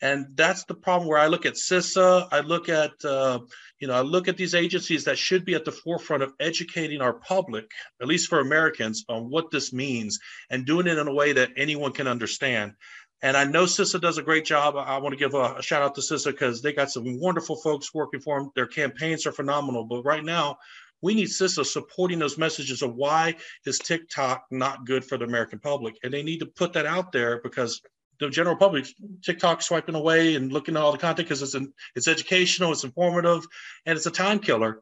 And 0.03 0.27
that's 0.35 0.65
the 0.65 0.75
problem 0.75 1.09
where 1.09 1.19
I 1.19 1.29
look 1.29 1.47
at 1.47 1.55
CISA, 1.55 2.29
I 2.31 2.41
look 2.41 2.69
at 2.69 2.93
uh, 3.07 3.39
you 3.79 3.89
know, 3.89 3.95
I 3.95 4.03
look 4.03 4.29
at 4.29 4.37
these 4.37 4.55
agencies 4.55 5.05
that 5.05 5.17
should 5.17 5.47
be 5.47 5.55
at 5.55 5.65
the 5.65 5.73
forefront 5.73 6.23
of 6.23 6.35
educating 6.39 7.01
our 7.01 7.15
public, 7.15 7.71
at 8.03 8.07
least 8.07 8.29
for 8.29 8.39
Americans, 8.39 9.07
on 9.09 9.31
what 9.31 9.51
this 9.51 9.73
means 9.73 10.19
and 10.51 10.67
doing 10.67 10.87
it 10.87 10.99
in 10.99 11.09
a 11.09 11.15
way 11.15 11.33
that 11.33 11.53
anyone 11.57 11.93
can 11.93 12.07
understand. 12.07 12.75
And 13.23 13.37
I 13.37 13.45
know 13.45 13.65
CISA 13.65 14.01
does 14.01 14.19
a 14.19 14.23
great 14.23 14.45
job. 14.47 14.77
I 14.77 14.97
want 14.99 15.13
to 15.13 15.19
give 15.19 15.35
a, 15.35 15.57
a 15.57 15.63
shout 15.63 15.83
out 15.83 15.95
to 15.97 16.01
CISA 16.01 16.33
because 16.33 16.63
they 16.63 16.73
got 16.73 16.91
some 16.91 17.21
wonderful 17.21 17.57
folks 17.57 17.93
working 17.93 18.21
for 18.21 18.41
them. 18.41 18.51
Their 18.55 18.67
campaigns 18.67 19.27
are 19.27 19.33
phenomenal. 19.33 19.85
But 19.85 20.05
right 20.05 20.25
now, 20.25 20.59
we 21.03 21.15
need 21.15 21.29
CISA 21.29 21.67
supporting 21.67 22.19
those 22.19 22.39
messages 22.39 22.83
of 22.83 22.95
why 22.95 23.37
is 23.67 23.79
TikTok 23.79 24.47
not 24.51 24.87
good 24.87 25.05
for 25.05 25.19
the 25.19 25.27
American 25.27 25.59
public. 25.59 25.97
And 26.03 26.13
they 26.13 26.23
need 26.23 26.39
to 26.39 26.47
put 26.47 26.73
that 26.75 26.87
out 26.87 27.13
there 27.13 27.41
because 27.43 27.83
the 28.21 28.31
general 28.31 28.57
public, 28.57 28.87
TikTok 29.23 29.63
swiping 29.63 29.95
away 29.95 30.35
and 30.35 30.53
looking 30.53 30.77
at 30.77 30.83
all 30.83 30.93
the 30.93 30.99
content 30.99 31.29
because 31.29 31.43
it's, 31.43 31.55
an, 31.55 31.73
it's 31.95 32.09
educational, 32.09 32.73
it's 32.73 32.85
informative, 32.85 33.47
and 33.85 33.97
it's 33.97 34.07
a 34.07 34.11
time 34.11 34.39
killer 34.39 34.81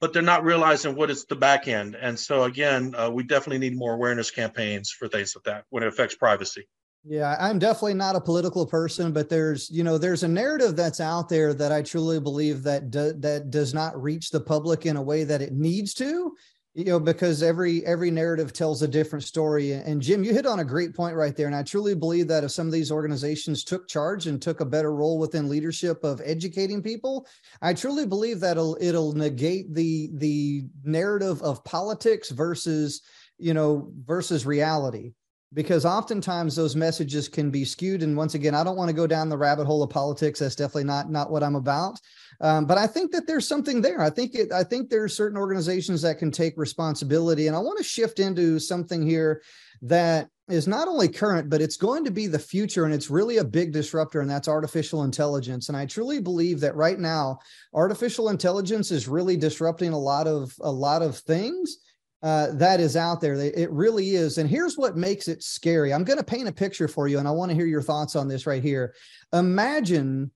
but 0.00 0.14
they're 0.14 0.22
not 0.22 0.44
realizing 0.44 0.94
what 0.94 1.10
is 1.10 1.26
the 1.26 1.36
back 1.36 1.68
end. 1.68 1.94
And 1.94 2.18
so 2.18 2.44
again, 2.44 2.94
uh, 2.96 3.10
we 3.10 3.22
definitely 3.22 3.58
need 3.58 3.76
more 3.76 3.92
awareness 3.92 4.30
campaigns 4.30 4.90
for 4.90 5.08
things 5.08 5.36
like 5.36 5.44
that 5.44 5.64
when 5.68 5.82
it 5.82 5.88
affects 5.88 6.14
privacy. 6.14 6.66
Yeah, 7.04 7.34
I'm 7.40 7.58
definitely 7.58 7.94
not 7.94 8.14
a 8.16 8.20
political 8.20 8.66
person, 8.66 9.12
but 9.12 9.30
there's, 9.30 9.70
you 9.70 9.82
know, 9.82 9.96
there's 9.96 10.22
a 10.22 10.28
narrative 10.28 10.76
that's 10.76 11.00
out 11.00 11.30
there 11.30 11.54
that 11.54 11.72
I 11.72 11.80
truly 11.80 12.20
believe 12.20 12.62
that 12.64 12.90
do, 12.90 13.14
that 13.20 13.50
does 13.50 13.72
not 13.72 14.00
reach 14.00 14.30
the 14.30 14.40
public 14.40 14.84
in 14.84 14.96
a 14.96 15.02
way 15.02 15.24
that 15.24 15.40
it 15.40 15.54
needs 15.54 15.94
to, 15.94 16.36
you 16.74 16.84
know, 16.84 17.00
because 17.00 17.42
every 17.42 17.84
every 17.86 18.10
narrative 18.10 18.52
tells 18.52 18.82
a 18.82 18.88
different 18.88 19.24
story. 19.24 19.72
And 19.72 20.02
Jim, 20.02 20.22
you 20.22 20.34
hit 20.34 20.44
on 20.44 20.60
a 20.60 20.64
great 20.64 20.94
point 20.94 21.16
right 21.16 21.34
there, 21.34 21.46
and 21.46 21.56
I 21.56 21.62
truly 21.62 21.94
believe 21.94 22.28
that 22.28 22.44
if 22.44 22.50
some 22.50 22.66
of 22.66 22.72
these 22.72 22.92
organizations 22.92 23.64
took 23.64 23.88
charge 23.88 24.26
and 24.26 24.40
took 24.40 24.60
a 24.60 24.66
better 24.66 24.94
role 24.94 25.18
within 25.18 25.48
leadership 25.48 26.04
of 26.04 26.20
educating 26.22 26.82
people, 26.82 27.26
I 27.62 27.72
truly 27.72 28.06
believe 28.06 28.40
that 28.40 28.58
it'll 28.58 28.76
it'll 28.78 29.14
negate 29.14 29.74
the 29.74 30.10
the 30.16 30.64
narrative 30.84 31.40
of 31.40 31.64
politics 31.64 32.28
versus 32.28 33.00
you 33.38 33.54
know 33.54 33.90
versus 34.04 34.44
reality 34.44 35.14
because 35.52 35.84
oftentimes 35.84 36.54
those 36.54 36.76
messages 36.76 37.28
can 37.28 37.50
be 37.50 37.64
skewed. 37.64 38.02
And 38.02 38.16
once 38.16 38.34
again 38.34 38.54
i 38.54 38.62
don't 38.62 38.76
want 38.76 38.88
to 38.88 38.96
go 38.96 39.06
down 39.06 39.28
the 39.28 39.38
rabbit 39.38 39.66
hole 39.66 39.82
of 39.82 39.90
politics. 39.90 40.38
That's 40.38 40.54
definitely 40.54 40.84
not 40.84 41.10
not 41.10 41.30
what 41.30 41.42
i'm 41.42 41.56
about. 41.56 42.00
Um, 42.40 42.66
but 42.66 42.78
i 42.78 42.86
think 42.86 43.12
that 43.12 43.26
there's 43.26 43.48
something 43.48 43.80
there. 43.80 44.00
I 44.00 44.10
think 44.10 44.34
it 44.34 44.52
i 44.52 44.62
think 44.62 44.88
there 44.88 45.04
are 45.04 45.08
certain 45.08 45.38
organizations 45.38 46.02
that 46.02 46.18
can 46.18 46.30
take 46.30 46.54
responsibility. 46.56 47.46
And 47.46 47.56
i 47.56 47.60
want 47.60 47.78
to 47.78 47.84
shift 47.84 48.20
into 48.20 48.58
something 48.58 49.02
here 49.02 49.42
that 49.82 50.28
is 50.48 50.68
not 50.68 50.88
only 50.88 51.08
current 51.08 51.48
but 51.48 51.62
it's 51.62 51.76
going 51.76 52.04
to 52.04 52.10
be 52.10 52.26
the 52.26 52.38
future 52.38 52.84
and 52.84 52.92
it's 52.92 53.08
really 53.08 53.38
a 53.38 53.44
big 53.44 53.72
disruptor 53.72 54.20
and 54.20 54.30
that's 54.30 54.48
artificial 54.48 55.02
intelligence. 55.02 55.68
And 55.68 55.76
i 55.76 55.84
truly 55.84 56.20
believe 56.20 56.60
that 56.60 56.76
right 56.76 56.98
now 56.98 57.40
artificial 57.74 58.28
intelligence 58.28 58.92
is 58.92 59.08
really 59.08 59.36
disrupting 59.36 59.92
a 59.92 59.98
lot 59.98 60.28
of 60.28 60.54
a 60.60 60.70
lot 60.70 61.02
of 61.02 61.18
things 61.18 61.78
uh, 62.22 62.48
that 62.52 62.80
is 62.80 62.96
out 62.96 63.20
there. 63.20 63.34
It 63.34 63.70
really 63.70 64.10
is. 64.10 64.38
And 64.38 64.48
here's 64.48 64.76
what 64.76 64.96
makes 64.96 65.28
it 65.28 65.42
scary. 65.42 65.92
I'm 65.92 66.04
going 66.04 66.18
to 66.18 66.24
paint 66.24 66.48
a 66.48 66.52
picture 66.52 66.88
for 66.88 67.08
you, 67.08 67.18
and 67.18 67.26
I 67.26 67.30
want 67.30 67.50
to 67.50 67.54
hear 67.54 67.66
your 67.66 67.82
thoughts 67.82 68.14
on 68.16 68.28
this 68.28 68.46
right 68.46 68.62
here. 68.62 68.94
Imagine 69.32 70.30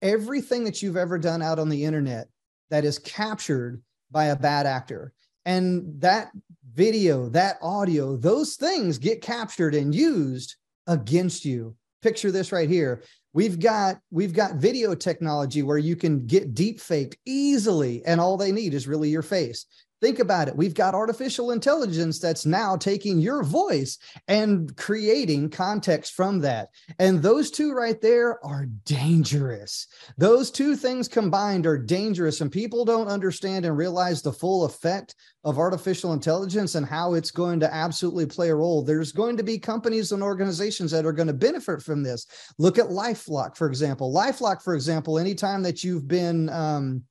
everything 0.00 0.64
that 0.64 0.80
you've 0.80 0.96
ever 0.96 1.18
done 1.18 1.42
out 1.42 1.58
on 1.58 1.68
the 1.68 1.84
internet 1.84 2.28
that 2.70 2.84
is 2.84 2.98
captured 2.98 3.82
by 4.10 4.26
a 4.26 4.36
bad 4.36 4.66
actor. 4.66 5.12
And 5.44 6.00
that 6.00 6.30
video, 6.72 7.28
that 7.30 7.56
audio, 7.62 8.16
those 8.16 8.56
things 8.56 8.98
get 8.98 9.22
captured 9.22 9.74
and 9.74 9.94
used 9.94 10.56
against 10.86 11.44
you. 11.44 11.74
Picture 12.02 12.30
this 12.30 12.52
right 12.52 12.68
here. 12.68 13.02
We've 13.32 13.58
got 13.58 13.98
we've 14.10 14.32
got 14.32 14.54
video 14.54 14.94
technology 14.94 15.62
where 15.62 15.78
you 15.78 15.96
can 15.96 16.26
get 16.26 16.54
deep 16.54 16.80
faked 16.80 17.16
easily 17.26 18.04
and 18.04 18.20
all 18.20 18.36
they 18.36 18.52
need 18.52 18.72
is 18.72 18.86
really 18.86 19.08
your 19.08 19.22
face. 19.22 19.66
Think 20.00 20.20
about 20.20 20.46
it. 20.46 20.56
We've 20.56 20.74
got 20.74 20.94
artificial 20.94 21.50
intelligence 21.50 22.20
that's 22.20 22.46
now 22.46 22.76
taking 22.76 23.18
your 23.18 23.42
voice 23.42 23.98
and 24.28 24.76
creating 24.76 25.50
context 25.50 26.14
from 26.14 26.38
that. 26.40 26.68
And 27.00 27.20
those 27.20 27.50
two 27.50 27.72
right 27.72 28.00
there 28.00 28.44
are 28.44 28.66
dangerous. 28.84 29.88
Those 30.16 30.52
two 30.52 30.76
things 30.76 31.08
combined 31.08 31.66
are 31.66 31.78
dangerous. 31.78 32.40
And 32.40 32.52
people 32.52 32.84
don't 32.84 33.08
understand 33.08 33.64
and 33.64 33.76
realize 33.76 34.22
the 34.22 34.32
full 34.32 34.64
effect 34.64 35.16
of 35.42 35.58
artificial 35.58 36.12
intelligence 36.12 36.76
and 36.76 36.86
how 36.86 37.14
it's 37.14 37.30
going 37.32 37.58
to 37.60 37.74
absolutely 37.74 38.26
play 38.26 38.50
a 38.50 38.54
role. 38.54 38.82
There's 38.82 39.12
going 39.12 39.36
to 39.36 39.42
be 39.42 39.58
companies 39.58 40.12
and 40.12 40.22
organizations 40.22 40.92
that 40.92 41.06
are 41.06 41.12
going 41.12 41.28
to 41.28 41.32
benefit 41.32 41.82
from 41.82 42.04
this. 42.04 42.26
Look 42.58 42.78
at 42.78 42.86
LifeLock, 42.86 43.56
for 43.56 43.66
example. 43.66 44.12
LifeLock, 44.14 44.62
for 44.62 44.74
example, 44.74 45.18
anytime 45.18 45.62
that 45.62 45.82
you've 45.82 46.06
been, 46.06 46.48
um, 46.50 47.02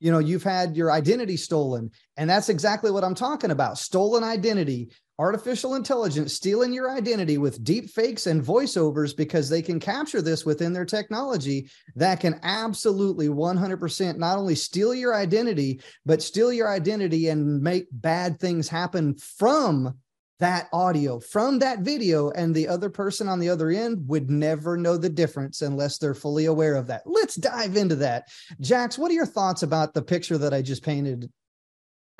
you 0.00 0.12
know 0.12 0.18
you've 0.18 0.42
had 0.42 0.76
your 0.76 0.92
identity 0.92 1.36
stolen 1.36 1.90
and 2.16 2.28
that's 2.28 2.48
exactly 2.48 2.90
what 2.90 3.04
i'm 3.04 3.14
talking 3.14 3.50
about. 3.50 3.78
Stolen 3.78 4.22
identity 4.24 4.90
artificial 5.18 5.76
intelligence 5.76 6.34
stealing 6.34 6.72
your 6.72 6.90
identity 6.90 7.38
with 7.38 7.64
deep 7.64 7.88
fakes 7.88 8.26
and 8.26 8.44
voiceovers 8.44 9.16
because 9.16 9.48
they 9.48 9.62
can 9.62 9.80
capture 9.80 10.20
this 10.20 10.44
within 10.44 10.72
their 10.74 10.84
technology 10.84 11.68
that 11.94 12.20
can 12.20 12.38
absolutely 12.42 13.28
100% 13.28 14.18
not 14.18 14.36
only 14.36 14.54
steal 14.54 14.94
your 14.94 15.14
identity 15.14 15.80
but 16.04 16.20
steal 16.20 16.52
your 16.52 16.68
identity 16.68 17.28
and 17.28 17.62
make 17.62 17.86
bad 17.92 18.38
things 18.38 18.68
happen 18.68 19.14
from 19.16 19.94
that 20.38 20.68
audio 20.72 21.18
from 21.18 21.58
that 21.60 21.80
video 21.80 22.30
and 22.30 22.54
the 22.54 22.68
other 22.68 22.90
person 22.90 23.28
on 23.28 23.40
the 23.40 23.48
other 23.48 23.70
end 23.70 24.06
would 24.08 24.30
never 24.30 24.76
know 24.76 24.96
the 24.96 25.08
difference 25.08 25.62
unless 25.62 25.98
they're 25.98 26.14
fully 26.14 26.44
aware 26.46 26.74
of 26.74 26.88
that. 26.88 27.02
Let's 27.06 27.34
dive 27.34 27.76
into 27.76 27.96
that. 27.96 28.28
Jax 28.60 28.98
what 28.98 29.10
are 29.10 29.14
your 29.14 29.26
thoughts 29.26 29.62
about 29.62 29.94
the 29.94 30.02
picture 30.02 30.38
that 30.38 30.52
i 30.52 30.62
just 30.62 30.82
painted? 30.82 31.30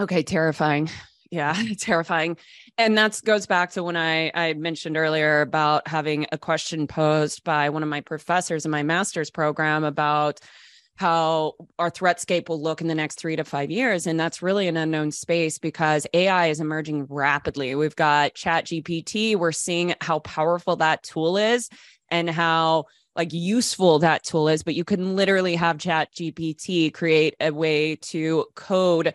Okay 0.00 0.22
terrifying. 0.22 0.88
Yeah 1.30 1.60
terrifying. 1.78 2.36
And 2.78 2.96
that 2.96 3.20
goes 3.24 3.46
back 3.46 3.72
to 3.72 3.82
when 3.82 3.96
i 3.96 4.30
i 4.34 4.54
mentioned 4.54 4.96
earlier 4.96 5.42
about 5.42 5.86
having 5.86 6.26
a 6.32 6.38
question 6.38 6.86
posed 6.86 7.44
by 7.44 7.68
one 7.68 7.82
of 7.82 7.88
my 7.88 8.00
professors 8.00 8.64
in 8.64 8.70
my 8.70 8.82
master's 8.82 9.30
program 9.30 9.84
about 9.84 10.40
how 10.96 11.52
our 11.78 11.90
threatscape 11.90 12.48
will 12.48 12.60
look 12.60 12.80
in 12.80 12.88
the 12.88 12.94
next 12.94 13.18
three 13.18 13.36
to 13.36 13.44
five 13.44 13.70
years. 13.70 14.06
And 14.06 14.18
that's 14.18 14.42
really 14.42 14.66
an 14.66 14.76
unknown 14.76 15.12
space 15.12 15.58
because 15.58 16.06
AI 16.12 16.48
is 16.48 16.60
emerging 16.60 17.06
rapidly. 17.08 17.74
We've 17.74 17.96
got 17.96 18.34
ChatGPT. 18.34 19.36
We're 19.36 19.52
seeing 19.52 19.94
how 20.00 20.20
powerful 20.20 20.76
that 20.76 21.02
tool 21.02 21.36
is 21.36 21.68
and 22.10 22.30
how 22.30 22.84
like 23.14 23.32
useful 23.32 23.98
that 23.98 24.22
tool 24.22 24.46
is 24.46 24.62
but 24.62 24.74
you 24.74 24.84
can 24.84 25.16
literally 25.16 25.56
have 25.56 25.78
ChatGPT 25.78 26.92
create 26.92 27.34
a 27.40 27.50
way 27.50 27.96
to 27.96 28.44
code 28.54 29.14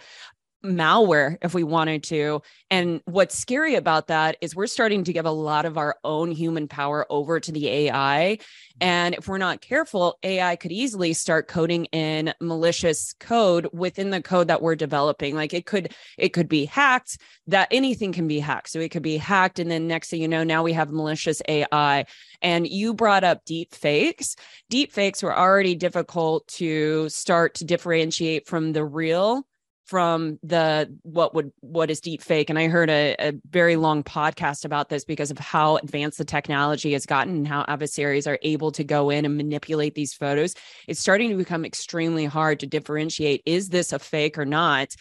malware 0.64 1.38
if 1.42 1.54
we 1.54 1.64
wanted 1.64 2.04
to. 2.04 2.42
And 2.70 3.02
what's 3.06 3.38
scary 3.38 3.76
about 3.76 4.08
that 4.08 4.38
is 4.42 4.56
we're 4.56 4.68
starting 4.68 5.04
to 5.04 5.14
give 5.14 5.26
a 5.26 5.32
lot 5.32 5.66
of 5.66 5.78
our 5.78 5.98
own 6.04 6.32
human 6.32 6.68
power 6.68 7.06
over 7.10 7.40
to 7.40 7.52
the 7.52 7.68
AI. 7.68 8.38
Mm-hmm. 8.40 8.78
And 8.82 9.16
if 9.16 9.28
we're 9.28 9.38
not 9.38 9.62
careful, 9.62 10.18
AI 10.24 10.56
could 10.56 10.72
easily 10.72 11.14
start 11.14 11.48
coding 11.48 11.86
in 11.86 12.34
malicious 12.40 13.14
code 13.20 13.68
within 13.74 14.10
the 14.10 14.22
code 14.22 14.48
that 14.48 14.62
we're 14.62 14.76
developing. 14.76 15.36
Like 15.36 15.54
it 15.54 15.66
could, 15.66 15.94
it 16.18 16.30
could 16.30 16.48
be 16.48 16.66
hacked, 16.66 17.18
that 17.48 17.68
anything 17.72 18.12
can 18.14 18.28
be 18.28 18.40
hacked. 18.40 18.70
So 18.70 18.80
it 18.80 18.90
could 18.90 19.04
be 19.04 19.18
hacked. 19.18 19.60
And 19.60 19.70
then 19.70 19.88
next 19.88 20.10
thing 20.10 20.22
you 20.22 20.28
know, 20.28 20.44
now 20.44 20.64
we 20.64 20.74
have 20.74 20.92
malicious 20.92 21.42
AI. 21.48 22.06
And 22.42 22.68
you 22.68 22.94
brought 22.94 23.24
up 23.24 23.46
deep 23.46 23.74
fakes. 23.74 24.36
Deep 24.70 24.92
fakes 24.92 25.22
were 25.22 25.38
already 25.38 25.76
difficult 25.76 26.48
to 26.48 27.10
start 27.10 27.56
to 27.56 27.66
differentiate 27.66 28.48
from 28.48 28.74
the 28.74 28.86
real 28.86 29.46
from 29.92 30.40
the 30.42 30.90
what 31.02 31.36
would 31.36 31.52
what 31.60 31.92
is 31.92 32.00
deep 32.00 32.22
fake. 32.22 32.50
And 32.50 32.58
i 32.58 32.70
heard 32.70 32.90
a, 32.90 33.14
a, 33.20 33.34
very 33.50 33.76
long 33.76 34.04
podcast 34.04 34.64
about 34.64 34.88
this 34.88 35.04
because 35.04 35.32
of 35.32 35.38
how 35.38 35.76
advanced 35.76 36.18
the 36.18 36.24
technology 36.24 36.94
has 36.94 37.06
gotten 37.06 37.36
and 37.36 37.48
how 37.48 37.66
adversaries 37.68 38.26
are 38.26 38.40
able 38.42 38.72
to 38.72 38.86
go 38.86 39.10
in 39.10 39.26
and 39.26 39.36
manipulate 39.36 39.94
these 39.94 40.14
photos. 40.14 40.56
It's 40.88 41.02
starting 41.02 41.30
to 41.32 41.36
become 41.36 41.66
extremely 41.66 42.24
hard 42.24 42.62
to 42.62 42.68
differentiate 42.68 43.42
is 43.46 43.68
this 43.68 43.92
a 43.92 44.00
fake 44.00 44.38
or 44.38 44.46
not? 44.46 44.96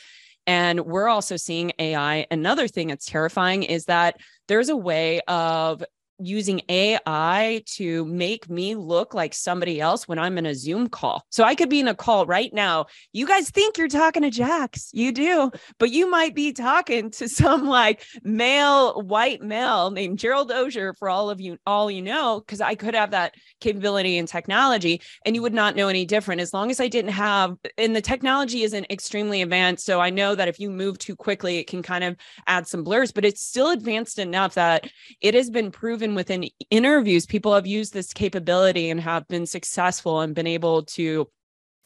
And 0.45 0.81
we're 0.81 1.07
also 1.07 1.37
seeing 1.37 1.71
ai 1.79 2.27
another 2.33 2.67
thing 2.67 2.89
that's 2.89 3.07
terrifying 3.07 3.63
is 3.63 3.85
that 3.85 4.17
there's 4.49 4.71
a 4.71 4.77
way 4.77 5.21
of 5.29 5.85
using 6.21 6.61
AI 6.69 7.63
to 7.67 8.05
make 8.05 8.49
me 8.49 8.75
look 8.75 9.15
like 9.15 9.35
somebody 9.35 9.81
else 9.81 10.07
when 10.07 10.19
I'm 10.19 10.39
in 10.39 10.47
a 10.47 10.55
Zoom 10.55 10.89
call. 10.89 11.25
So 11.31 11.45
I 11.45 11.55
could 11.55 11.69
be 11.69 11.81
in 11.81 11.89
a 11.89 11.95
call 11.95 12.27
right 12.27 12.53
now. 12.53 12.87
You 13.13 13.27
guys 13.27 13.51
think 13.51 13.79
you're 13.79 13.89
talking 13.89 14.23
to 14.23 14.31
Jax. 14.31 14.91
You 14.93 15.13
do, 15.13 15.51
but 15.79 15.91
you 15.91 16.11
might 16.11 16.35
be 16.35 16.53
talking 16.53 17.11
to 17.13 17.29
some 17.29 17.67
like 17.67 18.05
male, 18.23 19.03
white 19.03 19.43
male 19.43 19.91
named 19.91 20.19
Gerald 20.19 20.51
Auger 20.51 20.95
for 20.95 21.09
all 21.09 21.31
of 21.31 21.41
you, 21.41 21.59
all 21.67 21.91
you 21.91 22.03
know, 22.03 22.41
because 22.41 22.61
I 22.61 22.75
could 22.75 22.95
have 22.95 23.13
that 23.13 23.35
capability 23.61 24.19
and 24.19 24.29
technology 24.29 25.01
and 25.25 25.35
you 25.35 25.43
would 25.43 25.55
not 25.55 25.77
know 25.77 25.89
any 25.89 26.05
different 26.05 26.41
as 26.41 26.53
long 26.55 26.71
as 26.71 26.81
I 26.81 26.89
didn't 26.89 27.13
have, 27.13 27.57
and 27.79 27.95
the 27.95 28.01
technology 28.01 28.63
isn't 28.63 28.91
extremely 28.91 29.43
advanced. 29.43 29.85
So 29.85 30.01
I 30.01 30.11
know 30.11 30.35
that 30.35 30.49
if 30.49 30.59
you 30.59 30.71
move 30.71 30.99
too 30.99 31.17
quickly, 31.17 31.59
it 31.59 31.67
can 31.67 31.83
kind 31.83 32.05
of 32.05 32.17
add 32.47 32.67
some 32.67 32.85
blurs, 32.85 33.13
but 33.13 33.25
it's 33.25 33.43
still 33.43 33.71
advanced 33.71 34.19
enough 34.19 34.55
that 34.55 34.91
it 35.21 35.35
has 35.35 35.51
been 35.51 35.71
proven 35.71 36.10
even 36.11 36.17
within 36.17 36.49
interviews, 36.71 37.25
people 37.25 37.55
have 37.55 37.67
used 37.67 37.93
this 37.93 38.13
capability 38.13 38.91
and 38.91 39.01
have 39.01 39.29
been 39.29 39.47
successful 39.47 40.21
and 40.21 40.35
been 40.35 40.47
able 40.47 40.83
to 40.83 41.29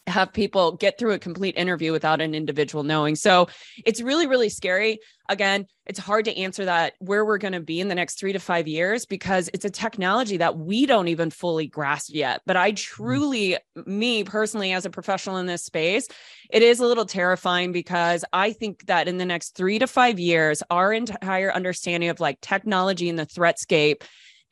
have 0.06 0.32
people 0.32 0.72
get 0.72 0.98
through 0.98 1.12
a 1.12 1.18
complete 1.18 1.56
interview 1.56 1.92
without 1.92 2.20
an 2.20 2.34
individual 2.34 2.84
knowing. 2.84 3.16
So 3.16 3.48
it's 3.86 4.02
really, 4.02 4.26
really 4.26 4.48
scary. 4.48 4.98
Again, 5.28 5.66
it's 5.86 5.98
hard 5.98 6.26
to 6.26 6.36
answer 6.36 6.66
that 6.66 6.94
where 6.98 7.24
we're 7.24 7.38
going 7.38 7.54
to 7.54 7.60
be 7.60 7.80
in 7.80 7.88
the 7.88 7.94
next 7.94 8.18
three 8.18 8.34
to 8.34 8.38
five 8.38 8.68
years 8.68 9.06
because 9.06 9.48
it's 9.54 9.64
a 9.64 9.70
technology 9.70 10.36
that 10.36 10.58
we 10.58 10.84
don't 10.84 11.08
even 11.08 11.30
fully 11.30 11.66
grasp 11.66 12.10
yet. 12.12 12.42
But 12.44 12.56
I 12.56 12.72
mm-hmm. 12.72 12.76
truly, 12.76 13.56
me 13.86 14.24
personally, 14.24 14.72
as 14.72 14.84
a 14.84 14.90
professional 14.90 15.38
in 15.38 15.46
this 15.46 15.64
space, 15.64 16.08
it 16.50 16.62
is 16.62 16.80
a 16.80 16.86
little 16.86 17.06
terrifying 17.06 17.72
because 17.72 18.24
I 18.32 18.52
think 18.52 18.86
that 18.86 19.08
in 19.08 19.16
the 19.16 19.24
next 19.24 19.56
three 19.56 19.78
to 19.78 19.86
five 19.86 20.18
years, 20.18 20.62
our 20.70 20.92
entire 20.92 21.52
understanding 21.52 22.10
of 22.10 22.20
like 22.20 22.40
technology 22.42 23.08
and 23.08 23.18
the 23.18 23.26
threatscape 23.26 24.02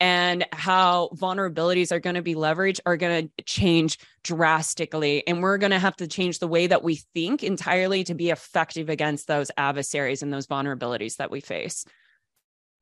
and 0.03 0.45
how 0.51 1.07
vulnerabilities 1.15 1.93
are 1.93 1.99
going 2.01 2.15
to 2.15 2.21
be 2.21 2.35
leveraged 2.35 2.81
are 2.85 2.97
going 2.97 3.31
to 3.37 3.43
change 3.45 3.97
drastically. 4.21 5.25
And 5.25 5.41
we're 5.41 5.57
going 5.57 5.71
to 5.71 5.79
have 5.79 5.95
to 5.95 6.07
change 6.07 6.39
the 6.39 6.47
way 6.47 6.67
that 6.67 6.83
we 6.83 6.95
think 7.13 7.41
entirely 7.41 8.03
to 8.03 8.13
be 8.13 8.29
effective 8.29 8.89
against 8.89 9.27
those 9.27 9.49
adversaries 9.55 10.21
and 10.21 10.33
those 10.33 10.45
vulnerabilities 10.45 11.15
that 11.15 11.31
we 11.31 11.39
face. 11.39 11.85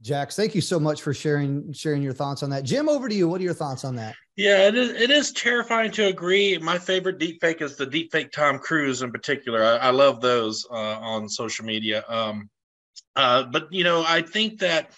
Jax, 0.01 0.36
thank 0.36 0.55
you 0.55 0.61
so 0.61 0.80
much 0.80 1.03
for 1.03 1.13
sharing 1.13 1.72
sharing 1.74 2.01
your 2.01 2.11
thoughts 2.11 2.41
on 2.41 2.49
that. 2.49 2.63
Jim, 2.63 2.89
over 2.89 3.07
to 3.07 3.13
you. 3.13 3.28
What 3.28 3.39
are 3.39 3.43
your 3.43 3.53
thoughts 3.53 3.86
on 3.86 3.95
that? 3.97 4.15
Yeah, 4.36 4.67
it 4.67 4.74
is, 4.74 4.89
it 4.89 5.11
is 5.11 5.32
terrifying 5.32 5.91
to 5.91 6.07
agree. 6.07 6.57
My 6.57 6.80
favorite 6.80 7.19
deepfake 7.19 7.61
is 7.61 7.76
the 7.76 7.86
deepfake 7.86 8.32
Tom 8.32 8.57
Cruise 8.57 9.03
in 9.03 9.11
particular. 9.11 9.63
I, 9.63 9.78
I 9.78 9.89
love 9.91 10.22
those 10.22 10.65
uh, 10.72 10.74
on 10.74 11.30
social 11.30 11.65
media. 11.65 12.03
Um, 12.07 12.49
uh, 13.15 13.43
but 13.43 13.72
you 13.72 13.84
know, 13.84 14.03
I 14.07 14.24
think 14.24 14.57
that 14.61 14.89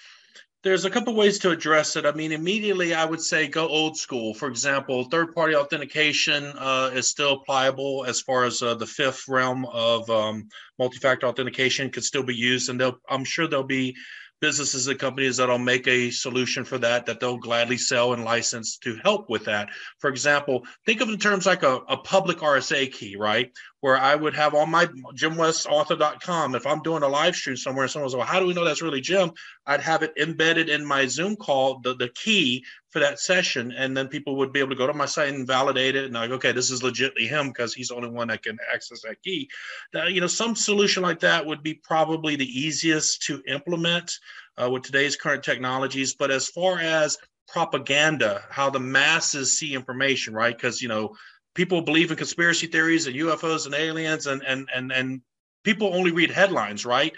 there's 0.63 0.85
a 0.85 0.89
couple 0.89 1.13
ways 1.13 1.39
to 1.39 1.51
address 1.51 1.97
it. 1.97 2.05
I 2.05 2.13
mean, 2.13 2.31
immediately 2.31 2.93
I 2.93 3.03
would 3.03 3.21
say 3.21 3.47
go 3.47 3.67
old 3.67 3.97
school. 3.97 4.33
For 4.33 4.47
example, 4.47 5.03
third 5.03 5.35
party 5.35 5.55
authentication 5.55 6.45
uh, 6.57 6.91
is 6.93 7.09
still 7.09 7.39
pliable 7.39 8.05
as 8.07 8.21
far 8.21 8.45
as 8.45 8.61
uh, 8.61 8.73
the 8.75 8.87
fifth 8.87 9.27
realm 9.27 9.65
of 9.65 10.09
um, 10.09 10.47
multi 10.79 10.99
factor 10.99 11.27
authentication 11.27 11.89
could 11.89 12.05
still 12.05 12.23
be 12.23 12.35
used. 12.35 12.69
And 12.69 12.81
I'm 13.09 13.25
sure 13.25 13.47
there'll 13.47 13.65
be 13.65 13.95
businesses 14.39 14.87
and 14.87 14.99
companies 14.99 15.37
that'll 15.37 15.57
make 15.57 15.87
a 15.87 16.11
solution 16.11 16.65
for 16.65 16.77
that 16.77 17.05
that 17.05 17.19
they'll 17.19 17.37
gladly 17.37 17.77
sell 17.77 18.13
and 18.13 18.25
license 18.25 18.77
to 18.77 18.97
help 19.03 19.29
with 19.29 19.45
that. 19.45 19.69
For 19.99 20.09
example, 20.09 20.63
think 20.85 21.01
of 21.01 21.09
in 21.09 21.17
terms 21.17 21.45
like 21.45 21.63
a, 21.63 21.77
a 21.87 21.97
public 21.97 22.39
RSA 22.39 22.91
key, 22.91 23.15
right? 23.15 23.51
Where 23.83 23.97
I 23.97 24.15
would 24.15 24.33
have 24.35 24.55
on 24.55 24.71
my 24.71 24.85
jimwestauthor.com, 24.85 26.55
if 26.55 26.65
I'm 26.65 26.81
doing 26.83 27.03
a 27.03 27.07
live 27.09 27.35
stream 27.35 27.57
somewhere 27.57 27.83
and 27.83 27.91
someone 27.91 28.09
says, 28.09 28.15
well, 28.15 28.25
how 28.25 28.39
do 28.39 28.47
we 28.47 28.53
know 28.53 28.63
that's 28.63 28.81
really 28.81 29.01
Jim? 29.01 29.33
I'd 29.65 29.81
have 29.81 30.03
it 30.03 30.13
embedded 30.17 30.69
in 30.69 30.85
my 30.85 31.05
Zoom 31.05 31.35
call, 31.35 31.81
the, 31.81 31.93
the 31.93 32.07
key 32.07 32.63
for 32.91 32.99
that 32.99 33.19
session. 33.19 33.73
And 33.73 33.97
then 33.97 34.07
people 34.07 34.37
would 34.37 34.53
be 34.53 34.61
able 34.61 34.69
to 34.69 34.77
go 34.77 34.87
to 34.87 34.93
my 34.93 35.05
site 35.05 35.33
and 35.33 35.45
validate 35.45 35.97
it. 35.97 36.05
And 36.05 36.13
like, 36.13 36.31
okay, 36.31 36.53
this 36.53 36.71
is 36.71 36.81
legitly 36.81 37.27
him 37.27 37.49
because 37.49 37.73
he's 37.73 37.89
the 37.89 37.95
only 37.95 38.07
one 38.07 38.29
that 38.29 38.43
can 38.43 38.57
access 38.73 39.01
that 39.01 39.21
key. 39.21 39.49
Now, 39.93 40.05
you 40.05 40.21
know, 40.21 40.27
some 40.27 40.55
solution 40.55 41.03
like 41.03 41.19
that 41.19 41.45
would 41.45 41.61
be 41.61 41.73
probably 41.73 42.37
the 42.37 42.47
easiest 42.47 43.23
to 43.23 43.43
implement 43.49 44.17
uh, 44.57 44.69
with 44.69 44.83
today's 44.83 45.17
current 45.17 45.43
technologies. 45.43 46.15
But 46.15 46.31
as 46.31 46.47
far 46.47 46.79
as 46.79 47.17
propaganda, 47.47 48.43
how 48.49 48.69
the 48.69 48.79
masses 48.79 49.57
see 49.57 49.73
information, 49.73 50.33
right? 50.33 50.55
Because 50.55 50.81
you 50.81 50.87
know, 50.87 51.15
people 51.53 51.81
believe 51.81 52.11
in 52.11 52.17
conspiracy 52.17 52.67
theories 52.67 53.07
and 53.07 53.15
UFOs 53.15 53.65
and 53.65 53.75
aliens, 53.75 54.27
and 54.27 54.43
and 54.43 54.69
and 54.73 54.91
and 54.91 55.21
people 55.63 55.93
only 55.93 56.11
read 56.11 56.31
headlines, 56.31 56.85
right? 56.85 57.13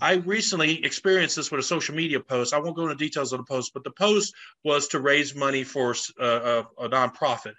I 0.00 0.14
recently 0.14 0.84
experienced 0.84 1.36
this 1.36 1.50
with 1.50 1.60
a 1.60 1.64
social 1.64 1.96
media 1.96 2.20
post. 2.20 2.54
I 2.54 2.58
won't 2.58 2.76
go 2.76 2.84
into 2.84 2.94
details 2.94 3.32
of 3.32 3.38
the 3.38 3.44
post, 3.44 3.72
but 3.74 3.82
the 3.82 3.90
post 3.90 4.32
was 4.64 4.88
to 4.88 5.00
raise 5.00 5.34
money 5.34 5.64
for 5.64 5.96
uh, 6.20 6.64
a, 6.78 6.84
a 6.84 6.88
nonprofit 6.88 7.54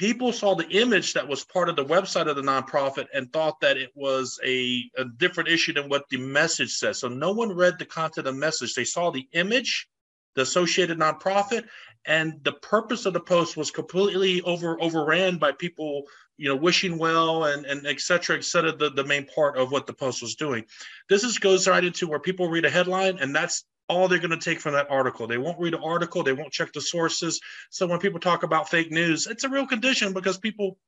people 0.00 0.32
saw 0.32 0.54
the 0.54 0.68
image 0.70 1.12
that 1.12 1.28
was 1.28 1.44
part 1.44 1.68
of 1.68 1.76
the 1.76 1.84
website 1.84 2.26
of 2.26 2.34
the 2.34 2.40
nonprofit 2.40 3.06
and 3.12 3.30
thought 3.30 3.60
that 3.60 3.76
it 3.76 3.90
was 3.94 4.40
a, 4.42 4.82
a 4.96 5.04
different 5.18 5.50
issue 5.50 5.74
than 5.74 5.90
what 5.90 6.08
the 6.08 6.16
message 6.16 6.72
says. 6.72 6.98
So 6.98 7.08
no 7.08 7.32
one 7.32 7.54
read 7.54 7.78
the 7.78 7.84
content 7.84 8.26
of 8.26 8.34
the 8.34 8.40
message. 8.40 8.72
They 8.72 8.84
saw 8.84 9.10
the 9.10 9.28
image, 9.34 9.88
the 10.36 10.42
associated 10.42 10.98
nonprofit, 10.98 11.66
and 12.06 12.42
the 12.44 12.52
purpose 12.52 13.06
of 13.06 13.12
the 13.12 13.20
post 13.20 13.56
was 13.56 13.70
completely 13.70 14.40
over 14.42 14.80
overran 14.80 15.38
by 15.38 15.52
people, 15.52 16.04
you 16.36 16.48
know, 16.48 16.56
wishing 16.56 16.98
well 16.98 17.44
and 17.44 17.66
and 17.66 17.86
et 17.86 18.00
cetera, 18.00 18.36
et 18.36 18.44
cetera, 18.44 18.72
the, 18.72 18.90
the 18.90 19.04
main 19.04 19.26
part 19.26 19.58
of 19.58 19.70
what 19.70 19.86
the 19.86 19.92
post 19.92 20.22
was 20.22 20.34
doing. 20.34 20.64
This 21.08 21.24
is 21.24 21.38
goes 21.38 21.68
right 21.68 21.84
into 21.84 22.06
where 22.06 22.18
people 22.18 22.48
read 22.48 22.64
a 22.64 22.70
headline 22.70 23.18
and 23.18 23.34
that's 23.34 23.64
all 23.88 24.06
they're 24.06 24.18
going 24.18 24.30
to 24.30 24.36
take 24.36 24.60
from 24.60 24.74
that 24.74 24.90
article. 24.90 25.26
They 25.26 25.36
won't 25.36 25.58
read 25.58 25.72
the 25.72 25.80
article, 25.80 26.22
they 26.22 26.32
won't 26.32 26.52
check 26.52 26.72
the 26.72 26.80
sources. 26.80 27.40
So 27.70 27.86
when 27.86 27.98
people 27.98 28.20
talk 28.20 28.44
about 28.44 28.68
fake 28.68 28.92
news, 28.92 29.26
it's 29.26 29.44
a 29.44 29.48
real 29.48 29.66
condition 29.66 30.12
because 30.12 30.38
people, 30.38 30.78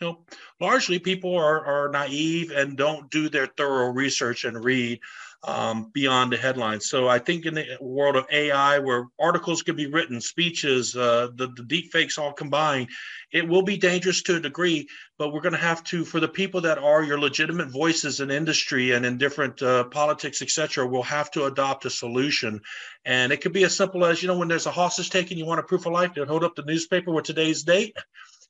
you 0.00 0.06
know, 0.06 0.24
largely 0.60 1.00
people 1.00 1.36
are, 1.36 1.64
are 1.66 1.88
naive 1.88 2.52
and 2.52 2.76
don't 2.76 3.10
do 3.10 3.28
their 3.28 3.48
thorough 3.48 3.90
research 3.90 4.44
and 4.44 4.64
read 4.64 5.00
um, 5.44 5.90
beyond 5.92 6.32
the 6.32 6.36
headlines. 6.36 6.88
So 6.88 7.08
I 7.08 7.18
think 7.18 7.46
in 7.46 7.54
the 7.54 7.66
world 7.80 8.16
of 8.16 8.26
AI, 8.30 8.78
where 8.78 9.06
articles 9.20 9.62
can 9.62 9.74
be 9.74 9.86
written, 9.86 10.20
speeches, 10.20 10.94
uh, 10.94 11.28
the, 11.34 11.48
the 11.56 11.64
deep 11.64 11.90
fakes 11.92 12.18
all 12.18 12.32
combined, 12.32 12.88
it 13.32 13.48
will 13.48 13.62
be 13.62 13.76
dangerous 13.76 14.22
to 14.22 14.36
a 14.36 14.40
degree, 14.40 14.86
but 15.18 15.32
we're 15.32 15.40
going 15.40 15.54
to 15.54 15.58
have 15.58 15.82
to, 15.84 16.04
for 16.04 16.20
the 16.20 16.28
people 16.28 16.60
that 16.60 16.78
are 16.78 17.02
your 17.02 17.18
legitimate 17.18 17.70
voices 17.70 18.20
in 18.20 18.30
industry 18.30 18.92
and 18.92 19.04
in 19.04 19.18
different 19.18 19.60
uh, 19.62 19.84
politics, 19.84 20.42
et 20.42 20.50
cetera, 20.50 20.86
we'll 20.86 21.02
have 21.02 21.30
to 21.32 21.46
adopt 21.46 21.86
a 21.86 21.90
solution. 21.90 22.60
And 23.04 23.32
it 23.32 23.40
could 23.40 23.52
be 23.52 23.64
as 23.64 23.76
simple 23.76 24.04
as, 24.04 24.22
you 24.22 24.28
know, 24.28 24.38
when 24.38 24.48
there's 24.48 24.66
a 24.66 24.70
hostage 24.70 25.10
taken, 25.10 25.38
you 25.38 25.46
want 25.46 25.60
a 25.60 25.64
proof 25.64 25.86
of 25.86 25.92
life, 25.92 26.12
you 26.14 26.24
hold 26.24 26.44
up 26.44 26.54
the 26.54 26.62
newspaper 26.62 27.10
with 27.10 27.24
today's 27.24 27.64
date 27.64 27.96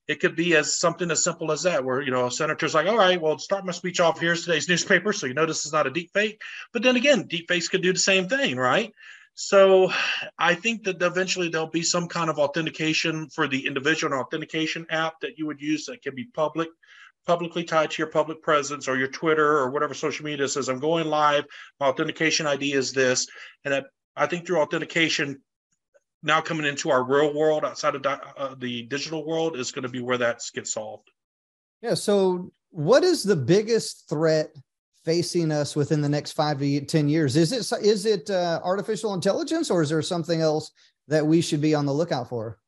it 0.08 0.20
could 0.20 0.36
be 0.36 0.56
as 0.56 0.78
something 0.78 1.10
as 1.10 1.22
simple 1.22 1.52
as 1.52 1.62
that, 1.62 1.84
where 1.84 2.00
you 2.00 2.10
know 2.10 2.26
a 2.26 2.30
senator's 2.30 2.74
like, 2.74 2.86
"All 2.86 2.98
right, 2.98 3.20
well, 3.20 3.38
start 3.38 3.64
my 3.64 3.72
speech 3.72 4.00
off. 4.00 4.20
Here's 4.20 4.44
today's 4.44 4.68
newspaper, 4.68 5.12
so 5.12 5.26
you 5.26 5.34
know 5.34 5.46
this 5.46 5.64
is 5.64 5.72
not 5.72 5.86
a 5.86 5.90
deep 5.90 6.10
fake." 6.12 6.40
But 6.72 6.82
then 6.82 6.96
again, 6.96 7.26
deep 7.28 7.48
fakes 7.48 7.68
could 7.68 7.82
do 7.82 7.92
the 7.92 7.98
same 7.98 8.28
thing, 8.28 8.56
right? 8.56 8.92
So 9.34 9.90
I 10.38 10.54
think 10.54 10.84
that 10.84 11.00
eventually 11.00 11.48
there'll 11.48 11.66
be 11.66 11.82
some 11.82 12.08
kind 12.08 12.28
of 12.28 12.38
authentication 12.38 13.28
for 13.30 13.48
the 13.48 13.66
individual 13.66 14.18
authentication 14.18 14.86
app 14.90 15.20
that 15.20 15.38
you 15.38 15.46
would 15.46 15.60
use 15.60 15.86
that 15.86 16.02
can 16.02 16.14
be 16.14 16.26
public, 16.34 16.68
publicly 17.26 17.64
tied 17.64 17.92
to 17.92 18.02
your 18.02 18.10
public 18.10 18.42
presence 18.42 18.88
or 18.88 18.96
your 18.96 19.08
Twitter 19.08 19.58
or 19.58 19.70
whatever 19.70 19.94
social 19.94 20.26
media 20.26 20.48
says, 20.48 20.68
I'm 20.68 20.80
going 20.80 21.06
live. 21.06 21.44
My 21.80 21.86
authentication 21.86 22.46
ID 22.46 22.74
is 22.74 22.92
this. 22.92 23.26
And 23.64 23.72
that, 23.72 23.86
I 24.14 24.26
think 24.26 24.46
through 24.46 24.60
authentication, 24.60 25.40
now 26.22 26.40
coming 26.40 26.66
into 26.66 26.90
our 26.90 27.02
real 27.02 27.34
world 27.34 27.64
outside 27.64 27.94
of 27.94 28.06
uh, 28.06 28.54
the 28.58 28.82
digital 28.84 29.26
world 29.26 29.56
is 29.56 29.72
going 29.72 29.82
to 29.82 29.88
be 29.88 30.00
where 30.00 30.18
that 30.18 30.42
gets 30.54 30.72
solved. 30.72 31.08
Yeah. 31.80 31.94
So, 31.94 32.52
what 32.70 33.02
is 33.02 33.22
the 33.22 33.36
biggest 33.36 34.08
threat 34.08 34.54
facing 35.04 35.50
us 35.50 35.74
within 35.74 36.00
the 36.00 36.08
next 36.08 36.32
five 36.32 36.58
to 36.58 36.80
ten 36.82 37.08
years? 37.08 37.36
Is 37.36 37.52
it 37.52 37.84
is 37.84 38.06
it 38.06 38.30
uh, 38.30 38.60
artificial 38.62 39.14
intelligence, 39.14 39.70
or 39.70 39.82
is 39.82 39.88
there 39.88 40.02
something 40.02 40.40
else 40.40 40.70
that 41.08 41.26
we 41.26 41.40
should 41.40 41.60
be 41.60 41.74
on 41.74 41.86
the 41.86 41.92
lookout 41.92 42.28
for? 42.28 42.58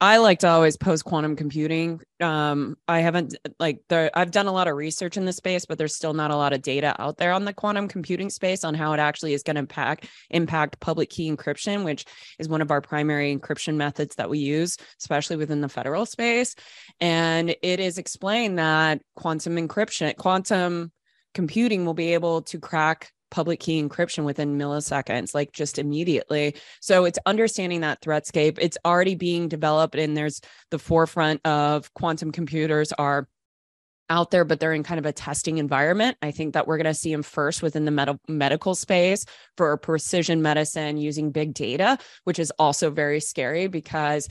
I 0.00 0.18
like 0.18 0.38
to 0.40 0.48
always 0.48 0.76
post 0.76 1.04
quantum 1.04 1.34
computing. 1.34 2.00
Um, 2.20 2.76
I 2.86 3.00
haven't 3.00 3.36
like 3.58 3.80
there, 3.88 4.10
I've 4.14 4.30
done 4.30 4.46
a 4.46 4.52
lot 4.52 4.68
of 4.68 4.76
research 4.76 5.16
in 5.16 5.24
the 5.24 5.32
space, 5.32 5.66
but 5.66 5.76
there's 5.76 5.96
still 5.96 6.14
not 6.14 6.30
a 6.30 6.36
lot 6.36 6.52
of 6.52 6.62
data 6.62 6.94
out 7.00 7.16
there 7.16 7.32
on 7.32 7.44
the 7.44 7.52
quantum 7.52 7.88
computing 7.88 8.30
space 8.30 8.62
on 8.62 8.74
how 8.74 8.92
it 8.92 9.00
actually 9.00 9.34
is 9.34 9.42
going 9.42 9.56
to 9.56 9.60
impact 9.60 10.06
impact 10.30 10.78
public 10.78 11.10
key 11.10 11.30
encryption, 11.30 11.84
which 11.84 12.04
is 12.38 12.48
one 12.48 12.62
of 12.62 12.70
our 12.70 12.80
primary 12.80 13.36
encryption 13.36 13.74
methods 13.74 14.14
that 14.16 14.30
we 14.30 14.38
use, 14.38 14.76
especially 15.00 15.36
within 15.36 15.62
the 15.62 15.68
federal 15.68 16.06
space. 16.06 16.54
And 17.00 17.56
it 17.60 17.80
is 17.80 17.98
explained 17.98 18.60
that 18.60 19.02
quantum 19.16 19.56
encryption, 19.56 20.14
quantum 20.16 20.92
computing 21.34 21.84
will 21.84 21.94
be 21.94 22.14
able 22.14 22.42
to 22.42 22.60
crack 22.60 23.10
public 23.30 23.60
key 23.60 23.82
encryption 23.82 24.24
within 24.24 24.58
milliseconds, 24.58 25.34
like 25.34 25.52
just 25.52 25.78
immediately. 25.78 26.54
So 26.80 27.04
it's 27.04 27.18
understanding 27.26 27.80
that 27.82 28.00
threatscape. 28.00 28.58
It's 28.60 28.78
already 28.84 29.14
being 29.14 29.48
developed, 29.48 29.94
and 29.96 30.16
there's 30.16 30.40
the 30.70 30.78
forefront 30.78 31.46
of 31.46 31.92
quantum 31.94 32.32
computers 32.32 32.92
are 32.92 33.28
out 34.10 34.30
there, 34.30 34.44
but 34.44 34.58
they're 34.58 34.72
in 34.72 34.82
kind 34.82 34.98
of 34.98 35.06
a 35.06 35.12
testing 35.12 35.58
environment. 35.58 36.16
I 36.22 36.30
think 36.30 36.54
that 36.54 36.66
we're 36.66 36.78
going 36.78 36.86
to 36.86 36.94
see 36.94 37.12
them 37.12 37.22
first 37.22 37.62
within 37.62 37.84
the 37.84 37.90
med- 37.90 38.18
medical 38.26 38.74
space 38.74 39.24
for 39.56 39.76
precision 39.76 40.42
medicine 40.42 40.96
using 40.96 41.30
big 41.30 41.54
data, 41.54 41.98
which 42.24 42.38
is 42.38 42.50
also 42.58 42.90
very 42.90 43.20
scary 43.20 43.66
because 43.66 44.28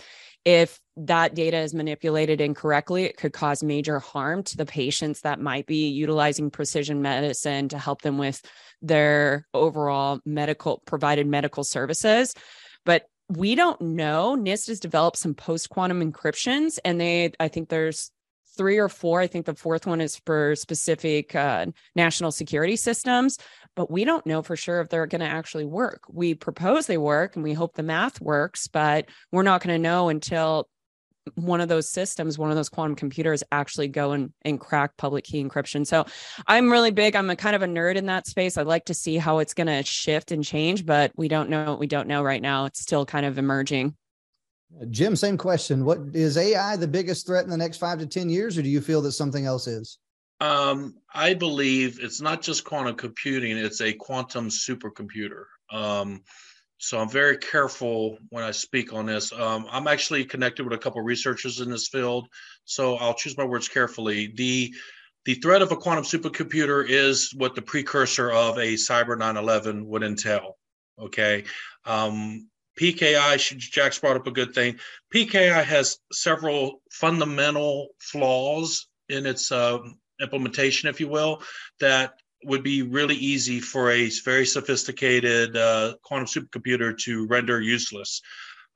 if 0.47 0.79
that 0.95 1.35
data 1.35 1.57
is 1.57 1.73
manipulated 1.73 2.39
incorrectly, 2.39 3.03
it 3.03 3.17
could 3.17 3.33
cause 3.33 3.61
major 3.61 3.99
harm 3.99 4.43
to 4.43 4.55
the 4.55 4.65
patients 4.65 5.19
that 5.21 5.41
might 5.41 5.65
be 5.65 5.89
utilizing 5.89 6.49
precision 6.49 7.01
medicine 7.01 7.67
to 7.67 7.77
help 7.77 8.01
them 8.01 8.17
with 8.17 8.41
their 8.81 9.45
overall 9.53 10.21
medical 10.25 10.81
provided 10.85 11.27
medical 11.27 11.65
services. 11.65 12.33
But 12.85 13.07
we 13.27 13.55
don't 13.55 13.81
know. 13.81 14.37
NIST 14.39 14.67
has 14.69 14.79
developed 14.79 15.17
some 15.17 15.33
post 15.33 15.69
quantum 15.69 15.99
encryptions, 15.99 16.79
and 16.85 17.01
they, 17.01 17.33
I 17.41 17.49
think 17.49 17.67
there's 17.67 18.09
three 18.57 18.77
or 18.77 18.89
four. 18.89 19.21
I 19.21 19.27
think 19.27 19.45
the 19.45 19.55
fourth 19.55 19.85
one 19.85 20.01
is 20.01 20.17
for 20.25 20.55
specific 20.55 21.35
uh, 21.35 21.67
national 21.95 22.31
security 22.31 22.75
systems, 22.75 23.37
but 23.75 23.91
we 23.91 24.03
don't 24.03 24.25
know 24.25 24.41
for 24.41 24.55
sure 24.55 24.81
if 24.81 24.89
they're 24.89 25.05
going 25.05 25.21
to 25.21 25.27
actually 25.27 25.65
work. 25.65 26.01
We 26.09 26.33
propose 26.33 26.87
they 26.87 26.97
work 26.97 27.35
and 27.35 27.43
we 27.43 27.53
hope 27.53 27.75
the 27.75 27.83
math 27.83 28.19
works, 28.19 28.67
but 28.67 29.09
we're 29.31 29.43
not 29.43 29.61
going 29.61 29.75
to 29.75 29.81
know 29.81 30.09
until 30.09 30.67
one 31.35 31.61
of 31.61 31.67
those 31.67 31.89
systems, 31.89 32.37
one 32.37 32.49
of 32.49 32.55
those 32.55 32.69
quantum 32.69 32.95
computers 32.95 33.43
actually 33.51 33.87
go 33.87 34.11
and, 34.13 34.31
and 34.43 34.59
crack 34.59 34.95
public 34.97 35.25
key 35.25 35.43
encryption. 35.43 35.85
So 35.85 36.05
I'm 36.47 36.71
really 36.71 36.91
big. 36.91 37.15
I'm 37.15 37.29
a 37.29 37.35
kind 37.35 37.55
of 37.55 37.61
a 37.61 37.67
nerd 37.67 37.95
in 37.95 38.05
that 38.07 38.27
space. 38.27 38.57
I'd 38.57 38.67
like 38.67 38.85
to 38.85 38.93
see 38.93 39.17
how 39.17 39.39
it's 39.39 39.53
going 39.53 39.67
to 39.67 39.83
shift 39.83 40.31
and 40.31 40.43
change, 40.43 40.85
but 40.85 41.11
we 41.15 41.27
don't 41.27 41.49
know 41.49 41.75
we 41.79 41.87
don't 41.87 42.07
know 42.07 42.23
right 42.23 42.41
now. 42.41 42.65
It's 42.65 42.79
still 42.79 43.05
kind 43.05 43.25
of 43.25 43.37
emerging. 43.37 43.95
Jim, 44.89 45.15
same 45.15 45.37
question. 45.37 45.85
What 45.85 45.99
is 46.13 46.37
AI 46.37 46.75
the 46.75 46.87
biggest 46.87 47.25
threat 47.25 47.43
in 47.43 47.49
the 47.49 47.57
next 47.57 47.77
five 47.77 47.99
to 47.99 48.05
10 48.05 48.29
years, 48.29 48.57
or 48.57 48.61
do 48.61 48.69
you 48.69 48.81
feel 48.81 49.01
that 49.03 49.13
something 49.13 49.45
else 49.45 49.67
is? 49.67 49.97
Um, 50.39 50.95
I 51.13 51.33
believe 51.33 51.99
it's 52.01 52.21
not 52.21 52.41
just 52.41 52.63
quantum 52.63 52.95
computing, 52.95 53.57
it's 53.57 53.81
a 53.81 53.93
quantum 53.93 54.49
supercomputer. 54.49 55.45
Um, 55.71 56.21
so 56.77 56.99
I'm 56.99 57.09
very 57.09 57.37
careful 57.37 58.19
when 58.29 58.43
I 58.43 58.51
speak 58.51 58.93
on 58.93 59.07
this. 59.07 59.33
Um, 59.33 59.65
I'm 59.71 59.87
actually 59.87 60.25
connected 60.25 60.63
with 60.63 60.73
a 60.73 60.77
couple 60.77 61.01
researchers 61.01 61.59
in 61.59 61.71
this 61.71 61.87
field, 61.87 62.27
so 62.65 62.97
I'll 62.97 63.15
choose 63.15 63.37
my 63.37 63.45
words 63.45 63.67
carefully. 63.67 64.31
The 64.35 64.73
the 65.25 65.35
threat 65.35 65.61
of 65.61 65.71
a 65.71 65.75
quantum 65.75 66.05
supercomputer 66.05 66.87
is 66.87 67.33
what 67.35 67.53
the 67.53 67.61
precursor 67.61 68.31
of 68.31 68.57
a 68.57 68.75
cyber 68.75 69.17
9/11 69.17 69.85
would 69.85 70.03
entail. 70.03 70.57
Okay. 70.99 71.45
Um, 71.83 72.47
PKI, 72.77 73.57
Jax 73.57 73.99
brought 73.99 74.15
up 74.15 74.27
a 74.27 74.31
good 74.31 74.53
thing. 74.53 74.79
PKI 75.13 75.63
has 75.63 75.97
several 76.11 76.81
fundamental 76.91 77.89
flaws 77.99 78.87
in 79.09 79.25
its 79.25 79.51
uh, 79.51 79.79
implementation, 80.21 80.89
if 80.89 80.99
you 80.99 81.07
will, 81.07 81.41
that 81.79 82.13
would 82.43 82.63
be 82.63 82.83
really 82.83 83.15
easy 83.15 83.59
for 83.59 83.91
a 83.91 84.09
very 84.23 84.45
sophisticated 84.45 85.57
uh, 85.57 85.95
quantum 86.03 86.27
supercomputer 86.27 86.97
to 86.97 87.25
render 87.27 87.59
useless. 87.59 88.21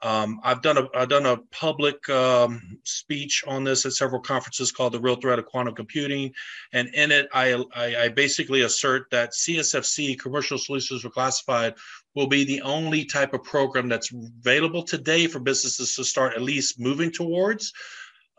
Um, 0.04 0.40
I've 0.44 0.64
done 0.64 0.78
a 0.78 0.88
I've 0.96 1.10
done 1.10 1.28
a 1.28 1.38
public 1.52 2.10
um, 2.10 2.80
speech 2.84 3.44
on 3.46 3.64
this 3.64 3.86
at 3.86 3.94
several 3.94 4.20
conferences 4.20 4.72
called 4.72 4.94
the 4.94 5.00
Real 5.00 5.16
Threat 5.16 5.38
of 5.38 5.46
Quantum 5.46 5.76
Computing, 5.76 6.34
and 6.74 6.90
in 6.96 7.12
it 7.12 7.28
I, 7.32 7.64
I, 7.76 7.96
I 7.96 8.10
basically 8.10 8.62
assert 8.62 9.12
that 9.12 9.34
CSFC 9.34 10.20
Commercial 10.20 10.58
Solutions 10.58 11.04
for 11.04 11.12
Classified 11.12 11.76
will 12.16 12.28
be 12.28 12.44
the 12.44 12.62
only 12.62 13.06
type 13.06 13.34
of 13.34 13.44
program 13.44 13.88
that's 13.88 14.12
available 14.12 14.84
today 14.84 15.28
for 15.28 15.40
businesses 15.40 15.96
to 15.96 16.04
start 16.04 16.34
at 16.34 16.42
least 16.42 16.80
moving 16.80 17.12
towards. 17.12 17.74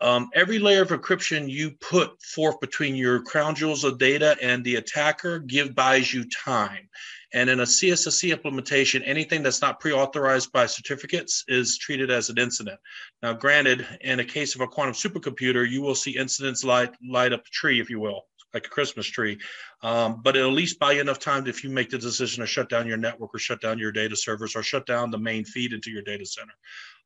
Um, 0.01 0.29
every 0.35 0.59
layer 0.59 0.81
of 0.81 0.89
encryption 0.89 1.49
you 1.49 1.71
put 1.79 2.21
forth 2.21 2.59
between 2.59 2.95
your 2.95 3.21
crown 3.23 3.55
jewels 3.55 3.85
of 3.85 3.97
data 3.97 4.35
and 4.41 4.63
the 4.63 4.75
attacker 4.75 5.39
give 5.39 5.73
buys 5.73 6.13
you 6.13 6.25
time. 6.29 6.89
And 7.33 7.49
in 7.49 7.61
a 7.61 7.63
CSFC 7.63 8.31
implementation, 8.31 9.01
anything 9.03 9.41
that's 9.41 9.61
not 9.61 9.79
pre-authorized 9.79 10.51
by 10.51 10.67
certificates 10.67 11.43
is 11.47 11.77
treated 11.77 12.11
as 12.11 12.29
an 12.29 12.37
incident. 12.37 12.79
Now, 13.23 13.33
granted, 13.33 13.87
in 14.01 14.19
a 14.19 14.25
case 14.25 14.53
of 14.53 14.61
a 14.61 14.67
quantum 14.67 14.93
supercomputer, 14.93 15.67
you 15.67 15.81
will 15.81 15.95
see 15.95 16.17
incidents 16.17 16.63
light 16.63 16.93
light 17.03 17.33
up 17.33 17.45
a 17.45 17.49
tree, 17.49 17.79
if 17.79 17.89
you 17.89 17.99
will, 17.99 18.25
like 18.53 18.65
a 18.65 18.69
Christmas 18.69 19.07
tree. 19.07 19.39
Um, 19.81 20.21
but 20.23 20.35
it'll 20.35 20.49
at 20.49 20.55
least 20.55 20.79
buy 20.79 20.93
you 20.93 21.01
enough 21.01 21.19
time 21.19 21.47
if 21.47 21.63
you 21.63 21.69
make 21.69 21.89
the 21.89 21.97
decision 21.97 22.41
to 22.41 22.47
shut 22.47 22.69
down 22.69 22.87
your 22.87 22.97
network 22.97 23.33
or 23.33 23.39
shut 23.39 23.61
down 23.61 23.79
your 23.79 23.91
data 23.91 24.15
servers 24.15 24.55
or 24.55 24.63
shut 24.63 24.85
down 24.85 25.11
the 25.11 25.17
main 25.17 25.45
feed 25.45 25.73
into 25.73 25.89
your 25.91 26.03
data 26.03 26.25
center. 26.25 26.53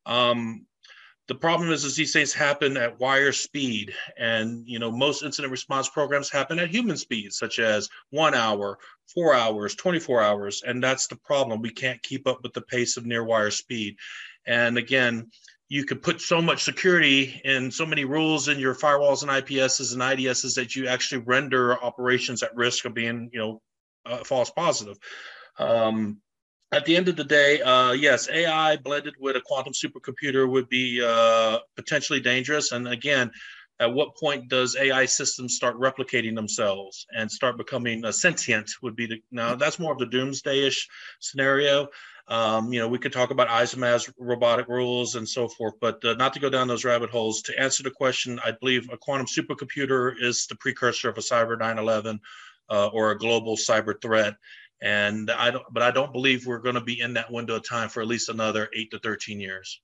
Um, 0.06 0.66
the 1.28 1.34
problem 1.34 1.70
is, 1.70 1.84
is 1.84 1.94
these 1.94 2.12
things 2.12 2.32
happen 2.32 2.78
at 2.78 2.98
wire 2.98 3.32
speed 3.32 3.92
and 4.18 4.66
you 4.66 4.78
know 4.78 4.90
most 4.90 5.22
incident 5.22 5.52
response 5.52 5.88
programs 5.88 6.30
happen 6.30 6.58
at 6.58 6.70
human 6.70 6.96
speed 6.96 7.32
such 7.32 7.58
as 7.58 7.88
one 8.10 8.34
hour 8.34 8.78
four 9.14 9.34
hours 9.34 9.74
24 9.74 10.22
hours 10.22 10.62
and 10.66 10.82
that's 10.82 11.06
the 11.06 11.16
problem 11.16 11.60
we 11.60 11.70
can't 11.70 12.02
keep 12.02 12.26
up 12.26 12.42
with 12.42 12.54
the 12.54 12.62
pace 12.62 12.96
of 12.96 13.04
near 13.04 13.22
wire 13.22 13.50
speed 13.50 13.96
and 14.46 14.78
again 14.78 15.30
you 15.68 15.84
could 15.84 16.02
put 16.02 16.20
so 16.20 16.40
much 16.40 16.64
security 16.64 17.40
and 17.44 17.72
so 17.72 17.84
many 17.84 18.04
rules 18.04 18.48
in 18.48 18.58
your 18.58 18.74
firewalls 18.74 19.22
and 19.22 19.30
IPSs 19.30 19.92
and 19.92 20.00
IDSs 20.00 20.54
that 20.54 20.74
you 20.74 20.86
actually 20.86 21.22
render 21.26 21.82
operations 21.82 22.42
at 22.42 22.56
risk 22.56 22.86
of 22.86 22.94
being, 22.94 23.28
you 23.32 23.38
know, 23.38 23.62
uh, 24.06 24.24
false 24.24 24.50
positive. 24.50 24.96
Um, 25.58 26.20
at 26.72 26.84
the 26.84 26.96
end 26.96 27.08
of 27.08 27.16
the 27.16 27.24
day, 27.24 27.60
uh, 27.60 27.92
yes, 27.92 28.28
AI 28.30 28.76
blended 28.76 29.14
with 29.18 29.36
a 29.36 29.40
quantum 29.40 29.72
supercomputer 29.72 30.50
would 30.50 30.68
be 30.68 31.02
uh, 31.04 31.58
potentially 31.76 32.20
dangerous. 32.20 32.72
And 32.72 32.88
again, 32.88 33.30
at 33.80 33.92
what 33.92 34.16
point 34.16 34.48
does 34.48 34.76
AI 34.76 35.04
systems 35.04 35.54
start 35.54 35.78
replicating 35.78 36.34
themselves 36.34 37.06
and 37.14 37.30
start 37.30 37.56
becoming 37.56 38.10
sentient? 38.10 38.70
Would 38.82 38.96
be 38.96 39.06
the 39.06 39.22
now 39.30 39.54
that's 39.54 39.78
more 39.78 39.92
of 39.92 39.98
the 39.98 40.06
doomsday-ish 40.06 40.88
scenario. 41.20 41.88
Um, 42.28 42.72
you 42.72 42.78
know, 42.78 42.88
we 42.88 42.98
could 42.98 43.12
talk 43.12 43.30
about 43.30 43.48
Asimov's 43.48 44.12
robotic 44.18 44.68
rules 44.68 45.14
and 45.14 45.26
so 45.26 45.48
forth, 45.48 45.74
but 45.80 46.04
uh, 46.04 46.14
not 46.14 46.34
to 46.34 46.40
go 46.40 46.50
down 46.50 46.68
those 46.68 46.84
rabbit 46.84 47.08
holes. 47.10 47.40
To 47.42 47.58
answer 47.58 47.82
the 47.82 47.90
question, 47.90 48.38
I 48.44 48.52
believe 48.52 48.88
a 48.92 48.98
quantum 48.98 49.26
supercomputer 49.26 50.12
is 50.20 50.46
the 50.46 50.56
precursor 50.56 51.08
of 51.08 51.16
a 51.16 51.22
cyber 51.22 51.58
9/11 51.58 52.18
uh, 52.70 52.88
or 52.88 53.12
a 53.12 53.18
global 53.18 53.56
cyber 53.56 54.00
threat 54.00 54.34
and 54.80 55.30
I 55.30 55.50
don't, 55.50 55.64
but 55.72 55.82
I 55.82 55.90
don't 55.90 56.12
believe 56.12 56.46
we're 56.46 56.58
going 56.58 56.76
to 56.76 56.80
be 56.80 57.00
in 57.00 57.14
that 57.14 57.30
window 57.30 57.56
of 57.56 57.68
time 57.68 57.88
for 57.88 58.00
at 58.00 58.06
least 58.06 58.28
another 58.28 58.68
eight 58.74 58.90
to 58.92 58.98
13 59.00 59.40
years. 59.40 59.80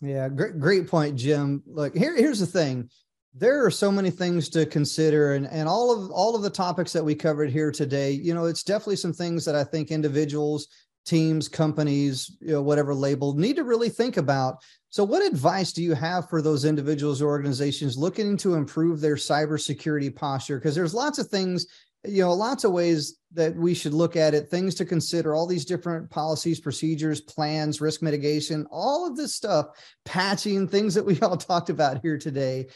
Yeah, 0.00 0.28
great, 0.28 0.58
great 0.58 0.86
point, 0.88 1.16
Jim. 1.16 1.62
Look, 1.66 1.96
here, 1.96 2.16
here's 2.16 2.40
the 2.40 2.46
thing. 2.46 2.88
There 3.34 3.64
are 3.64 3.70
so 3.70 3.92
many 3.92 4.10
things 4.10 4.48
to 4.50 4.64
consider, 4.64 5.34
and 5.34 5.46
and 5.46 5.68
all 5.68 5.92
of 5.92 6.10
all 6.10 6.34
of 6.34 6.42
the 6.42 6.50
topics 6.50 6.92
that 6.94 7.04
we 7.04 7.14
covered 7.14 7.50
here 7.50 7.70
today. 7.70 8.12
You 8.12 8.34
know, 8.34 8.46
it's 8.46 8.62
definitely 8.62 8.96
some 8.96 9.12
things 9.12 9.44
that 9.44 9.54
I 9.54 9.64
think 9.64 9.90
individuals, 9.90 10.68
teams, 11.08 11.48
companies, 11.48 12.36
you 12.40 12.52
know, 12.52 12.62
whatever 12.62 12.94
label, 12.94 13.34
need 13.34 13.56
to 13.56 13.64
really 13.64 13.88
think 13.88 14.16
about. 14.16 14.58
So, 14.90 15.04
what 15.04 15.26
advice 15.26 15.72
do 15.72 15.82
you 15.82 15.94
have 15.94 16.28
for 16.28 16.40
those 16.42 16.64
individuals 16.64 17.20
or 17.20 17.28
organizations 17.28 17.96
looking 17.96 18.36
to 18.38 18.54
improve 18.54 19.00
their 19.00 19.16
cybersecurity 19.16 20.14
posture? 20.14 20.58
Because 20.58 20.74
there's 20.74 20.94
lots 20.94 21.18
of 21.18 21.28
things 21.28 21.66
you 22.04 22.22
know 22.22 22.32
lots 22.32 22.64
of 22.64 22.72
ways 22.72 23.18
that 23.32 23.54
we 23.56 23.74
should 23.74 23.92
look 23.92 24.16
at 24.16 24.34
it 24.34 24.48
things 24.48 24.74
to 24.74 24.84
consider 24.84 25.34
all 25.34 25.46
these 25.46 25.64
different 25.64 26.08
policies 26.10 26.60
procedures 26.60 27.20
plans 27.20 27.80
risk 27.80 28.02
mitigation 28.02 28.66
all 28.70 29.06
of 29.06 29.16
this 29.16 29.34
stuff 29.34 29.66
patching 30.04 30.68
things 30.68 30.94
that 30.94 31.04
we 31.04 31.18
all 31.22 31.36
talked 31.36 31.70
about 31.70 32.00
here 32.02 32.18
today 32.18 32.66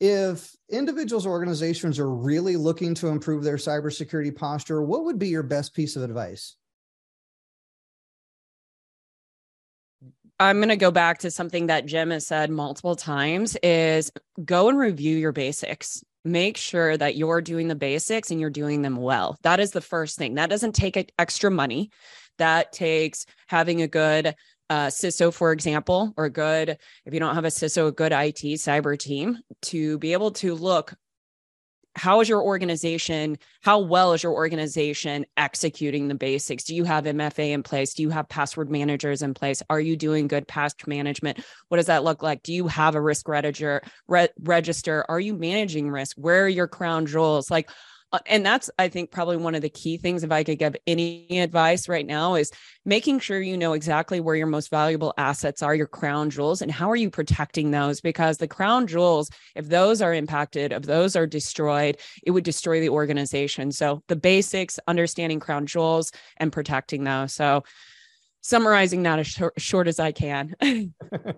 if 0.00 0.54
individuals 0.70 1.26
or 1.26 1.30
organizations 1.30 1.98
are 1.98 2.14
really 2.14 2.56
looking 2.56 2.94
to 2.94 3.08
improve 3.08 3.42
their 3.42 3.56
cybersecurity 3.56 4.34
posture 4.34 4.82
what 4.82 5.04
would 5.04 5.18
be 5.18 5.28
your 5.28 5.42
best 5.42 5.74
piece 5.74 5.96
of 5.96 6.02
advice 6.02 6.54
I'm 10.40 10.58
going 10.58 10.68
to 10.68 10.76
go 10.76 10.90
back 10.90 11.18
to 11.20 11.30
something 11.30 11.66
that 11.66 11.86
Jim 11.86 12.10
has 12.10 12.26
said 12.26 12.50
multiple 12.50 12.94
times 12.94 13.56
is 13.62 14.12
go 14.44 14.68
and 14.68 14.78
review 14.78 15.16
your 15.16 15.32
basics 15.32 16.02
make 16.24 16.56
sure 16.56 16.96
that 16.96 17.16
you're 17.16 17.40
doing 17.40 17.68
the 17.68 17.74
basics 17.74 18.30
and 18.30 18.40
you're 18.40 18.50
doing 18.50 18.82
them 18.82 18.96
well. 18.96 19.36
That 19.42 19.60
is 19.60 19.70
the 19.70 19.80
first 19.80 20.18
thing. 20.18 20.34
That 20.34 20.50
doesn't 20.50 20.74
take 20.74 21.12
extra 21.18 21.50
money. 21.50 21.90
That 22.38 22.72
takes 22.72 23.26
having 23.46 23.82
a 23.82 23.88
good 23.88 24.34
uh, 24.70 24.88
CISO, 24.88 25.32
for 25.32 25.52
example, 25.52 26.12
or 26.16 26.28
good, 26.28 26.76
if 27.06 27.14
you 27.14 27.20
don't 27.20 27.34
have 27.34 27.46
a 27.46 27.48
CISO, 27.48 27.88
a 27.88 27.92
good 27.92 28.12
IT 28.12 28.42
cyber 28.58 28.98
team 28.98 29.38
to 29.62 29.98
be 29.98 30.12
able 30.12 30.32
to 30.32 30.54
look 30.54 30.94
how 31.98 32.20
is 32.20 32.28
your 32.28 32.42
organization 32.42 33.36
how 33.62 33.80
well 33.80 34.12
is 34.12 34.22
your 34.22 34.32
organization 34.32 35.26
executing 35.36 36.08
the 36.08 36.14
basics? 36.14 36.64
Do 36.64 36.74
you 36.74 36.84
have 36.84 37.04
mfa 37.04 37.50
in 37.50 37.62
place? 37.62 37.94
Do 37.94 38.02
you 38.02 38.10
have 38.10 38.28
password 38.28 38.70
managers 38.70 39.22
in 39.22 39.34
place? 39.34 39.62
Are 39.68 39.80
you 39.80 39.96
doing 39.96 40.28
good 40.28 40.46
password 40.46 40.86
management? 40.88 41.40
What 41.68 41.78
does 41.78 41.86
that 41.86 42.04
look 42.04 42.22
like? 42.22 42.42
Do 42.42 42.52
you 42.52 42.68
have 42.68 42.94
a 42.94 43.00
risk 43.00 43.28
register 43.28 43.82
re- 44.06 44.28
register? 44.40 45.04
Are 45.08 45.20
you 45.20 45.34
managing 45.34 45.90
risk? 45.90 46.16
Where 46.16 46.44
are 46.44 46.48
your 46.48 46.68
crown 46.68 47.06
jewels? 47.06 47.50
Like 47.50 47.68
and 48.26 48.44
that's 48.44 48.70
i 48.78 48.88
think 48.88 49.10
probably 49.10 49.36
one 49.36 49.54
of 49.54 49.62
the 49.62 49.68
key 49.68 49.96
things 49.96 50.24
if 50.24 50.32
i 50.32 50.42
could 50.42 50.58
give 50.58 50.74
any 50.86 51.40
advice 51.40 51.88
right 51.88 52.06
now 52.06 52.34
is 52.34 52.50
making 52.88 53.18
sure 53.18 53.40
you 53.40 53.56
know 53.56 53.74
exactly 53.74 54.18
where 54.18 54.34
your 54.34 54.46
most 54.46 54.70
valuable 54.70 55.12
assets 55.18 55.62
are 55.62 55.74
your 55.74 55.86
crown 55.86 56.30
jewels 56.30 56.62
and 56.62 56.72
how 56.72 56.90
are 56.90 56.96
you 56.96 57.10
protecting 57.10 57.70
those? 57.70 58.00
Because 58.00 58.38
the 58.38 58.48
crown 58.48 58.86
jewels 58.86 59.30
if 59.54 59.68
those 59.68 60.00
are 60.00 60.14
impacted 60.14 60.72
if 60.72 60.82
those 60.82 61.14
are 61.14 61.26
destroyed 61.26 61.98
it 62.22 62.30
would 62.30 62.44
destroy 62.44 62.80
the 62.80 62.88
organization. 62.88 63.70
So 63.72 64.02
the 64.08 64.16
basics 64.16 64.78
understanding 64.88 65.38
crown 65.38 65.66
jewels 65.66 66.12
and 66.38 66.50
protecting 66.50 67.04
those. 67.04 67.34
So 67.34 67.64
summarizing 68.40 69.02
that 69.02 69.18
as 69.18 69.26
short, 69.26 69.60
short 69.60 69.86
as 69.86 70.00
i 70.00 70.12
can. 70.12 70.54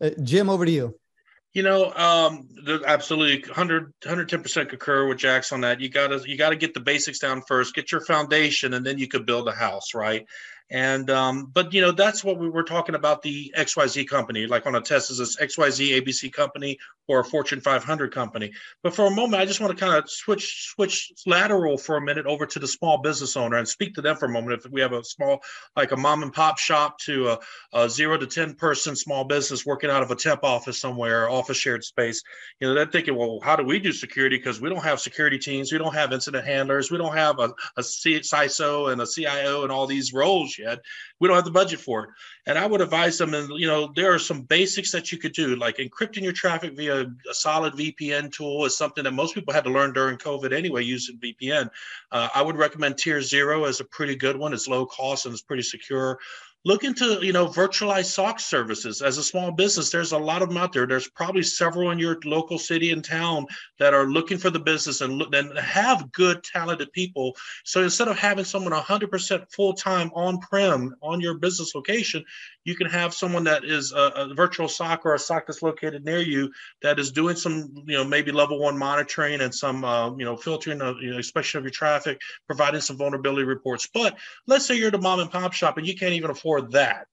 Uh, 0.00 0.10
jim 0.22 0.48
over 0.48 0.64
to 0.64 0.72
you 0.72 0.98
you 1.54 1.62
know, 1.62 1.92
um, 1.94 2.48
absolutely 2.84 3.48
100, 3.48 3.94
110% 4.00 4.68
concur 4.68 5.06
with 5.06 5.18
Jax 5.18 5.52
on 5.52 5.60
that. 5.60 5.80
You 5.80 5.88
gotta, 5.88 6.20
you 6.26 6.36
gotta 6.36 6.56
get 6.56 6.74
the 6.74 6.80
basics 6.80 7.20
down 7.20 7.42
first, 7.42 7.74
get 7.74 7.92
your 7.92 8.00
foundation, 8.00 8.74
and 8.74 8.84
then 8.84 8.98
you 8.98 9.06
could 9.06 9.24
build 9.24 9.48
a 9.48 9.52
house, 9.52 9.94
right? 9.94 10.26
And 10.70 11.10
um, 11.10 11.50
but 11.52 11.74
you 11.74 11.82
know 11.82 11.92
that's 11.92 12.24
what 12.24 12.38
we 12.38 12.48
were 12.48 12.62
talking 12.62 12.94
about 12.94 13.22
the 13.22 13.52
XYZ 13.56 14.08
company, 14.08 14.46
like 14.46 14.66
on 14.66 14.74
a 14.74 14.80
test 14.80 15.10
is 15.10 15.18
this 15.18 15.36
XYZ 15.36 16.00
ABC 16.00 16.32
company 16.32 16.78
or 17.06 17.20
a 17.20 17.24
Fortune 17.24 17.60
500 17.60 18.14
company. 18.14 18.52
But 18.82 18.94
for 18.94 19.06
a 19.06 19.10
moment, 19.10 19.42
I 19.42 19.44
just 19.44 19.60
want 19.60 19.76
to 19.76 19.84
kind 19.84 20.02
of 20.02 20.08
switch 20.08 20.72
switch 20.74 21.12
lateral 21.26 21.76
for 21.76 21.98
a 21.98 22.00
minute 22.00 22.24
over 22.24 22.46
to 22.46 22.58
the 22.58 22.66
small 22.66 22.98
business 23.02 23.36
owner 23.36 23.58
and 23.58 23.68
speak 23.68 23.94
to 23.94 24.00
them 24.00 24.16
for 24.16 24.24
a 24.24 24.30
moment. 24.30 24.64
If 24.64 24.72
we 24.72 24.80
have 24.80 24.92
a 24.92 25.04
small, 25.04 25.42
like 25.76 25.92
a 25.92 25.98
mom 25.98 26.22
and 26.22 26.32
pop 26.32 26.58
shop 26.58 26.98
to 27.00 27.28
a, 27.28 27.38
a 27.74 27.90
zero 27.90 28.16
to 28.16 28.26
ten 28.26 28.54
person 28.54 28.96
small 28.96 29.24
business 29.24 29.66
working 29.66 29.90
out 29.90 30.02
of 30.02 30.10
a 30.10 30.16
temp 30.16 30.44
office 30.44 30.80
somewhere, 30.80 31.28
office 31.28 31.58
shared 31.58 31.84
space, 31.84 32.22
you 32.58 32.68
know, 32.68 32.74
they're 32.74 32.86
thinking, 32.86 33.16
well, 33.16 33.38
how 33.42 33.54
do 33.54 33.64
we 33.64 33.78
do 33.78 33.92
security? 33.92 34.38
Because 34.38 34.62
we 34.62 34.70
don't 34.70 34.82
have 34.82 34.98
security 34.98 35.38
teams, 35.38 35.70
we 35.70 35.78
don't 35.78 35.94
have 35.94 36.12
incident 36.12 36.46
handlers, 36.46 36.90
we 36.90 36.96
don't 36.96 37.16
have 37.16 37.38
a, 37.38 37.52
a 37.76 37.82
CISO 37.82 38.90
and 38.90 39.02
a 39.02 39.06
CIO 39.06 39.62
and 39.62 39.70
all 39.70 39.86
these 39.86 40.14
roles 40.14 40.53
yet. 40.58 40.80
We 41.20 41.28
don't 41.28 41.36
have 41.36 41.44
the 41.44 41.50
budget 41.50 41.80
for 41.80 42.04
it. 42.04 42.10
And 42.46 42.58
I 42.58 42.66
would 42.66 42.80
advise 42.80 43.18
them, 43.18 43.34
and 43.34 43.48
you 43.58 43.66
know, 43.66 43.92
there 43.94 44.12
are 44.12 44.18
some 44.18 44.42
basics 44.42 44.92
that 44.92 45.12
you 45.12 45.18
could 45.18 45.32
do, 45.32 45.56
like 45.56 45.76
encrypting 45.78 46.22
your 46.22 46.32
traffic 46.32 46.76
via 46.76 47.02
a 47.02 47.34
solid 47.34 47.74
VPN 47.74 48.32
tool 48.32 48.64
is 48.64 48.76
something 48.76 49.04
that 49.04 49.12
most 49.12 49.34
people 49.34 49.52
had 49.52 49.64
to 49.64 49.70
learn 49.70 49.92
during 49.92 50.18
COVID 50.18 50.52
anyway, 50.52 50.82
using 50.82 51.18
VPN. 51.18 51.70
Uh, 52.12 52.28
I 52.34 52.42
would 52.42 52.56
recommend 52.56 52.98
Tier 52.98 53.20
Zero 53.22 53.64
as 53.64 53.80
a 53.80 53.84
pretty 53.84 54.16
good 54.16 54.36
one. 54.36 54.52
It's 54.52 54.68
low 54.68 54.86
cost 54.86 55.26
and 55.26 55.32
it's 55.32 55.42
pretty 55.42 55.62
secure. 55.62 56.18
Look 56.64 56.84
into 56.84 57.18
you 57.22 57.32
know 57.32 57.46
virtualized 57.46 58.06
SOC 58.06 58.40
services. 58.40 59.02
As 59.02 59.18
a 59.18 59.24
small 59.24 59.52
business 59.52 59.90
there's 59.90 60.12
a 60.12 60.18
lot 60.18 60.42
of 60.42 60.48
them 60.48 60.58
out 60.58 60.72
there. 60.72 60.86
There's 60.86 61.08
probably 61.08 61.42
several 61.42 61.90
in 61.90 61.98
your 61.98 62.18
local 62.24 62.58
city 62.58 62.90
and 62.90 63.04
town 63.04 63.46
that 63.78 63.94
are 63.94 64.06
looking 64.06 64.38
for 64.38 64.50
the 64.50 64.58
business 64.58 65.00
and, 65.00 65.14
look, 65.14 65.34
and 65.34 65.56
have 65.58 66.10
good 66.12 66.42
talented 66.42 66.92
people. 66.92 67.36
So 67.64 67.82
instead 67.82 68.08
of 68.08 68.18
having 68.18 68.44
someone 68.44 68.72
100% 68.72 69.52
full-time 69.52 70.10
on-prem 70.14 70.94
on 71.02 71.20
your 71.20 71.34
business 71.34 71.74
location 71.74 72.24
you 72.64 72.74
can 72.74 72.88
have 72.88 73.14
someone 73.14 73.44
that 73.44 73.64
is 73.64 73.92
a, 73.92 74.12
a 74.16 74.34
virtual 74.34 74.68
SOC 74.68 75.04
or 75.06 75.14
a 75.14 75.18
SOC 75.18 75.46
that's 75.46 75.62
located 75.62 76.04
near 76.04 76.18
you 76.18 76.50
that 76.82 76.98
is 76.98 77.12
doing 77.12 77.36
some 77.36 77.72
you 77.86 77.96
know 77.96 78.04
maybe 78.04 78.32
level 78.32 78.58
one 78.58 78.76
monitoring 78.76 79.40
and 79.40 79.54
some 79.54 79.84
uh, 79.84 80.10
you 80.16 80.24
know 80.24 80.36
filtering 80.36 80.80
of 80.80 80.96
you 81.00 81.10
know, 81.10 81.16
inspection 81.16 81.58
of 81.58 81.64
your 81.64 81.70
traffic 81.70 82.20
providing 82.46 82.80
some 82.80 82.96
vulnerability 82.96 83.44
reports 83.44 83.88
but 83.92 84.16
let's 84.46 84.66
say 84.66 84.76
you're 84.76 84.90
the 84.90 84.98
mom 84.98 85.20
and 85.20 85.30
pop 85.30 85.52
shop 85.52 85.78
and 85.78 85.86
you 85.86 85.94
can't 85.94 86.14
even 86.14 86.30
afford 86.30 86.72
that. 86.72 87.06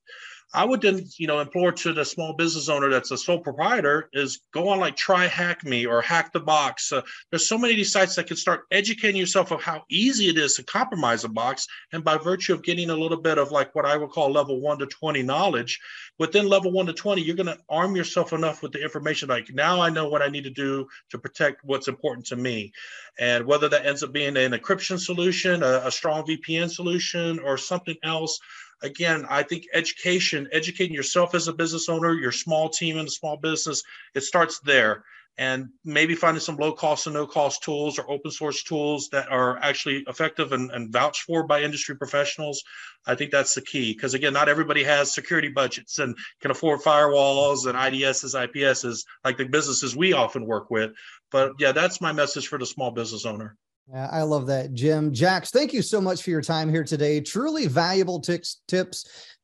I 0.54 0.66
would 0.66 0.82
then, 0.82 1.06
you 1.18 1.28
know, 1.28 1.40
implore 1.40 1.72
to 1.72 1.94
the 1.94 2.04
small 2.04 2.34
business 2.34 2.68
owner 2.68 2.90
that's 2.90 3.12
a 3.12 3.18
sole 3.18 3.40
proprietor 3.40 4.10
is 4.12 4.42
go 4.54 4.68
on 4.68 4.80
like 4.80 4.98
TryHackMe 4.98 5.88
or 5.88 6.02
Hack 6.02 6.34
The 6.34 6.42
Box. 6.42 6.92
Uh, 6.92 7.02
there's 7.30 7.48
so 7.48 7.58
many 7.58 7.74
of 7.74 7.78
these 7.78 7.92
sites 7.92 8.16
that 8.16 8.28
can 8.28 8.36
start 8.36 8.66
educating 8.72 9.16
yourself 9.16 9.52
of 9.52 9.62
how 9.62 9.84
easy 9.90 10.28
it 10.28 10.38
is 10.38 10.56
to 10.56 10.64
compromise 10.64 11.24
a 11.24 11.30
box. 11.30 11.68
And 11.94 12.04
by 12.04 12.18
virtue 12.18 12.54
of 12.54 12.64
getting 12.64 12.90
a 12.90 12.96
little 12.96 13.22
bit 13.22 13.38
of 13.38 13.52
like 13.52 13.74
what 13.74 13.86
I 13.86 13.96
would 13.96 14.10
call 14.10 14.30
level 14.30 14.60
one 14.60 14.78
to 14.80 14.86
20 14.88 15.24
knowledge, 15.24 15.80
within 16.20 16.48
level 16.48 16.72
one 16.72 16.86
to 16.88 16.94
20, 16.94 17.22
you're 17.22 17.36
going 17.36 17.46
to 17.46 17.60
arm 17.70 17.96
yourself 17.96 18.34
enough 18.34 18.62
with 18.62 18.74
the 18.74 18.84
information. 18.84 19.30
Like 19.30 19.50
now 19.54 19.80
I 19.80 19.90
know 19.90 20.10
what 20.10 20.22
I 20.22 20.28
need 20.28 20.44
to 20.44 20.50
do 20.50 20.88
to 21.12 21.18
protect 21.18 21.64
what's 21.64 21.88
important 21.88 22.26
to 22.28 22.36
me. 22.36 22.74
And 23.20 23.46
whether 23.46 23.70
that 23.70 23.86
ends 23.86 24.04
up 24.04 24.12
being 24.12 24.36
an 24.36 24.52
encryption 24.52 25.00
solution, 25.00 25.64
a, 25.64 25.84
a 25.86 25.92
strong 25.92 26.26
VPN 26.26 26.70
solution, 26.70 27.40
or 27.40 27.58
something 27.58 27.96
else, 28.04 28.40
again, 28.82 29.26
I 29.30 29.44
think 29.44 29.68
education, 29.74 30.48
educating 30.52 30.96
yourself 30.96 31.36
as 31.36 31.48
a 31.48 31.54
business 31.54 31.90
owner, 31.90 32.14
your 32.14 32.32
small 32.32 32.70
team 32.70 32.98
in 32.98 33.06
a 33.06 33.10
small 33.10 33.38
business, 33.38 33.84
it 34.16 34.22
starts 34.22 34.60
there. 34.60 35.04
And 35.38 35.70
maybe 35.86 36.14
finding 36.14 36.42
some 36.42 36.58
low 36.58 36.74
cost 36.74 37.08
and 37.08 37.14
no 37.14 37.26
cost 37.26 37.64
tools 37.64 37.98
or 37.98 38.10
open 38.12 38.32
source 38.32 38.64
tools 38.64 39.08
that 39.10 39.32
are 39.32 39.58
actually 39.60 40.04
effective 40.08 40.52
and, 40.52 40.70
and 40.72 40.92
vouched 40.92 41.22
for 41.22 41.48
by 41.48 41.62
industry 41.62 41.96
professionals. 41.96 42.62
I 43.08 43.16
think 43.16 43.32
that's 43.32 43.56
the 43.56 43.62
key. 43.62 43.94
Because 43.94 44.14
again, 44.14 44.34
not 44.34 44.50
everybody 44.50 44.84
has 44.84 45.14
security 45.14 45.48
budgets 45.48 46.00
and 46.00 46.18
can 46.42 46.52
afford 46.52 46.82
firewalls 46.82 47.66
and 47.66 47.78
IDSs, 47.78 48.36
IPSs 48.36 49.06
like 49.24 49.38
the 49.38 49.46
businesses 49.46 49.96
we 49.96 50.12
often 50.14 50.46
work 50.46 50.70
with. 50.70 50.92
But 51.32 51.54
yeah, 51.60 51.72
that's 51.72 52.02
my 52.02 52.12
message 52.12 52.48
for 52.48 52.60
the 52.60 52.66
small 52.66 52.92
business 52.92 53.26
owner. 53.26 53.58
I 53.94 54.22
love 54.22 54.48
that, 54.48 54.74
Jim. 54.74 55.14
Jax, 55.14 55.52
thank 55.52 55.74
you 55.74 55.82
so 55.82 56.00
much 56.00 56.24
for 56.24 56.30
your 56.30 56.42
time 56.42 56.70
here 56.70 56.84
today. 56.84 57.20
Truly 57.20 57.68
valuable 57.68 58.22
tips, 58.22 58.62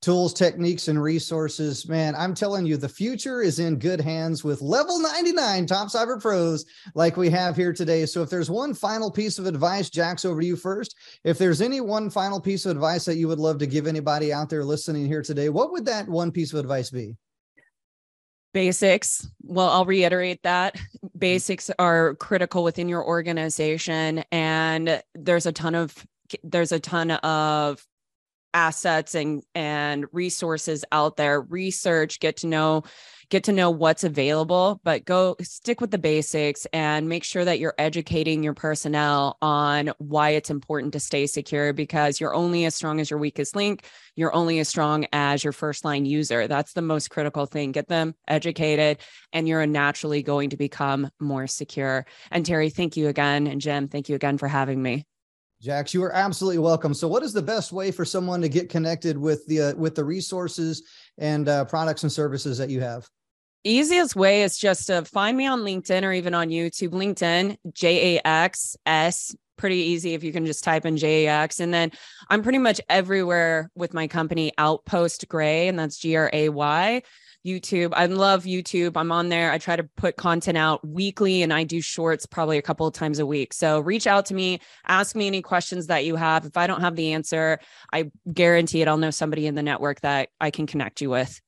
tools, 0.02 0.34
techniques, 0.34 0.88
and 0.88 1.02
resources. 1.02 1.86
Man, 1.90 2.16
I'm 2.16 2.34
telling 2.34 2.66
you, 2.66 2.78
the 2.78 2.88
future 2.88 3.42
is 3.42 3.60
in 3.60 3.78
good 3.78 4.00
hands 4.00 4.46
with 4.46 4.62
level 4.62 5.00
99 5.00 5.66
top 5.66 5.90
cyber 5.90 6.22
pros 6.22 6.64
like 6.96 7.18
we 7.18 7.30
have 7.30 7.58
here 7.58 7.74
today. 7.74 8.06
So, 8.06 8.22
if 8.22 8.30
there's 8.30 8.50
one 8.50 8.74
final 8.74 9.12
piece 9.12 9.38
of 9.38 9.48
advice, 9.48 9.90
Jax, 9.90 10.24
over 10.24 10.40
to 10.40 10.48
you 10.48 10.56
first. 10.56 10.96
If 11.26 11.38
there's 11.38 11.62
any 11.62 11.82
one 11.82 12.10
final 12.10 12.40
piece 12.40 12.66
of 12.66 12.72
advice 12.72 13.04
that 13.04 13.18
you 13.18 13.28
would 13.28 13.40
love 13.40 13.58
to 13.58 13.68
give 13.68 13.86
anybody 13.86 14.32
out 14.32 14.50
there 14.50 14.64
listening 14.64 15.08
here 15.08 15.22
today, 15.22 15.50
what 15.50 15.74
would 15.74 15.86
that 15.88 16.08
one 16.08 16.32
piece 16.32 16.54
of 16.54 16.60
advice 16.60 16.90
be? 16.90 17.18
Basics. 18.58 19.30
Well, 19.44 19.70
I'll 19.70 19.86
reiterate 19.86 20.42
that 20.42 20.78
mm-hmm. 20.78 21.08
basics 21.16 21.70
are 21.78 22.16
critical 22.16 22.64
within 22.64 22.90
your 22.90 23.06
organization 23.06 24.24
and 24.32 25.00
there's 25.14 25.46
a 25.46 25.52
ton 25.52 25.76
of 25.76 25.94
there's 26.44 26.72
a 26.72 26.80
ton 26.80 27.12
of 27.12 27.86
assets 28.56 29.14
and 29.14 29.44
and 29.54 30.08
resources 30.12 30.84
out 30.92 31.18
there 31.18 31.42
research 31.42 32.20
get 32.20 32.38
to 32.38 32.48
know 32.48 32.82
get 33.30 33.44
to 33.44 33.52
know 33.52 33.70
what's 33.70 34.04
available, 34.04 34.80
but 34.84 35.04
go 35.04 35.36
stick 35.42 35.82
with 35.82 35.92
the 35.92 35.98
basics 35.98 36.66
and 36.72 37.10
make 37.10 37.24
sure 37.24 37.44
that 37.44 37.60
you're 37.60 37.74
educating 37.78 38.42
your 38.42 38.54
personnel 38.54 39.38
on 39.42 39.92
why 39.98 40.30
it's 40.30 40.50
important 40.50 40.94
to 40.94 41.00
stay 41.00 41.28
secure 41.28 41.74
because 41.74 42.22
you're 42.22 42.34
only 42.34 42.64
as 42.66 42.74
strong 42.74 43.02
as 43.02 43.10
your 43.10 43.20
weakest 43.20 43.56
link. 43.56 43.86
You're 44.16 44.34
only 44.34 44.60
as 44.60 44.70
strong 44.70 45.06
as 45.12 45.44
your 45.44 45.54
first 45.54 45.84
line 45.84 46.06
user. 46.06 46.48
That's 46.48 46.74
the 46.74 46.82
most 46.82 47.10
critical 47.10 47.46
thing. 47.46 47.74
Get 47.74 47.90
them 47.90 48.16
educated, 48.28 49.00
and 49.34 49.48
you're 49.48 49.66
naturally 49.68 50.24
going 50.24 50.52
to 50.52 50.58
become 50.58 51.10
more 51.20 51.48
secure. 51.48 52.06
And 52.32 52.46
Terry, 52.46 52.70
thank 52.70 52.96
you 52.96 53.10
again. 53.10 53.48
And 53.48 53.60
Jim, 53.60 53.90
thank 53.90 54.08
you 54.08 54.16
again 54.16 54.38
for 54.38 54.48
having 54.48 54.82
me. 54.82 55.06
Jax, 55.60 55.92
you 55.94 56.04
are 56.04 56.14
absolutely 56.14 56.60
welcome. 56.60 56.94
So, 56.94 57.08
what 57.08 57.24
is 57.24 57.34
the 57.34 57.42
best 57.42 57.72
way 57.72 57.90
for 57.90 58.06
someone 58.06 58.42
to 58.42 58.50
get 58.50 58.70
connected 58.70 59.18
with 59.18 59.46
the 59.48 59.62
uh, 59.62 59.76
with 59.76 59.96
the 59.96 60.06
resources 60.06 60.84
and 61.18 61.50
uh, 61.50 61.66
products 61.66 62.04
and 62.04 62.12
services 62.12 62.60
that 62.60 62.70
you 62.70 62.80
have? 62.80 63.10
Easiest 63.64 64.16
way 64.16 64.44
is 64.44 64.58
just 64.58 64.88
to 64.88 65.04
find 65.06 65.38
me 65.38 65.48
on 65.48 65.62
LinkedIn 65.62 66.04
or 66.04 66.14
even 66.14 66.34
on 66.34 66.50
YouTube. 66.50 66.90
LinkedIn, 66.90 67.58
J 67.74 68.18
A 68.18 68.28
X 68.28 68.76
S. 68.86 69.36
Pretty 69.58 69.78
easy 69.78 70.14
if 70.14 70.24
you 70.24 70.32
can 70.32 70.46
just 70.46 70.64
type 70.64 70.86
in 70.86 70.98
JAX. 70.98 71.60
And 71.60 71.74
then 71.74 71.92
I'm 72.30 72.44
pretty 72.44 72.60
much 72.60 72.80
everywhere 72.90 73.72
with 73.74 73.92
my 73.92 74.08
company, 74.08 74.52
Outpost 74.60 75.28
Gray, 75.28 75.68
and 75.68 75.80
that's 75.80 75.98
G 75.98 76.16
R 76.16 76.30
A 76.32 76.50
Y. 76.50 77.02
YouTube. 77.46 77.94
I 77.94 78.08
love 78.08 78.44
YouTube. 78.44 78.98
I'm 78.98 79.12
on 79.12 79.30
there. 79.30 79.52
I 79.52 79.58
try 79.58 79.78
to 79.78 79.84
put 79.96 80.18
content 80.18 80.58
out 80.58 80.86
weekly 80.86 81.44
and 81.44 81.54
I 81.54 81.64
do 81.64 81.80
shorts 81.80 82.26
probably 82.26 82.58
a 82.58 82.62
couple 82.62 82.86
of 82.86 82.94
times 82.94 83.20
a 83.20 83.26
week. 83.26 83.54
So 83.54 83.80
reach 83.80 84.06
out 84.06 84.26
to 84.26 84.34
me, 84.34 84.60
ask 84.86 85.16
me 85.16 85.28
any 85.28 85.42
questions 85.42 85.88
that 85.88 86.04
you 86.04 86.18
have. 86.18 86.46
If 86.46 86.58
I 86.58 86.68
don't 86.68 86.82
have 86.82 86.98
the 86.98 87.14
answer, 87.14 87.60
I 87.94 88.12
guarantee 88.34 88.82
it, 88.82 88.90
I'll 88.90 88.98
know 88.98 89.12
somebody 89.12 89.48
in 89.48 89.56
the 89.56 89.64
network 89.64 90.02
that 90.02 90.30
I 90.42 90.52
can 90.52 90.68
connect 90.68 91.00
you 91.00 91.10
with. 91.10 91.40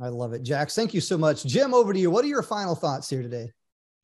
I 0.00 0.08
love 0.08 0.32
it. 0.32 0.42
Jax, 0.42 0.74
thank 0.74 0.92
you 0.92 1.00
so 1.00 1.16
much. 1.16 1.44
Jim, 1.44 1.72
over 1.72 1.92
to 1.92 1.98
you. 1.98 2.10
What 2.10 2.24
are 2.24 2.28
your 2.28 2.42
final 2.42 2.74
thoughts 2.74 3.08
here 3.08 3.22
today? 3.22 3.50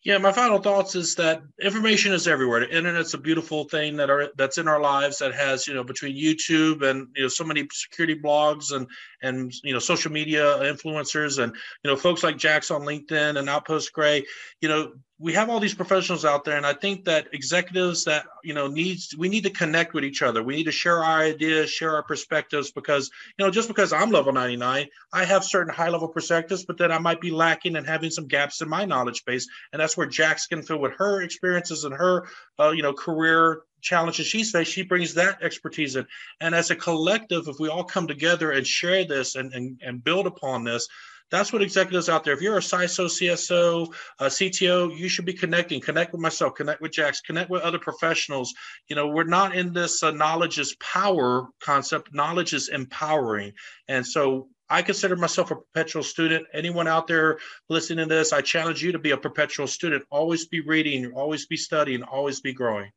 Yeah, 0.04 0.18
my 0.18 0.32
final 0.32 0.58
thoughts 0.58 0.96
is 0.96 1.14
that 1.14 1.42
information 1.62 2.12
is 2.12 2.26
everywhere. 2.26 2.60
The 2.60 2.76
internet's 2.76 3.14
a 3.14 3.18
beautiful 3.18 3.68
thing 3.68 3.96
that 3.98 4.10
are 4.10 4.32
that's 4.36 4.58
in 4.58 4.66
our 4.66 4.80
lives 4.80 5.18
that 5.18 5.32
has, 5.32 5.68
you 5.68 5.74
know, 5.74 5.84
between 5.84 6.16
YouTube 6.16 6.82
and 6.82 7.06
you 7.14 7.22
know 7.22 7.28
so 7.28 7.44
many 7.44 7.68
security 7.70 8.20
blogs 8.20 8.72
and 8.72 8.88
and 9.22 9.52
you 9.62 9.72
know 9.72 9.78
social 9.78 10.10
media 10.10 10.58
influencers 10.62 11.40
and 11.40 11.54
you 11.84 11.90
know 11.90 11.96
folks 11.96 12.24
like 12.24 12.36
Jax 12.36 12.72
on 12.72 12.82
LinkedIn 12.82 13.38
and 13.38 13.48
Outpost 13.48 13.92
Gray, 13.92 14.24
you 14.60 14.68
know, 14.68 14.92
we 15.22 15.32
have 15.34 15.48
all 15.48 15.60
these 15.60 15.74
professionals 15.74 16.24
out 16.24 16.44
there 16.44 16.56
and 16.56 16.66
i 16.66 16.72
think 16.72 17.04
that 17.04 17.28
executives 17.32 18.04
that 18.04 18.26
you 18.42 18.52
know 18.52 18.66
needs 18.66 19.14
we 19.16 19.28
need 19.28 19.44
to 19.44 19.50
connect 19.50 19.94
with 19.94 20.04
each 20.04 20.20
other. 20.20 20.42
We 20.42 20.56
need 20.56 20.64
to 20.64 20.72
share 20.72 20.98
our 20.98 21.20
ideas 21.20 21.70
share 21.70 21.94
our 21.94 22.02
perspectives 22.02 22.72
because 22.72 23.10
you 23.38 23.44
know 23.44 23.50
just 23.50 23.68
because 23.68 23.92
i'm 23.92 24.10
level 24.10 24.32
99 24.32 24.88
i 25.12 25.24
have 25.24 25.44
certain 25.44 25.72
high 25.72 25.88
level 25.90 26.08
perspectives 26.08 26.64
but 26.64 26.76
then 26.76 26.90
i 26.90 26.98
might 26.98 27.20
be 27.20 27.30
lacking 27.30 27.76
and 27.76 27.86
having 27.86 28.10
some 28.10 28.26
gaps 28.26 28.60
in 28.60 28.68
my 28.68 28.84
knowledge 28.84 29.24
base 29.24 29.46
and 29.72 29.80
that's 29.80 29.96
where 29.96 30.06
jax 30.06 30.46
can 30.46 30.62
fill 30.62 30.78
with 30.78 30.92
her 30.98 31.22
experiences 31.22 31.84
and 31.84 31.94
her 31.94 32.26
uh, 32.58 32.70
you 32.70 32.82
know 32.82 32.92
career 32.92 33.62
challenges 33.80 34.26
she's 34.26 34.50
faced 34.50 34.72
she 34.72 34.82
brings 34.82 35.14
that 35.14 35.42
expertise 35.42 35.96
in. 35.96 36.06
And 36.40 36.54
as 36.54 36.70
a 36.70 36.76
collective 36.76 37.48
if 37.48 37.56
we 37.58 37.68
all 37.68 37.84
come 37.84 38.06
together 38.06 38.50
and 38.50 38.66
share 38.66 39.04
this 39.04 39.34
and 39.34 39.52
and, 39.52 39.80
and 39.84 40.02
build 40.02 40.26
upon 40.26 40.64
this 40.64 40.88
that's 41.30 41.52
what 41.52 41.62
executives 41.62 42.08
out 42.08 42.24
there. 42.24 42.34
If 42.34 42.40
you're 42.40 42.56
a 42.56 42.60
CISO, 42.60 43.06
CSO, 43.06 43.94
a 44.18 44.26
CTO, 44.26 44.96
you 44.96 45.08
should 45.08 45.24
be 45.24 45.32
connecting. 45.32 45.80
Connect 45.80 46.12
with 46.12 46.20
myself. 46.20 46.54
Connect 46.54 46.80
with 46.80 46.92
Jax. 46.92 47.20
Connect 47.20 47.50
with 47.50 47.62
other 47.62 47.78
professionals. 47.78 48.52
You 48.88 48.96
know, 48.96 49.08
we're 49.08 49.24
not 49.24 49.54
in 49.54 49.72
this 49.72 50.02
uh, 50.02 50.10
knowledge 50.10 50.58
is 50.58 50.76
power 50.80 51.48
concept. 51.60 52.12
Knowledge 52.12 52.52
is 52.52 52.68
empowering, 52.68 53.52
and 53.88 54.06
so 54.06 54.48
I 54.72 54.80
consider 54.80 55.16
myself 55.16 55.50
a 55.50 55.56
perpetual 55.56 56.02
student. 56.02 56.46
Anyone 56.54 56.88
out 56.88 57.06
there 57.06 57.38
listening 57.68 58.08
to 58.08 58.14
this, 58.14 58.32
I 58.32 58.40
challenge 58.40 58.82
you 58.82 58.92
to 58.92 58.98
be 58.98 59.10
a 59.10 59.16
perpetual 59.18 59.66
student. 59.66 60.02
Always 60.10 60.46
be 60.46 60.60
reading, 60.60 61.12
always 61.12 61.44
be 61.46 61.58
studying, 61.58 62.02
always 62.02 62.40
be 62.40 62.54
growing. 62.54 62.90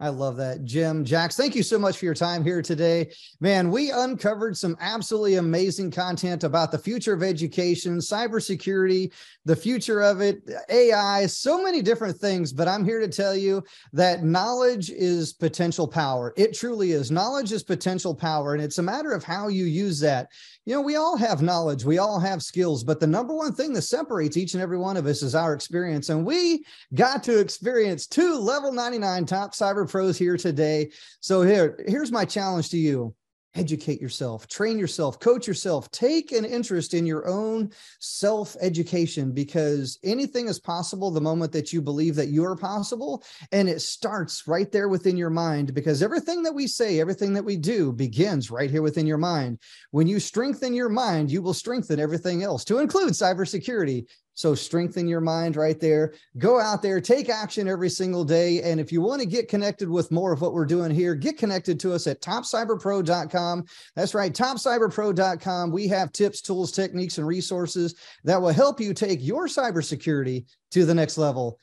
I 0.00 0.08
love 0.08 0.36
that. 0.38 0.64
Jim, 0.64 1.04
Jax, 1.04 1.36
thank 1.36 1.54
you 1.54 1.62
so 1.62 1.78
much 1.78 1.98
for 1.98 2.04
your 2.04 2.14
time 2.14 2.42
here 2.42 2.60
today. 2.60 3.12
Man, 3.40 3.70
we 3.70 3.92
uncovered 3.92 4.56
some 4.56 4.76
absolutely 4.80 5.36
amazing 5.36 5.92
content 5.92 6.42
about 6.42 6.72
the 6.72 6.78
future 6.78 7.12
of 7.12 7.22
education, 7.22 7.98
cybersecurity, 7.98 9.12
the 9.44 9.54
future 9.54 10.02
of 10.02 10.20
it, 10.20 10.42
AI, 10.68 11.26
so 11.26 11.62
many 11.62 11.80
different 11.80 12.16
things. 12.16 12.52
But 12.52 12.66
I'm 12.66 12.84
here 12.84 12.98
to 12.98 13.08
tell 13.08 13.36
you 13.36 13.62
that 13.92 14.24
knowledge 14.24 14.90
is 14.90 15.32
potential 15.32 15.86
power. 15.86 16.34
It 16.36 16.54
truly 16.54 16.90
is. 16.90 17.12
Knowledge 17.12 17.52
is 17.52 17.62
potential 17.62 18.16
power. 18.16 18.54
And 18.54 18.62
it's 18.62 18.78
a 18.78 18.82
matter 18.82 19.12
of 19.12 19.22
how 19.22 19.46
you 19.46 19.64
use 19.64 20.00
that. 20.00 20.28
You 20.66 20.74
know, 20.74 20.80
we 20.80 20.96
all 20.96 21.18
have 21.18 21.42
knowledge, 21.42 21.84
we 21.84 21.98
all 21.98 22.18
have 22.18 22.42
skills, 22.42 22.84
but 22.84 22.98
the 22.98 23.06
number 23.06 23.34
one 23.34 23.52
thing 23.52 23.74
that 23.74 23.82
separates 23.82 24.38
each 24.38 24.54
and 24.54 24.62
every 24.62 24.78
one 24.78 24.96
of 24.96 25.04
us 25.04 25.22
is 25.22 25.34
our 25.34 25.52
experience. 25.52 26.08
And 26.08 26.24
we 26.24 26.64
got 26.94 27.22
to 27.24 27.38
experience 27.38 28.06
two 28.06 28.38
level 28.38 28.72
99 28.72 29.26
top 29.26 29.52
cyber 29.52 29.88
pros 29.94 30.18
here 30.18 30.36
today. 30.36 30.90
So 31.20 31.42
here, 31.42 31.78
here's 31.86 32.10
my 32.10 32.24
challenge 32.24 32.70
to 32.70 32.76
you. 32.76 33.14
educate 33.54 34.00
yourself, 34.00 34.48
train 34.48 34.76
yourself, 34.76 35.20
coach 35.20 35.46
yourself, 35.46 35.88
take 35.92 36.32
an 36.32 36.44
interest 36.44 36.92
in 36.94 37.06
your 37.06 37.28
own 37.28 37.70
self 38.00 38.56
education 38.60 39.30
because 39.30 40.00
anything 40.02 40.48
is 40.48 40.58
possible 40.58 41.12
the 41.12 41.20
moment 41.20 41.52
that 41.52 41.72
you 41.72 41.80
believe 41.80 42.16
that 42.16 42.30
you 42.30 42.44
are 42.44 42.56
possible. 42.56 43.22
And 43.52 43.68
it 43.68 43.80
starts 43.80 44.48
right 44.48 44.72
there 44.72 44.88
within 44.88 45.16
your 45.16 45.30
mind 45.30 45.72
because 45.72 46.02
everything 46.02 46.42
that 46.42 46.52
we 46.52 46.66
say, 46.66 46.98
everything 46.98 47.32
that 47.34 47.44
we 47.44 47.56
do 47.56 47.92
begins 47.92 48.50
right 48.50 48.68
here 48.68 48.82
within 48.82 49.06
your 49.06 49.18
mind. 49.18 49.60
When 49.92 50.08
you 50.08 50.18
strengthen 50.18 50.74
your 50.74 50.88
mind, 50.88 51.30
you 51.30 51.40
will 51.40 51.54
strengthen 51.54 52.00
everything 52.00 52.42
else, 52.42 52.64
to 52.64 52.78
include 52.78 53.12
cybersecurity. 53.12 54.06
So 54.34 54.54
strengthen 54.54 55.06
your 55.06 55.20
mind 55.20 55.56
right 55.56 55.78
there. 55.78 56.14
Go 56.38 56.60
out 56.60 56.82
there, 56.82 57.00
take 57.00 57.28
action 57.28 57.68
every 57.68 57.88
single 57.88 58.24
day. 58.24 58.62
And 58.62 58.80
if 58.80 58.90
you 58.90 59.00
want 59.00 59.22
to 59.22 59.26
get 59.26 59.48
connected 59.48 59.88
with 59.88 60.10
more 60.10 60.32
of 60.32 60.40
what 60.40 60.52
we're 60.52 60.66
doing 60.66 60.90
here, 60.90 61.14
get 61.14 61.38
connected 61.38 61.78
to 61.80 61.92
us 61.92 62.06
at 62.06 62.20
topcyberpro.com. 62.20 63.64
That's 63.94 64.14
right, 64.14 64.32
topcyberpro.com. 64.32 65.70
We 65.70 65.86
have 65.88 66.12
tips, 66.12 66.40
tools, 66.40 66.72
techniques, 66.72 67.18
and 67.18 67.26
resources 67.26 67.94
that 68.24 68.40
will 68.40 68.48
help 68.48 68.80
you 68.80 68.92
take 68.92 69.22
your 69.22 69.46
cybersecurity 69.46 70.46
to 70.72 70.84
the 70.84 70.94
next 70.94 71.16
level. 71.16 71.58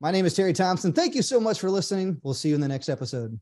My 0.00 0.10
name 0.10 0.26
is 0.26 0.34
Terry 0.34 0.52
Thompson. 0.52 0.92
Thank 0.92 1.14
you 1.14 1.22
so 1.22 1.38
much 1.38 1.60
for 1.60 1.70
listening. 1.70 2.20
We'll 2.24 2.34
see 2.34 2.48
you 2.48 2.56
in 2.56 2.60
the 2.60 2.68
next 2.68 2.88
episode. 2.88 3.38